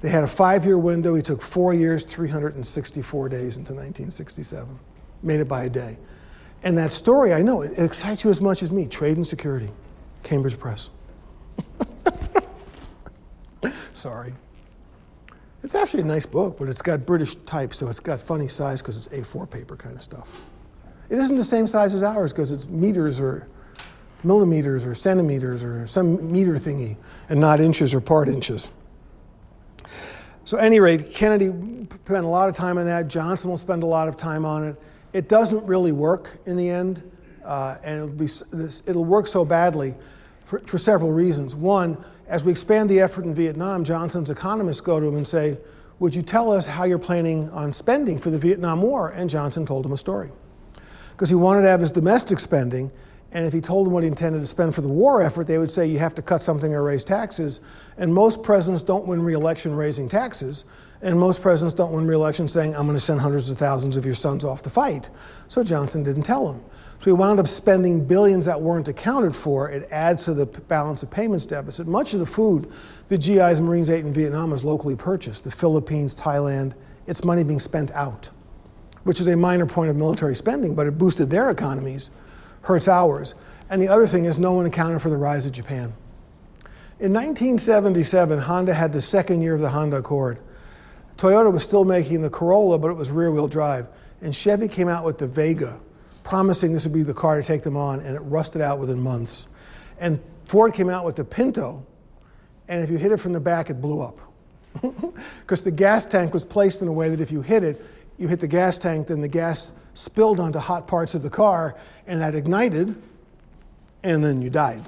They 0.00 0.08
had 0.08 0.24
a 0.24 0.28
five 0.28 0.64
year 0.64 0.78
window. 0.78 1.14
He 1.14 1.22
took 1.22 1.42
four 1.42 1.74
years, 1.74 2.04
364 2.04 3.28
days 3.28 3.56
into 3.56 3.72
1967. 3.72 4.78
Made 5.22 5.40
it 5.40 5.48
by 5.48 5.64
a 5.64 5.70
day. 5.70 5.98
And 6.64 6.76
that 6.78 6.92
story, 6.92 7.32
I 7.32 7.42
know, 7.42 7.62
it 7.62 7.78
excites 7.78 8.24
you 8.24 8.30
as 8.30 8.40
much 8.40 8.62
as 8.62 8.72
me. 8.72 8.86
Trade 8.86 9.16
and 9.16 9.26
Security, 9.26 9.70
Cambridge 10.22 10.58
Press. 10.58 10.90
Sorry. 13.92 14.34
It's 15.62 15.74
actually 15.74 16.02
a 16.02 16.06
nice 16.06 16.26
book, 16.26 16.58
but 16.58 16.68
it's 16.68 16.82
got 16.82 17.06
British 17.06 17.36
type, 17.46 17.72
so 17.72 17.88
it's 17.88 18.00
got 18.00 18.20
funny 18.20 18.48
size 18.48 18.82
because 18.82 18.96
it's 18.98 19.08
A4 19.08 19.48
paper 19.48 19.76
kind 19.76 19.94
of 19.94 20.02
stuff. 20.02 20.36
It 21.08 21.18
isn't 21.18 21.36
the 21.36 21.44
same 21.44 21.66
size 21.66 21.94
as 21.94 22.02
ours 22.02 22.32
because 22.32 22.50
it's 22.50 22.66
meters 22.66 23.20
or 23.20 23.46
millimeters 24.24 24.84
or 24.84 24.94
centimeters 24.94 25.62
or 25.62 25.86
some 25.86 26.30
meter 26.32 26.54
thingy 26.54 26.96
and 27.28 27.40
not 27.40 27.60
inches 27.60 27.94
or 27.94 28.00
part 28.00 28.28
inches. 28.28 28.70
So, 30.44 30.58
at 30.58 30.64
any 30.64 30.80
rate, 30.80 31.12
Kennedy 31.12 31.46
spent 32.04 32.24
a 32.24 32.28
lot 32.28 32.48
of 32.48 32.54
time 32.54 32.76
on 32.78 32.86
that. 32.86 33.06
Johnson 33.06 33.50
will 33.50 33.56
spend 33.56 33.84
a 33.84 33.86
lot 33.86 34.08
of 34.08 34.16
time 34.16 34.44
on 34.44 34.66
it. 34.66 34.76
It 35.12 35.28
doesn't 35.28 35.64
really 35.64 35.92
work 35.92 36.38
in 36.46 36.56
the 36.56 36.68
end, 36.68 37.08
uh, 37.44 37.76
and 37.84 37.96
it'll, 37.96 38.08
be, 38.08 38.26
this, 38.50 38.82
it'll 38.86 39.04
work 39.04 39.28
so 39.28 39.44
badly 39.44 39.94
for, 40.44 40.58
for 40.60 40.78
several 40.78 41.12
reasons. 41.12 41.54
One, 41.54 42.02
as 42.26 42.44
we 42.44 42.52
expand 42.52 42.88
the 42.88 43.00
effort 43.00 43.24
in 43.24 43.34
Vietnam, 43.34 43.84
Johnson's 43.84 44.30
economists 44.30 44.80
go 44.80 45.00
to 45.00 45.06
him 45.06 45.16
and 45.16 45.26
say, 45.26 45.58
Would 45.98 46.14
you 46.14 46.22
tell 46.22 46.52
us 46.52 46.66
how 46.66 46.84
you're 46.84 46.98
planning 46.98 47.50
on 47.50 47.72
spending 47.72 48.18
for 48.18 48.30
the 48.30 48.38
Vietnam 48.38 48.82
War? 48.82 49.10
And 49.10 49.28
Johnson 49.28 49.66
told 49.66 49.84
him 49.84 49.92
a 49.92 49.96
story. 49.96 50.30
Because 51.10 51.28
he 51.28 51.34
wanted 51.34 51.62
to 51.62 51.68
have 51.68 51.80
his 51.80 51.90
domestic 51.90 52.40
spending, 52.40 52.90
and 53.34 53.46
if 53.46 53.52
he 53.52 53.60
told 53.62 53.86
them 53.86 53.94
what 53.94 54.02
he 54.02 54.08
intended 54.08 54.40
to 54.40 54.46
spend 54.46 54.74
for 54.74 54.82
the 54.82 54.88
war 54.88 55.22
effort, 55.22 55.46
they 55.46 55.56
would 55.56 55.70
say 55.70 55.86
you 55.86 55.98
have 55.98 56.14
to 56.16 56.22
cut 56.22 56.42
something 56.42 56.74
or 56.74 56.82
raise 56.82 57.02
taxes. 57.02 57.60
And 57.96 58.12
most 58.12 58.42
presidents 58.42 58.82
don't 58.82 59.06
win 59.06 59.22
re-election 59.22 59.74
raising 59.74 60.06
taxes. 60.06 60.66
And 61.00 61.18
most 61.18 61.40
presidents 61.40 61.72
don't 61.72 61.92
win 61.92 62.06
re-election 62.06 62.46
saying, 62.46 62.76
I'm 62.76 62.84
going 62.84 62.96
to 62.96 63.00
send 63.00 63.20
hundreds 63.20 63.48
of 63.48 63.56
thousands 63.56 63.96
of 63.96 64.04
your 64.04 64.14
sons 64.14 64.44
off 64.44 64.60
to 64.62 64.70
fight. 64.70 65.08
So 65.48 65.64
Johnson 65.64 66.02
didn't 66.02 66.24
tell 66.24 66.52
him. 66.52 66.62
So 67.02 67.06
he 67.06 67.12
wound 67.12 67.40
up 67.40 67.48
spending 67.48 68.04
billions 68.04 68.46
that 68.46 68.60
weren't 68.60 68.86
accounted 68.86 69.34
for. 69.34 69.68
It 69.68 69.88
adds 69.90 70.24
to 70.26 70.34
the 70.34 70.46
balance 70.46 71.02
of 71.02 71.10
payments 71.10 71.46
deficit. 71.46 71.88
Much 71.88 72.14
of 72.14 72.20
the 72.20 72.26
food 72.26 72.72
the 73.08 73.18
GIs 73.18 73.58
and 73.58 73.66
Marines 73.66 73.90
ate 73.90 74.04
in 74.04 74.12
Vietnam 74.12 74.50
was 74.50 74.64
locally 74.64 74.94
purchased. 74.94 75.42
The 75.42 75.50
Philippines, 75.50 76.14
Thailand, 76.14 76.74
it's 77.08 77.24
money 77.24 77.42
being 77.42 77.58
spent 77.58 77.90
out, 77.90 78.30
which 79.02 79.20
is 79.20 79.26
a 79.26 79.36
minor 79.36 79.66
point 79.66 79.90
of 79.90 79.96
military 79.96 80.36
spending, 80.36 80.76
but 80.76 80.86
it 80.86 80.96
boosted 80.96 81.28
their 81.28 81.50
economies 81.50 82.12
hurts 82.62 82.88
ours. 82.88 83.34
And 83.68 83.82
the 83.82 83.88
other 83.88 84.06
thing 84.06 84.24
is, 84.24 84.38
no 84.38 84.52
one 84.52 84.66
accounted 84.66 85.02
for 85.02 85.10
the 85.10 85.16
rise 85.16 85.44
of 85.44 85.52
Japan. 85.52 85.92
In 87.00 87.12
1977, 87.12 88.38
Honda 88.38 88.74
had 88.74 88.92
the 88.92 89.00
second 89.00 89.42
year 89.42 89.54
of 89.54 89.60
the 89.60 89.70
Honda 89.70 89.96
Accord. 89.96 90.38
Toyota 91.16 91.52
was 91.52 91.64
still 91.64 91.84
making 91.84 92.22
the 92.22 92.30
Corolla, 92.30 92.78
but 92.78 92.90
it 92.90 92.94
was 92.94 93.10
rear 93.10 93.30
wheel 93.30 93.48
drive. 93.48 93.88
And 94.20 94.34
Chevy 94.34 94.68
came 94.68 94.88
out 94.88 95.04
with 95.04 95.18
the 95.18 95.26
Vega, 95.26 95.80
promising 96.22 96.72
this 96.72 96.84
would 96.84 96.92
be 96.92 97.02
the 97.02 97.14
car 97.14 97.36
to 97.36 97.42
take 97.42 97.62
them 97.62 97.76
on, 97.76 98.00
and 98.00 98.16
it 98.16 98.20
rusted 98.20 98.62
out 98.62 98.78
within 98.78 99.00
months. 99.00 99.48
And 99.98 100.20
Ford 100.46 100.74
came 100.74 100.88
out 100.88 101.04
with 101.04 101.16
the 101.16 101.24
Pinto, 101.24 101.84
and 102.68 102.82
if 102.82 102.90
you 102.90 102.96
hit 102.96 103.12
it 103.12 103.18
from 103.18 103.32
the 103.32 103.40
back, 103.40 103.70
it 103.70 103.80
blew 103.80 104.00
up. 104.00 104.20
Because 105.40 105.60
the 105.60 105.70
gas 105.70 106.06
tank 106.06 106.32
was 106.32 106.44
placed 106.44 106.80
in 106.80 106.88
a 106.88 106.92
way 106.92 107.10
that 107.10 107.20
if 107.20 107.30
you 107.30 107.42
hit 107.42 107.62
it, 107.62 107.84
you 108.18 108.28
hit 108.28 108.40
the 108.40 108.48
gas 108.48 108.78
tank, 108.78 109.08
then 109.08 109.20
the 109.20 109.28
gas 109.28 109.72
spilled 109.94 110.40
onto 110.40 110.58
hot 110.58 110.86
parts 110.86 111.14
of 111.14 111.22
the 111.22 111.30
car, 111.30 111.76
and 112.06 112.20
that 112.20 112.34
ignited, 112.34 113.00
and 114.02 114.24
then 114.24 114.40
you 114.40 114.48
died. 114.48 114.82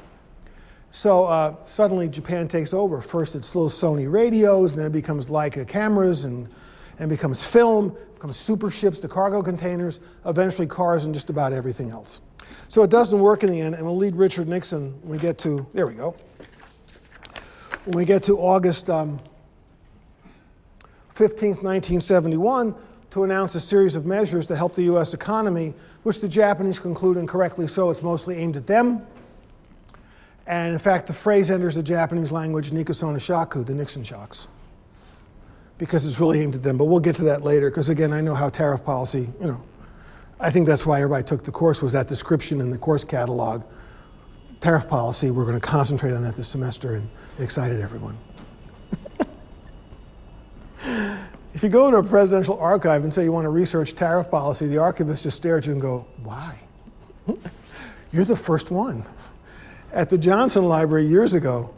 So 0.91 1.25
uh, 1.25 1.57
suddenly 1.65 2.09
Japan 2.09 2.47
takes 2.47 2.73
over. 2.73 3.03
First 3.03 3.35
it's 3.35 3.55
little 3.55 3.69
Sony 3.69 4.11
radios, 4.11 4.73
and 4.73 4.81
then 4.81 4.87
it 4.87 4.93
becomes 4.93 5.29
Leica 5.29 5.67
cameras, 5.67 6.25
and, 6.25 6.49
and 6.99 7.11
becomes 7.11 7.45
film, 7.45 7.97
becomes 8.25 8.37
super 8.39 8.71
ships, 8.71 9.01
to 9.01 9.07
cargo 9.07 9.43
containers, 9.43 10.01
eventually 10.25 10.67
cars, 10.67 11.05
and 11.05 11.13
just 11.13 11.29
about 11.29 11.53
everything 11.53 11.91
else. 11.91 12.23
So 12.69 12.83
it 12.83 12.89
doesn't 12.89 13.21
work 13.21 13.45
in 13.45 13.51
the 13.51 13.61
end, 13.61 13.75
and 13.75 13.85
we'll 13.85 13.99
lead 13.99 14.17
Richard 14.17 14.49
Nixon 14.49 14.99
when 15.03 15.11
we 15.11 15.19
get 15.19 15.37
to, 15.41 15.67
there 15.75 15.87
we 15.87 15.93
go. 15.93 16.17
When 17.85 17.99
we 17.99 18.07
get 18.07 18.23
to 18.23 18.39
August 18.39 18.89
um, 18.89 19.21
15th, 21.15 21.63
1971, 21.63 22.75
to 23.11 23.25
announce 23.25 23.57
a 23.57 23.61
series 23.61 23.95
of 23.95 24.07
measures 24.07 24.47
to 24.47 24.57
help 24.57 24.75
the 24.75 24.85
US 24.85 25.13
economy, 25.13 25.75
which 26.05 26.23
the 26.23 26.29
Japanese 26.29 26.79
conclude, 26.79 27.19
and 27.19 27.29
correctly 27.29 27.67
so, 27.67 27.91
it's 27.91 28.03
mostly 28.03 28.39
aimed 28.39 28.57
at 28.57 28.67
them. 28.67 29.07
And 30.47 30.73
in 30.73 30.79
fact, 30.79 31.09
the 31.09 31.13
phrase 31.13 31.51
enters 31.51 31.75
the 31.75 31.83
Japanese 31.83 32.33
language, 32.33 32.71
Nikosona 32.71 33.21
Shaku, 33.21 33.65
the 33.65 33.75
Nixon 33.75 34.03
shocks, 34.03 34.49
because 35.79 36.07
it's 36.07 36.21
really 36.21 36.41
aimed 36.41 36.55
at 36.55 36.63
them. 36.63 36.79
But 36.79 36.87
we'll 36.87 37.01
get 37.01 37.17
to 37.17 37.25
that 37.25 37.43
later, 37.43 37.71
because 37.71 37.89
again, 37.89 38.13
I 38.13 38.21
know 38.21 38.35
how 38.35 38.49
tariff 38.49 38.85
policy, 38.85 39.33
you 39.41 39.47
know, 39.47 39.63
I 40.41 40.51
think 40.51 40.67
that's 40.67 40.85
why 40.85 40.99
everybody 40.99 41.25
took 41.25 41.45
the 41.45 41.53
course, 41.53 41.81
was 41.81 41.93
that 41.93 42.09
description 42.09 42.61
in 42.61 42.71
the 42.71 42.79
course 42.79 43.05
catalog. 43.05 43.65
Tariff 44.61 44.89
policy, 44.89 45.31
we're 45.31 45.45
going 45.45 45.61
to 45.61 45.67
concentrate 45.67 46.13
on 46.13 46.23
that 46.23 46.37
this 46.37 46.49
semester, 46.49 46.95
and 46.95 47.09
excited 47.39 47.81
everyone. 47.81 48.19
If 51.55 51.63
you 51.63 51.69
go 51.69 51.89
to 51.89 51.99
a 51.99 52.03
presidential 52.03 52.59
archive 52.59 53.05
and 53.05 53.15
say 53.15 53.23
you 53.23 53.31
want 53.31 53.45
to 53.45 53.51
research 53.51 53.95
tariff 53.95 54.29
policy, 54.29 54.67
the 54.67 54.79
archivist 54.79 55.23
just 55.23 55.37
stares 55.37 55.65
at 55.65 55.67
you 55.69 55.73
and 55.75 55.81
go, 55.81 56.05
why? 56.25 56.59
You're 58.13 58.25
the 58.25 58.37
first 58.37 58.73
one. 58.73 59.05
At 59.93 60.11
the 60.11 60.19
Johnson 60.19 60.69
Library 60.69 61.07
years 61.07 61.35
ago, 61.35 61.73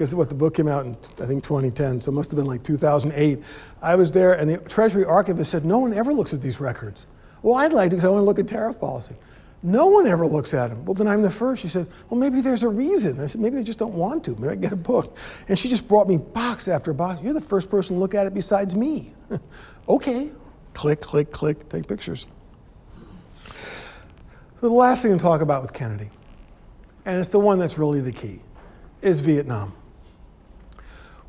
because 0.00 0.14
what 0.14 0.30
the 0.30 0.34
book 0.34 0.54
came 0.54 0.66
out 0.66 0.86
in 0.86 0.96
I 1.22 1.26
think 1.26 1.44
2010, 1.44 2.00
so 2.00 2.10
it 2.10 2.14
must 2.14 2.30
have 2.30 2.38
been 2.38 2.46
like 2.46 2.62
2008. 2.62 3.44
I 3.82 3.94
was 3.96 4.10
there, 4.10 4.32
and 4.32 4.48
the 4.48 4.56
Treasury 4.56 5.04
archivist 5.04 5.50
said, 5.50 5.66
"No 5.66 5.78
one 5.78 5.92
ever 5.92 6.10
looks 6.14 6.32
at 6.32 6.40
these 6.40 6.58
records." 6.58 7.06
Well, 7.42 7.56
I'd 7.56 7.74
like 7.74 7.90
to 7.90 7.96
because 7.96 8.06
I 8.06 8.08
want 8.08 8.22
to 8.22 8.24
look 8.24 8.38
at 8.38 8.48
tariff 8.48 8.80
policy. 8.80 9.14
No 9.62 9.88
one 9.88 10.06
ever 10.06 10.26
looks 10.26 10.54
at 10.54 10.68
them. 10.68 10.86
Well, 10.86 10.94
then 10.94 11.06
I'm 11.06 11.20
the 11.20 11.30
first. 11.30 11.60
She 11.60 11.68
said, 11.68 11.86
Well, 12.08 12.18
maybe 12.18 12.40
there's 12.40 12.62
a 12.62 12.68
reason. 12.68 13.20
I 13.20 13.26
said, 13.26 13.42
Maybe 13.42 13.56
they 13.56 13.62
just 13.62 13.78
don't 13.78 13.92
want 13.92 14.24
to. 14.24 14.30
Maybe 14.36 14.48
I 14.48 14.54
get 14.54 14.72
a 14.72 14.76
book. 14.76 15.18
And 15.48 15.58
she 15.58 15.68
just 15.68 15.86
brought 15.86 16.08
me 16.08 16.16
box 16.16 16.66
after 16.66 16.94
box. 16.94 17.20
You're 17.22 17.34
the 17.34 17.42
first 17.42 17.68
person 17.68 17.96
to 17.96 18.00
look 18.00 18.14
at 18.14 18.26
it 18.26 18.32
besides 18.32 18.74
me. 18.74 19.12
okay. 19.88 20.30
Click, 20.72 21.02
click, 21.02 21.30
click, 21.30 21.68
take 21.68 21.86
pictures. 21.86 22.26
So 23.46 24.68
the 24.68 24.70
last 24.70 25.02
thing 25.02 25.12
to 25.12 25.22
talk 25.22 25.42
about 25.42 25.60
with 25.60 25.74
Kennedy, 25.74 26.08
and 27.04 27.18
it's 27.18 27.28
the 27.28 27.40
one 27.40 27.58
that's 27.58 27.76
really 27.76 28.00
the 28.00 28.12
key, 28.12 28.40
is 29.02 29.20
Vietnam. 29.20 29.74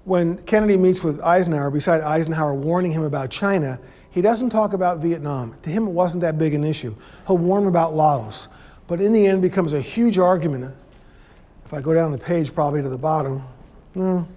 When 0.03 0.37
Kennedy 0.43 0.77
meets 0.77 1.03
with 1.03 1.21
Eisenhower, 1.21 1.69
beside 1.69 2.01
Eisenhower 2.01 2.55
warning 2.55 2.91
him 2.91 3.03
about 3.03 3.29
China, 3.29 3.79
he 4.09 4.21
doesn't 4.21 4.49
talk 4.49 4.73
about 4.73 4.99
Vietnam. 4.99 5.55
To 5.61 5.69
him, 5.69 5.87
it 5.87 5.91
wasn't 5.91 6.21
that 6.21 6.37
big 6.37 6.53
an 6.53 6.63
issue. 6.63 6.95
He'll 7.27 7.37
warn 7.37 7.67
about 7.67 7.95
Laos. 7.95 8.49
But 8.87 8.99
in 8.99 9.13
the 9.13 9.27
end, 9.27 9.41
becomes 9.41 9.73
a 9.73 9.81
huge 9.81 10.17
argument. 10.17 10.73
If 11.65 11.73
I 11.73 11.81
go 11.81 11.93
down 11.93 12.11
the 12.11 12.17
page, 12.17 12.53
probably 12.53 12.81
to 12.81 12.89
the 12.89 12.97
bottom, 12.97 13.43
no, 13.95 14.27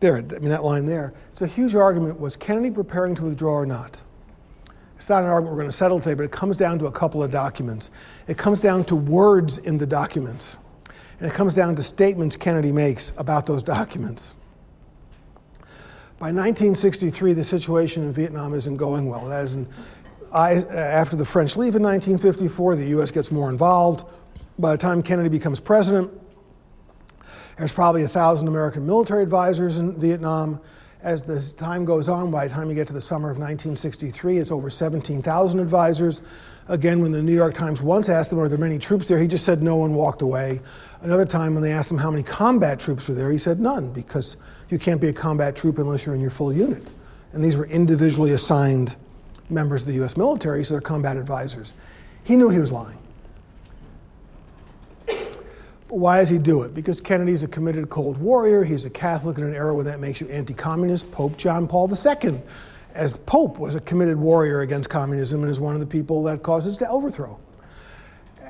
there, 0.00 0.18
I 0.18 0.20
mean, 0.20 0.50
that 0.50 0.62
line 0.62 0.86
there. 0.86 1.12
It's 1.32 1.42
a 1.42 1.46
huge 1.46 1.74
argument. 1.74 2.20
Was 2.20 2.36
Kennedy 2.36 2.70
preparing 2.70 3.14
to 3.16 3.24
withdraw 3.24 3.54
or 3.54 3.66
not? 3.66 4.00
It's 4.96 5.08
not 5.08 5.24
an 5.24 5.30
argument 5.30 5.52
we're 5.52 5.60
going 5.62 5.70
to 5.70 5.76
settle 5.76 6.00
today, 6.00 6.14
but 6.14 6.24
it 6.24 6.32
comes 6.32 6.56
down 6.56 6.78
to 6.78 6.86
a 6.86 6.92
couple 6.92 7.22
of 7.22 7.30
documents. 7.30 7.90
It 8.28 8.38
comes 8.38 8.62
down 8.62 8.84
to 8.86 8.96
words 8.96 9.58
in 9.58 9.78
the 9.78 9.86
documents. 9.86 10.58
And 11.18 11.30
it 11.30 11.34
comes 11.34 11.54
down 11.54 11.76
to 11.76 11.82
statements 11.82 12.36
Kennedy 12.36 12.72
makes 12.72 13.12
about 13.16 13.46
those 13.46 13.62
documents. 13.62 14.34
By 16.18 16.28
1963, 16.28 17.34
the 17.34 17.44
situation 17.44 18.02
in 18.04 18.12
Vietnam 18.12 18.54
isn't 18.54 18.76
going 18.76 19.06
well. 19.06 19.26
That 19.26 19.42
is, 19.42 19.54
in, 19.54 19.68
I, 20.32 20.56
uh, 20.56 20.72
after 20.72 21.14
the 21.14 21.26
French 21.26 21.56
leave 21.56 21.74
in 21.74 21.82
1954, 21.82 22.76
the 22.76 22.86
U.S. 22.86 23.10
gets 23.10 23.30
more 23.30 23.50
involved. 23.50 24.10
By 24.58 24.72
the 24.72 24.78
time 24.78 25.02
Kennedy 25.02 25.28
becomes 25.28 25.60
president, 25.60 26.10
there's 27.58 27.72
probably 27.72 28.04
a 28.04 28.08
thousand 28.08 28.48
American 28.48 28.86
military 28.86 29.22
advisors 29.22 29.78
in 29.78 29.98
Vietnam. 29.98 30.60
As 31.02 31.22
the 31.22 31.40
time 31.56 31.84
goes 31.84 32.08
on, 32.08 32.30
by 32.30 32.48
the 32.48 32.54
time 32.54 32.68
you 32.68 32.74
get 32.74 32.86
to 32.88 32.92
the 32.92 33.00
summer 33.00 33.30
of 33.30 33.36
1963, 33.36 34.38
it's 34.38 34.50
over 34.50 34.70
17,000 34.70 35.60
advisors. 35.60 36.22
Again, 36.68 37.00
when 37.00 37.12
the 37.12 37.22
New 37.22 37.34
York 37.34 37.54
Times 37.54 37.80
once 37.80 38.08
asked 38.08 38.32
him, 38.32 38.40
Are 38.40 38.48
there 38.48 38.58
many 38.58 38.78
troops 38.78 39.06
there? 39.06 39.18
he 39.18 39.28
just 39.28 39.44
said 39.44 39.62
no 39.62 39.76
one 39.76 39.94
walked 39.94 40.22
away. 40.22 40.60
Another 41.02 41.24
time, 41.24 41.54
when 41.54 41.62
they 41.62 41.72
asked 41.72 41.90
him 41.90 41.98
how 41.98 42.10
many 42.10 42.24
combat 42.24 42.80
troops 42.80 43.08
were 43.08 43.14
there, 43.14 43.30
he 43.30 43.38
said 43.38 43.60
none, 43.60 43.92
because 43.92 44.36
you 44.68 44.78
can't 44.78 45.00
be 45.00 45.08
a 45.08 45.12
combat 45.12 45.54
troop 45.54 45.78
unless 45.78 46.04
you're 46.04 46.14
in 46.14 46.20
your 46.20 46.30
full 46.30 46.52
unit. 46.52 46.82
And 47.32 47.44
these 47.44 47.56
were 47.56 47.66
individually 47.66 48.32
assigned 48.32 48.96
members 49.48 49.82
of 49.82 49.88
the 49.88 50.02
US 50.02 50.16
military, 50.16 50.64
so 50.64 50.74
they're 50.74 50.80
combat 50.80 51.16
advisors. 51.16 51.76
He 52.24 52.34
knew 52.34 52.48
he 52.48 52.58
was 52.58 52.72
lying. 52.72 52.98
But 55.06 55.98
why 55.98 56.18
does 56.18 56.28
he 56.28 56.38
do 56.38 56.62
it? 56.62 56.74
Because 56.74 57.00
Kennedy's 57.00 57.44
a 57.44 57.48
committed 57.48 57.90
Cold 57.90 58.16
Warrior. 58.16 58.64
He's 58.64 58.84
a 58.84 58.90
Catholic 58.90 59.38
in 59.38 59.44
an 59.44 59.54
era 59.54 59.72
when 59.72 59.86
that 59.86 60.00
makes 60.00 60.20
you 60.20 60.28
anti 60.28 60.52
communist. 60.52 61.12
Pope 61.12 61.36
John 61.36 61.68
Paul 61.68 61.88
II, 61.88 62.40
as 62.96 63.18
Pope, 63.18 63.58
was 63.58 63.74
a 63.74 63.80
committed 63.80 64.16
warrior 64.16 64.60
against 64.60 64.88
communism 64.88 65.42
and 65.42 65.50
is 65.50 65.60
one 65.60 65.74
of 65.74 65.80
the 65.80 65.86
people 65.86 66.22
that 66.24 66.42
caused 66.42 66.68
its 66.68 66.80
overthrow. 66.82 67.38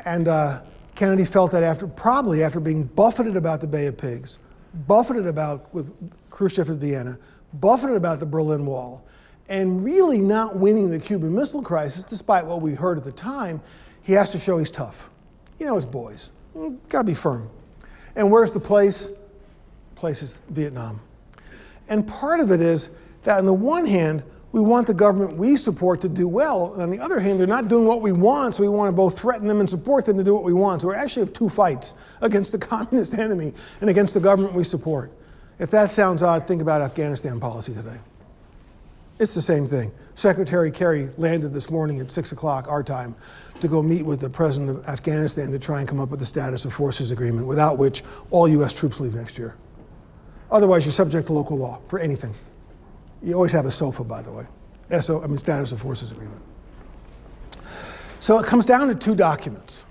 And 0.05 0.29
uh, 0.29 0.63
Kennedy 0.95 1.25
felt 1.25 1.51
that 1.53 1.63
after, 1.63 1.87
probably 1.87 2.43
after 2.43 2.61
being 2.61 2.85
buffeted 2.85 3.37
about 3.37 3.61
the 3.61 3.67
Bay 3.67 3.87
of 3.87 3.99
Pigs, 3.99 4.39
buffeted 4.87 5.27
about 5.27 5.73
with 5.75 5.93
Khrushchev 6.31 6.71
at 6.71 6.77
Vienna, 6.77 7.19
buffeted 7.55 7.97
about 7.97 8.21
the 8.21 8.27
Berlin 8.27 8.65
Wall, 8.67 9.05
and 9.49 9.85
really 9.85 10.21
not 10.21 10.57
winning 10.57 10.91
the 10.91 10.99
Cuban 10.99 11.35
Missile 11.35 11.63
Crisis, 11.63 12.05
despite 12.05 12.45
what 12.45 12.61
we 12.61 12.75
heard 12.75 12.99
at 12.99 13.05
the 13.05 13.13
time, 13.13 13.61
he 14.03 14.13
has 14.13 14.31
to 14.33 14.39
show 14.39 14.59
he's 14.59 14.71
tough. 14.71 15.11
You 15.59 15.67
know, 15.67 15.75
his 15.75 15.87
boys. 15.87 16.31
Got 16.89 17.01
to 17.01 17.05
be 17.05 17.15
firm. 17.15 17.51
And 18.15 18.31
where's 18.31 18.53
the 18.53 18.61
place? 18.61 19.07
The 19.07 19.97
Place 19.97 20.23
is 20.23 20.41
Vietnam. 20.51 21.01
And 21.89 22.07
part 22.07 22.41
of 22.41 22.51
it 22.51 22.61
is 22.61 22.91
that, 23.23 23.39
on 23.39 23.47
the 23.47 23.55
one 23.55 23.87
hand, 23.87 24.25
we 24.53 24.61
want 24.61 24.87
the 24.87 24.95
government 24.95 25.37
we 25.37 25.57
support 25.57 26.01
to 26.01 26.09
do 26.09 26.27
well. 26.29 26.73
And 26.73 26.83
on 26.83 26.91
the 26.91 26.99
other 26.99 27.21
hand, 27.21 27.39
they're 27.39 27.47
not 27.47 27.69
doing 27.69 27.87
what 27.87 28.01
we 28.01 28.13
want, 28.13 28.55
so 28.55 28.63
we 28.63 28.69
want 28.69 28.89
to 28.89 28.93
both 28.93 29.19
threaten 29.19 29.47
them 29.47 29.61
and 29.61 29.69
support 29.69 30.05
them 30.05 30.17
to 30.17 30.25
do 30.25 30.35
what 30.35 30.45
we 30.45 30.53
want. 30.53 30.83
So 30.83 30.89
we 30.89 30.95
actually 30.95 31.27
have 31.27 31.33
two 31.33 31.49
fights 31.49 31.95
against 32.21 32.53
the 32.53 32.59
communist 32.59 33.15
enemy 33.19 33.53
and 33.81 33.91
against 33.91 34.15
the 34.15 34.21
government 34.21 34.55
we 34.55 34.65
support. 34.65 35.13
If 35.59 35.71
that 35.71 35.91
sounds 35.91 36.23
odd, 36.23 36.47
think 36.47 36.63
about 36.63 36.81
Afghanistan 36.81 37.41
policy 37.41 37.75
today. 37.75 37.97
It's 39.19 39.35
the 39.35 39.41
same 39.41 39.67
thing. 39.67 39.91
Secretary 40.15 40.71
Kerry 40.71 41.09
landed 41.17 41.55
this 41.55 41.71
morning 41.71 42.01
at 42.01 42.11
6 42.11 42.33
o'clock 42.33 42.69
our 42.69 42.83
time 42.83 43.15
to 43.61 43.69
go 43.69 43.83
meet 43.83 44.03
with 44.03 44.21
the 44.21 44.29
president 44.29 44.71
of 44.71 44.87
Afghanistan 44.87 45.51
to 45.51 45.59
try 45.59 45.81
and 45.81 45.89
come 45.89 46.01
up 46.01 46.11
with 46.11 46.21
a 46.21 46.27
status 46.27 46.67
of 46.67 46.75
forces 46.75 47.13
agreement, 47.13 47.47
without 47.47 47.79
which 47.79 48.03
all 48.31 48.47
U.S. 48.49 48.75
troops 48.75 49.01
leave 49.01 49.15
next 49.15 49.39
year. 49.39 49.57
Otherwise, 50.51 50.85
you're 50.85 50.93
subject 50.93 51.29
to 51.29 51.33
local 51.33 51.57
law 51.57 51.81
for 51.89 51.99
anything. 51.99 52.35
You 53.23 53.35
always 53.35 53.53
have 53.53 53.67
a 53.67 53.71
SOFA, 53.71 54.05
by 54.05 54.23
the 54.23 54.33
way. 54.33 54.47
SO, 55.01 55.23
I 55.23 55.27
mean, 55.27 55.37
status 55.37 55.73
of 55.73 55.81
forces 55.81 56.13
agreement. 56.13 56.41
So 58.21 58.39
it 58.39 58.47
comes 58.47 58.65
down 58.65 58.89
to 58.89 58.95
two 58.95 59.15
documents. 59.15 59.87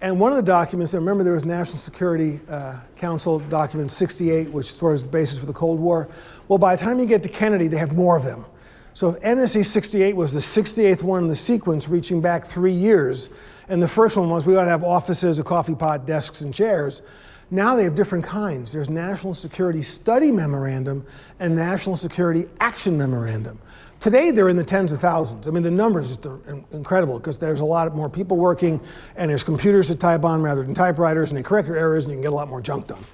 And 0.00 0.20
one 0.20 0.32
of 0.32 0.36
the 0.36 0.42
documents, 0.42 0.92
and 0.92 1.02
remember 1.02 1.24
there 1.24 1.32
was 1.32 1.46
National 1.46 1.78
Security 1.78 2.40
uh, 2.48 2.78
Council 2.96 3.38
document 3.38 3.90
68, 3.90 4.50
which 4.50 4.66
sort 4.66 4.92
of 4.92 4.96
is 4.96 5.02
the 5.04 5.08
basis 5.08 5.38
for 5.38 5.46
the 5.46 5.52
Cold 5.52 5.80
War. 5.80 6.08
Well, 6.48 6.58
by 6.58 6.76
the 6.76 6.82
time 6.82 6.98
you 6.98 7.06
get 7.06 7.22
to 7.22 7.28
Kennedy, 7.28 7.68
they 7.68 7.78
have 7.78 7.94
more 7.94 8.16
of 8.16 8.24
them. 8.24 8.44
So 8.92 9.08
if 9.08 9.20
NSC 9.20 9.64
68 9.64 10.14
was 10.14 10.32
the 10.32 10.40
68th 10.40 11.02
one 11.02 11.22
in 11.22 11.28
the 11.28 11.34
sequence, 11.34 11.88
reaching 11.88 12.20
back 12.20 12.44
three 12.44 12.72
years. 12.72 13.30
And 13.68 13.82
the 13.82 13.88
first 13.88 14.16
one 14.16 14.28
was 14.28 14.46
we 14.46 14.56
ought 14.56 14.64
to 14.64 14.70
have 14.70 14.84
offices, 14.84 15.38
a 15.38 15.44
coffee 15.44 15.74
pot, 15.74 16.06
desks, 16.06 16.42
and 16.42 16.52
chairs. 16.52 17.02
Now 17.50 17.76
they 17.76 17.84
have 17.84 17.94
different 17.94 18.24
kinds. 18.24 18.72
There's 18.72 18.88
National 18.88 19.34
Security 19.34 19.82
Study 19.82 20.32
Memorandum 20.32 21.06
and 21.40 21.54
National 21.54 21.96
Security 21.96 22.46
Action 22.60 22.96
Memorandum. 22.96 23.58
Today 24.00 24.30
they're 24.30 24.48
in 24.48 24.56
the 24.56 24.64
tens 24.64 24.92
of 24.92 25.00
thousands. 25.00 25.48
I 25.48 25.50
mean, 25.50 25.62
the 25.62 25.70
numbers 25.70 26.18
are 26.26 26.40
incredible 26.72 27.18
because 27.18 27.38
there's 27.38 27.60
a 27.60 27.64
lot 27.64 27.94
more 27.94 28.08
people 28.08 28.36
working 28.36 28.80
and 29.16 29.30
there's 29.30 29.44
computers 29.44 29.88
to 29.88 29.94
type 29.94 30.24
on 30.24 30.42
rather 30.42 30.62
than 30.62 30.74
typewriters 30.74 31.30
and 31.30 31.38
they 31.38 31.42
correct 31.42 31.68
your 31.68 31.76
errors 31.76 32.04
and 32.04 32.12
you 32.12 32.16
can 32.16 32.22
get 32.22 32.32
a 32.32 32.36
lot 32.36 32.48
more 32.48 32.60
junk 32.60 32.86
done. 32.86 33.04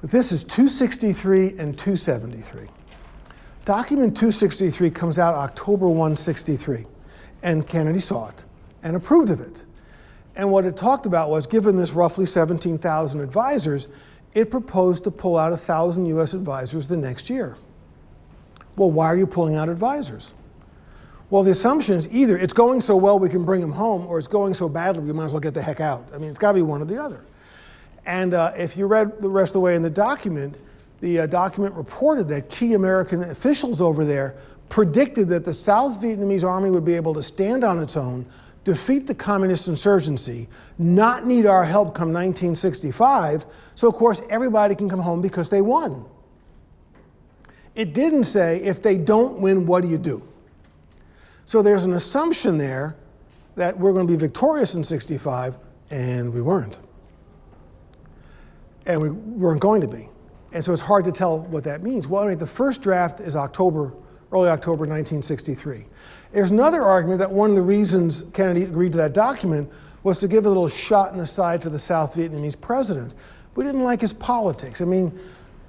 But 0.00 0.10
this 0.10 0.32
is 0.32 0.44
263 0.44 1.50
and 1.58 1.78
273. 1.78 2.68
Document 3.64 4.14
263 4.14 4.90
comes 4.90 5.18
out 5.18 5.34
October 5.34 5.86
163 5.88 6.84
and 7.42 7.66
Kennedy 7.66 7.98
saw 7.98 8.28
it 8.28 8.44
and 8.82 8.96
approved 8.96 9.30
of 9.30 9.40
it. 9.40 9.62
And 10.36 10.50
what 10.50 10.64
it 10.64 10.76
talked 10.76 11.06
about 11.06 11.30
was 11.30 11.46
given 11.46 11.76
this 11.76 11.92
roughly 11.92 12.26
17,000 12.26 13.20
advisors, 13.20 13.88
it 14.34 14.50
proposed 14.50 15.04
to 15.04 15.10
pull 15.10 15.36
out 15.36 15.50
1,000 15.50 16.06
US 16.06 16.34
advisors 16.34 16.86
the 16.86 16.96
next 16.96 17.30
year. 17.30 17.56
Well, 18.76 18.90
why 18.90 19.06
are 19.06 19.16
you 19.16 19.26
pulling 19.26 19.54
out 19.54 19.68
advisors? 19.68 20.34
Well, 21.30 21.42
the 21.42 21.52
assumption 21.52 21.94
is 21.94 22.12
either 22.12 22.36
it's 22.36 22.52
going 22.52 22.80
so 22.80 22.96
well 22.96 23.18
we 23.18 23.28
can 23.28 23.44
bring 23.44 23.60
them 23.60 23.72
home, 23.72 24.06
or 24.06 24.18
it's 24.18 24.28
going 24.28 24.54
so 24.54 24.68
badly 24.68 25.02
we 25.02 25.12
might 25.12 25.24
as 25.24 25.32
well 25.32 25.40
get 25.40 25.54
the 25.54 25.62
heck 25.62 25.80
out. 25.80 26.08
I 26.12 26.18
mean, 26.18 26.30
it's 26.30 26.38
got 26.38 26.52
to 26.52 26.56
be 26.56 26.62
one 26.62 26.82
or 26.82 26.84
the 26.84 27.00
other. 27.00 27.24
And 28.06 28.34
uh, 28.34 28.52
if 28.56 28.76
you 28.76 28.86
read 28.86 29.20
the 29.20 29.30
rest 29.30 29.50
of 29.50 29.54
the 29.54 29.60
way 29.60 29.76
in 29.76 29.82
the 29.82 29.90
document, 29.90 30.56
the 31.00 31.20
uh, 31.20 31.26
document 31.26 31.74
reported 31.74 32.28
that 32.28 32.50
key 32.50 32.74
American 32.74 33.22
officials 33.22 33.80
over 33.80 34.04
there 34.04 34.36
predicted 34.68 35.28
that 35.28 35.44
the 35.44 35.54
South 35.54 36.00
Vietnamese 36.00 36.44
army 36.44 36.70
would 36.70 36.84
be 36.84 36.94
able 36.94 37.14
to 37.14 37.22
stand 37.22 37.64
on 37.64 37.78
its 37.78 37.96
own, 37.96 38.26
defeat 38.64 39.06
the 39.06 39.14
communist 39.14 39.68
insurgency, 39.68 40.48
not 40.78 41.26
need 41.26 41.46
our 41.46 41.64
help 41.64 41.94
come 41.94 42.08
1965. 42.08 43.44
So, 43.74 43.88
of 43.88 43.94
course, 43.94 44.22
everybody 44.30 44.74
can 44.74 44.88
come 44.88 45.00
home 45.00 45.20
because 45.20 45.50
they 45.50 45.60
won. 45.60 46.06
It 47.74 47.92
didn't 47.92 48.24
say, 48.24 48.58
if 48.58 48.82
they 48.82 48.96
don't 48.96 49.40
win, 49.40 49.66
what 49.66 49.82
do 49.82 49.88
you 49.88 49.98
do? 49.98 50.22
So 51.44 51.60
there's 51.60 51.84
an 51.84 51.92
assumption 51.92 52.56
there 52.56 52.96
that 53.56 53.78
we're 53.78 53.92
going 53.92 54.06
to 54.06 54.12
be 54.12 54.18
victorious 54.18 54.74
in 54.74 54.82
65, 54.82 55.58
and 55.90 56.32
we 56.32 56.40
weren't. 56.40 56.78
And 58.86 59.00
we 59.00 59.10
weren't 59.10 59.60
going 59.60 59.80
to 59.80 59.88
be. 59.88 60.08
And 60.52 60.64
so 60.64 60.72
it's 60.72 60.82
hard 60.82 61.04
to 61.04 61.12
tell 61.12 61.40
what 61.40 61.64
that 61.64 61.82
means. 61.82 62.08
Well, 62.08 62.22
anyway, 62.22 62.38
the 62.38 62.46
first 62.46 62.80
draft 62.80 63.20
is 63.20 63.34
October, 63.36 63.92
early 64.32 64.48
October 64.48 64.86
1963. 64.86 65.84
There's 66.34 66.50
another 66.50 66.82
argument 66.82 67.20
that 67.20 67.30
one 67.30 67.50
of 67.50 67.56
the 67.56 67.62
reasons 67.62 68.24
Kennedy 68.32 68.64
agreed 68.64 68.90
to 68.92 68.98
that 68.98 69.14
document 69.14 69.70
was 70.02 70.18
to 70.18 70.26
give 70.26 70.46
a 70.46 70.48
little 70.48 70.68
shot 70.68 71.12
in 71.12 71.18
the 71.18 71.26
side 71.26 71.62
to 71.62 71.70
the 71.70 71.78
South 71.78 72.16
Vietnamese 72.16 72.60
president. 72.60 73.14
We 73.54 73.62
didn't 73.62 73.84
like 73.84 74.00
his 74.00 74.12
politics. 74.12 74.80
I 74.80 74.84
mean, 74.84 75.16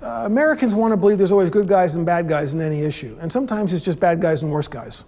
uh, 0.01 0.23
Americans 0.25 0.73
want 0.73 0.91
to 0.91 0.97
believe 0.97 1.19
there's 1.19 1.31
always 1.31 1.51
good 1.51 1.67
guys 1.67 1.95
and 1.95 2.03
bad 2.03 2.27
guys 2.27 2.55
in 2.55 2.61
any 2.61 2.81
issue. 2.81 3.15
And 3.21 3.31
sometimes 3.31 3.73
it's 3.73 3.85
just 3.85 3.99
bad 3.99 4.19
guys 4.19 4.41
and 4.41 4.51
worse 4.51 4.67
guys. 4.67 5.05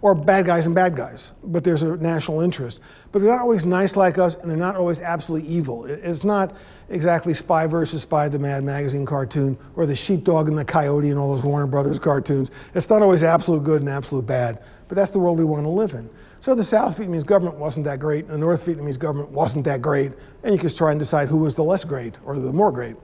Or 0.00 0.14
bad 0.14 0.46
guys 0.46 0.66
and 0.66 0.76
bad 0.76 0.94
guys, 0.94 1.32
but 1.42 1.64
there's 1.64 1.82
a 1.82 1.96
national 1.96 2.40
interest. 2.40 2.80
But 3.10 3.20
they're 3.20 3.32
not 3.32 3.40
always 3.40 3.66
nice 3.66 3.96
like 3.96 4.16
us, 4.16 4.36
and 4.36 4.48
they're 4.48 4.56
not 4.56 4.76
always 4.76 5.00
absolutely 5.00 5.48
evil. 5.48 5.86
It's 5.86 6.22
not 6.22 6.56
exactly 6.88 7.34
Spy 7.34 7.66
versus 7.66 8.02
Spy, 8.02 8.28
the 8.28 8.38
Mad 8.38 8.62
Magazine 8.62 9.04
cartoon, 9.04 9.58
or 9.74 9.86
the 9.86 9.96
sheepdog 9.96 10.48
and 10.48 10.56
the 10.56 10.64
coyote 10.64 11.10
and 11.10 11.18
all 11.18 11.30
those 11.30 11.42
Warner 11.42 11.66
Brothers 11.66 11.98
cartoons. 11.98 12.52
It's 12.74 12.88
not 12.88 13.02
always 13.02 13.24
absolute 13.24 13.64
good 13.64 13.80
and 13.80 13.90
absolute 13.90 14.24
bad, 14.24 14.62
but 14.86 14.94
that's 14.94 15.10
the 15.10 15.18
world 15.18 15.36
we 15.36 15.44
want 15.44 15.64
to 15.64 15.70
live 15.70 15.94
in. 15.94 16.08
So 16.38 16.54
the 16.54 16.62
South 16.62 16.96
Vietnamese 16.96 17.26
government 17.26 17.56
wasn't 17.56 17.84
that 17.86 17.98
great, 17.98 18.26
and 18.26 18.34
the 18.34 18.38
North 18.38 18.64
Vietnamese 18.66 19.00
government 19.00 19.30
wasn't 19.30 19.64
that 19.64 19.82
great, 19.82 20.12
and 20.44 20.54
you 20.54 20.60
could 20.60 20.76
try 20.76 20.92
and 20.92 21.00
decide 21.00 21.26
who 21.26 21.38
was 21.38 21.56
the 21.56 21.64
less 21.64 21.84
great 21.84 22.18
or 22.24 22.38
the 22.38 22.52
more 22.52 22.70
great. 22.70 22.94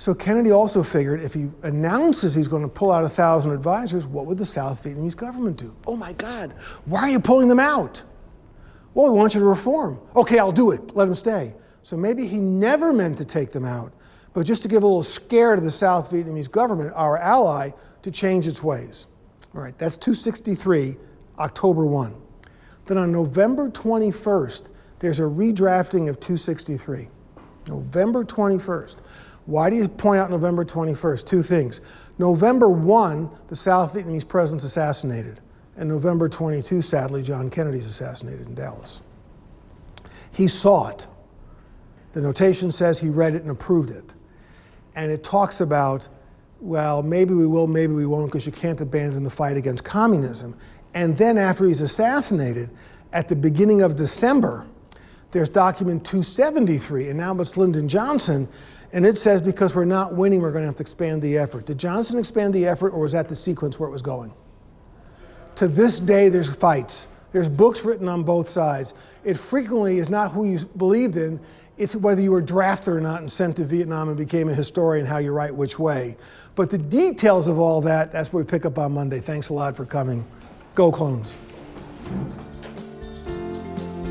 So 0.00 0.14
Kennedy 0.14 0.50
also 0.50 0.82
figured 0.82 1.20
if 1.20 1.34
he 1.34 1.50
announces 1.62 2.34
he's 2.34 2.48
going 2.48 2.62
to 2.62 2.70
pull 2.70 2.90
out 2.90 3.04
a 3.04 3.08
thousand 3.10 3.52
advisors, 3.52 4.06
what 4.06 4.24
would 4.24 4.38
the 4.38 4.46
South 4.46 4.82
Vietnamese 4.82 5.14
government 5.14 5.58
do? 5.58 5.76
Oh 5.86 5.94
my 5.94 6.14
God, 6.14 6.52
why 6.86 7.00
are 7.00 7.10
you 7.10 7.20
pulling 7.20 7.48
them 7.48 7.60
out? 7.60 8.02
Well, 8.94 9.12
we 9.12 9.18
want 9.18 9.34
you 9.34 9.40
to 9.40 9.46
reform. 9.46 10.00
Okay, 10.16 10.38
I'll 10.38 10.52
do 10.52 10.70
it. 10.70 10.96
Let 10.96 11.04
them 11.04 11.14
stay. 11.14 11.52
So 11.82 11.98
maybe 11.98 12.26
he 12.26 12.40
never 12.40 12.94
meant 12.94 13.18
to 13.18 13.26
take 13.26 13.50
them 13.50 13.66
out, 13.66 13.92
but 14.32 14.46
just 14.46 14.62
to 14.62 14.68
give 14.68 14.84
a 14.84 14.86
little 14.86 15.02
scare 15.02 15.54
to 15.54 15.60
the 15.60 15.70
South 15.70 16.10
Vietnamese 16.10 16.50
government, 16.50 16.94
our 16.96 17.18
ally, 17.18 17.68
to 18.00 18.10
change 18.10 18.46
its 18.46 18.62
ways. 18.62 19.06
All 19.54 19.60
right, 19.60 19.76
that's 19.78 19.98
263, 19.98 20.96
October 21.38 21.84
1. 21.84 22.14
Then 22.86 22.96
on 22.96 23.12
November 23.12 23.68
21st, 23.68 24.62
there's 24.98 25.20
a 25.20 25.24
redrafting 25.24 26.08
of 26.08 26.18
263. 26.20 27.08
November 27.68 28.24
21st. 28.24 28.96
Why 29.46 29.70
do 29.70 29.76
you 29.76 29.88
point 29.88 30.20
out 30.20 30.30
November 30.30 30.64
21st? 30.64 31.26
Two 31.26 31.42
things. 31.42 31.80
November 32.18 32.68
1, 32.68 33.30
the 33.48 33.56
South 33.56 33.94
Vietnamese 33.94 34.26
president's 34.26 34.64
assassinated. 34.64 35.40
And 35.76 35.88
November 35.88 36.28
22, 36.28 36.82
sadly, 36.82 37.22
John 37.22 37.48
Kennedy's 37.50 37.86
assassinated 37.86 38.46
in 38.46 38.54
Dallas. 38.54 39.02
He 40.32 40.46
saw 40.46 40.88
it. 40.88 41.06
The 42.12 42.20
notation 42.20 42.70
says 42.70 42.98
he 42.98 43.08
read 43.08 43.34
it 43.34 43.42
and 43.42 43.50
approved 43.50 43.90
it. 43.90 44.14
And 44.94 45.10
it 45.10 45.22
talks 45.22 45.60
about, 45.60 46.08
well, 46.60 47.02
maybe 47.02 47.34
we 47.34 47.46
will, 47.46 47.66
maybe 47.66 47.94
we 47.94 48.06
won't, 48.06 48.26
because 48.26 48.44
you 48.44 48.52
can't 48.52 48.80
abandon 48.80 49.24
the 49.24 49.30
fight 49.30 49.56
against 49.56 49.84
communism. 49.84 50.56
And 50.94 51.16
then 51.16 51.38
after 51.38 51.66
he's 51.66 51.80
assassinated, 51.80 52.68
at 53.12 53.28
the 53.28 53.36
beginning 53.36 53.82
of 53.82 53.96
December, 53.96 54.66
there's 55.30 55.48
document 55.48 56.04
273, 56.04 57.08
and 57.08 57.18
now 57.18 57.34
it's 57.36 57.56
Lyndon 57.56 57.86
Johnson 57.86 58.48
and 58.92 59.06
it 59.06 59.16
says 59.18 59.40
because 59.40 59.74
we're 59.74 59.84
not 59.84 60.14
winning, 60.14 60.40
we're 60.40 60.52
going 60.52 60.62
to 60.62 60.68
have 60.68 60.76
to 60.76 60.82
expand 60.82 61.22
the 61.22 61.38
effort. 61.38 61.66
Did 61.66 61.78
Johnson 61.78 62.18
expand 62.18 62.54
the 62.54 62.66
effort, 62.66 62.90
or 62.90 63.00
was 63.00 63.12
that 63.12 63.28
the 63.28 63.34
sequence 63.34 63.78
where 63.78 63.88
it 63.88 63.92
was 63.92 64.02
going? 64.02 64.32
To 65.56 65.68
this 65.68 66.00
day, 66.00 66.28
there's 66.28 66.54
fights. 66.54 67.08
There's 67.32 67.48
books 67.48 67.84
written 67.84 68.08
on 68.08 68.24
both 68.24 68.48
sides. 68.48 68.94
It 69.24 69.36
frequently 69.36 69.98
is 69.98 70.10
not 70.10 70.32
who 70.32 70.44
you 70.44 70.58
believed 70.76 71.16
in, 71.16 71.38
it's 71.80 71.96
whether 71.96 72.20
you 72.20 72.30
were 72.30 72.42
drafted 72.42 72.92
or 72.92 73.00
not 73.00 73.20
and 73.20 73.30
sent 73.30 73.56
to 73.56 73.64
Vietnam 73.64 74.08
and 74.08 74.18
became 74.18 74.50
a 74.50 74.54
historian, 74.54 75.06
how 75.06 75.16
you 75.16 75.32
write 75.32 75.54
which 75.54 75.78
way. 75.78 76.14
But 76.54 76.68
the 76.68 76.76
details 76.76 77.48
of 77.48 77.58
all 77.58 77.80
that, 77.82 78.12
that's 78.12 78.32
what 78.32 78.40
we 78.40 78.44
pick 78.44 78.66
up 78.66 78.78
on 78.78 78.92
Monday. 78.92 79.18
Thanks 79.18 79.48
a 79.48 79.54
lot 79.54 79.74
for 79.74 79.86
coming. 79.86 80.26
Go 80.74 80.92
Clones. 80.92 81.34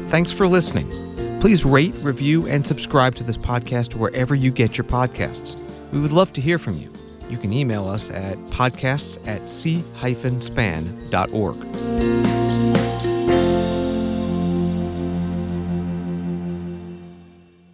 Thanks 0.07 0.31
for 0.31 0.47
listening. 0.47 1.08
Please 1.39 1.63
rate, 1.63 1.95
review, 2.01 2.47
and 2.47 2.65
subscribe 2.65 3.15
to 3.15 3.23
this 3.23 3.37
podcast 3.37 3.95
wherever 3.95 4.35
you 4.35 4.51
get 4.51 4.77
your 4.77 4.85
podcasts. 4.85 5.55
We 5.91 6.01
would 6.01 6.11
love 6.11 6.33
to 6.33 6.41
hear 6.41 6.59
from 6.59 6.77
you. 6.77 6.91
You 7.29 7.37
can 7.37 7.53
email 7.53 7.87
us 7.87 8.09
at 8.09 8.37
podcasts 8.49 9.17
at 9.25 9.49
c-span.org. 9.49 10.09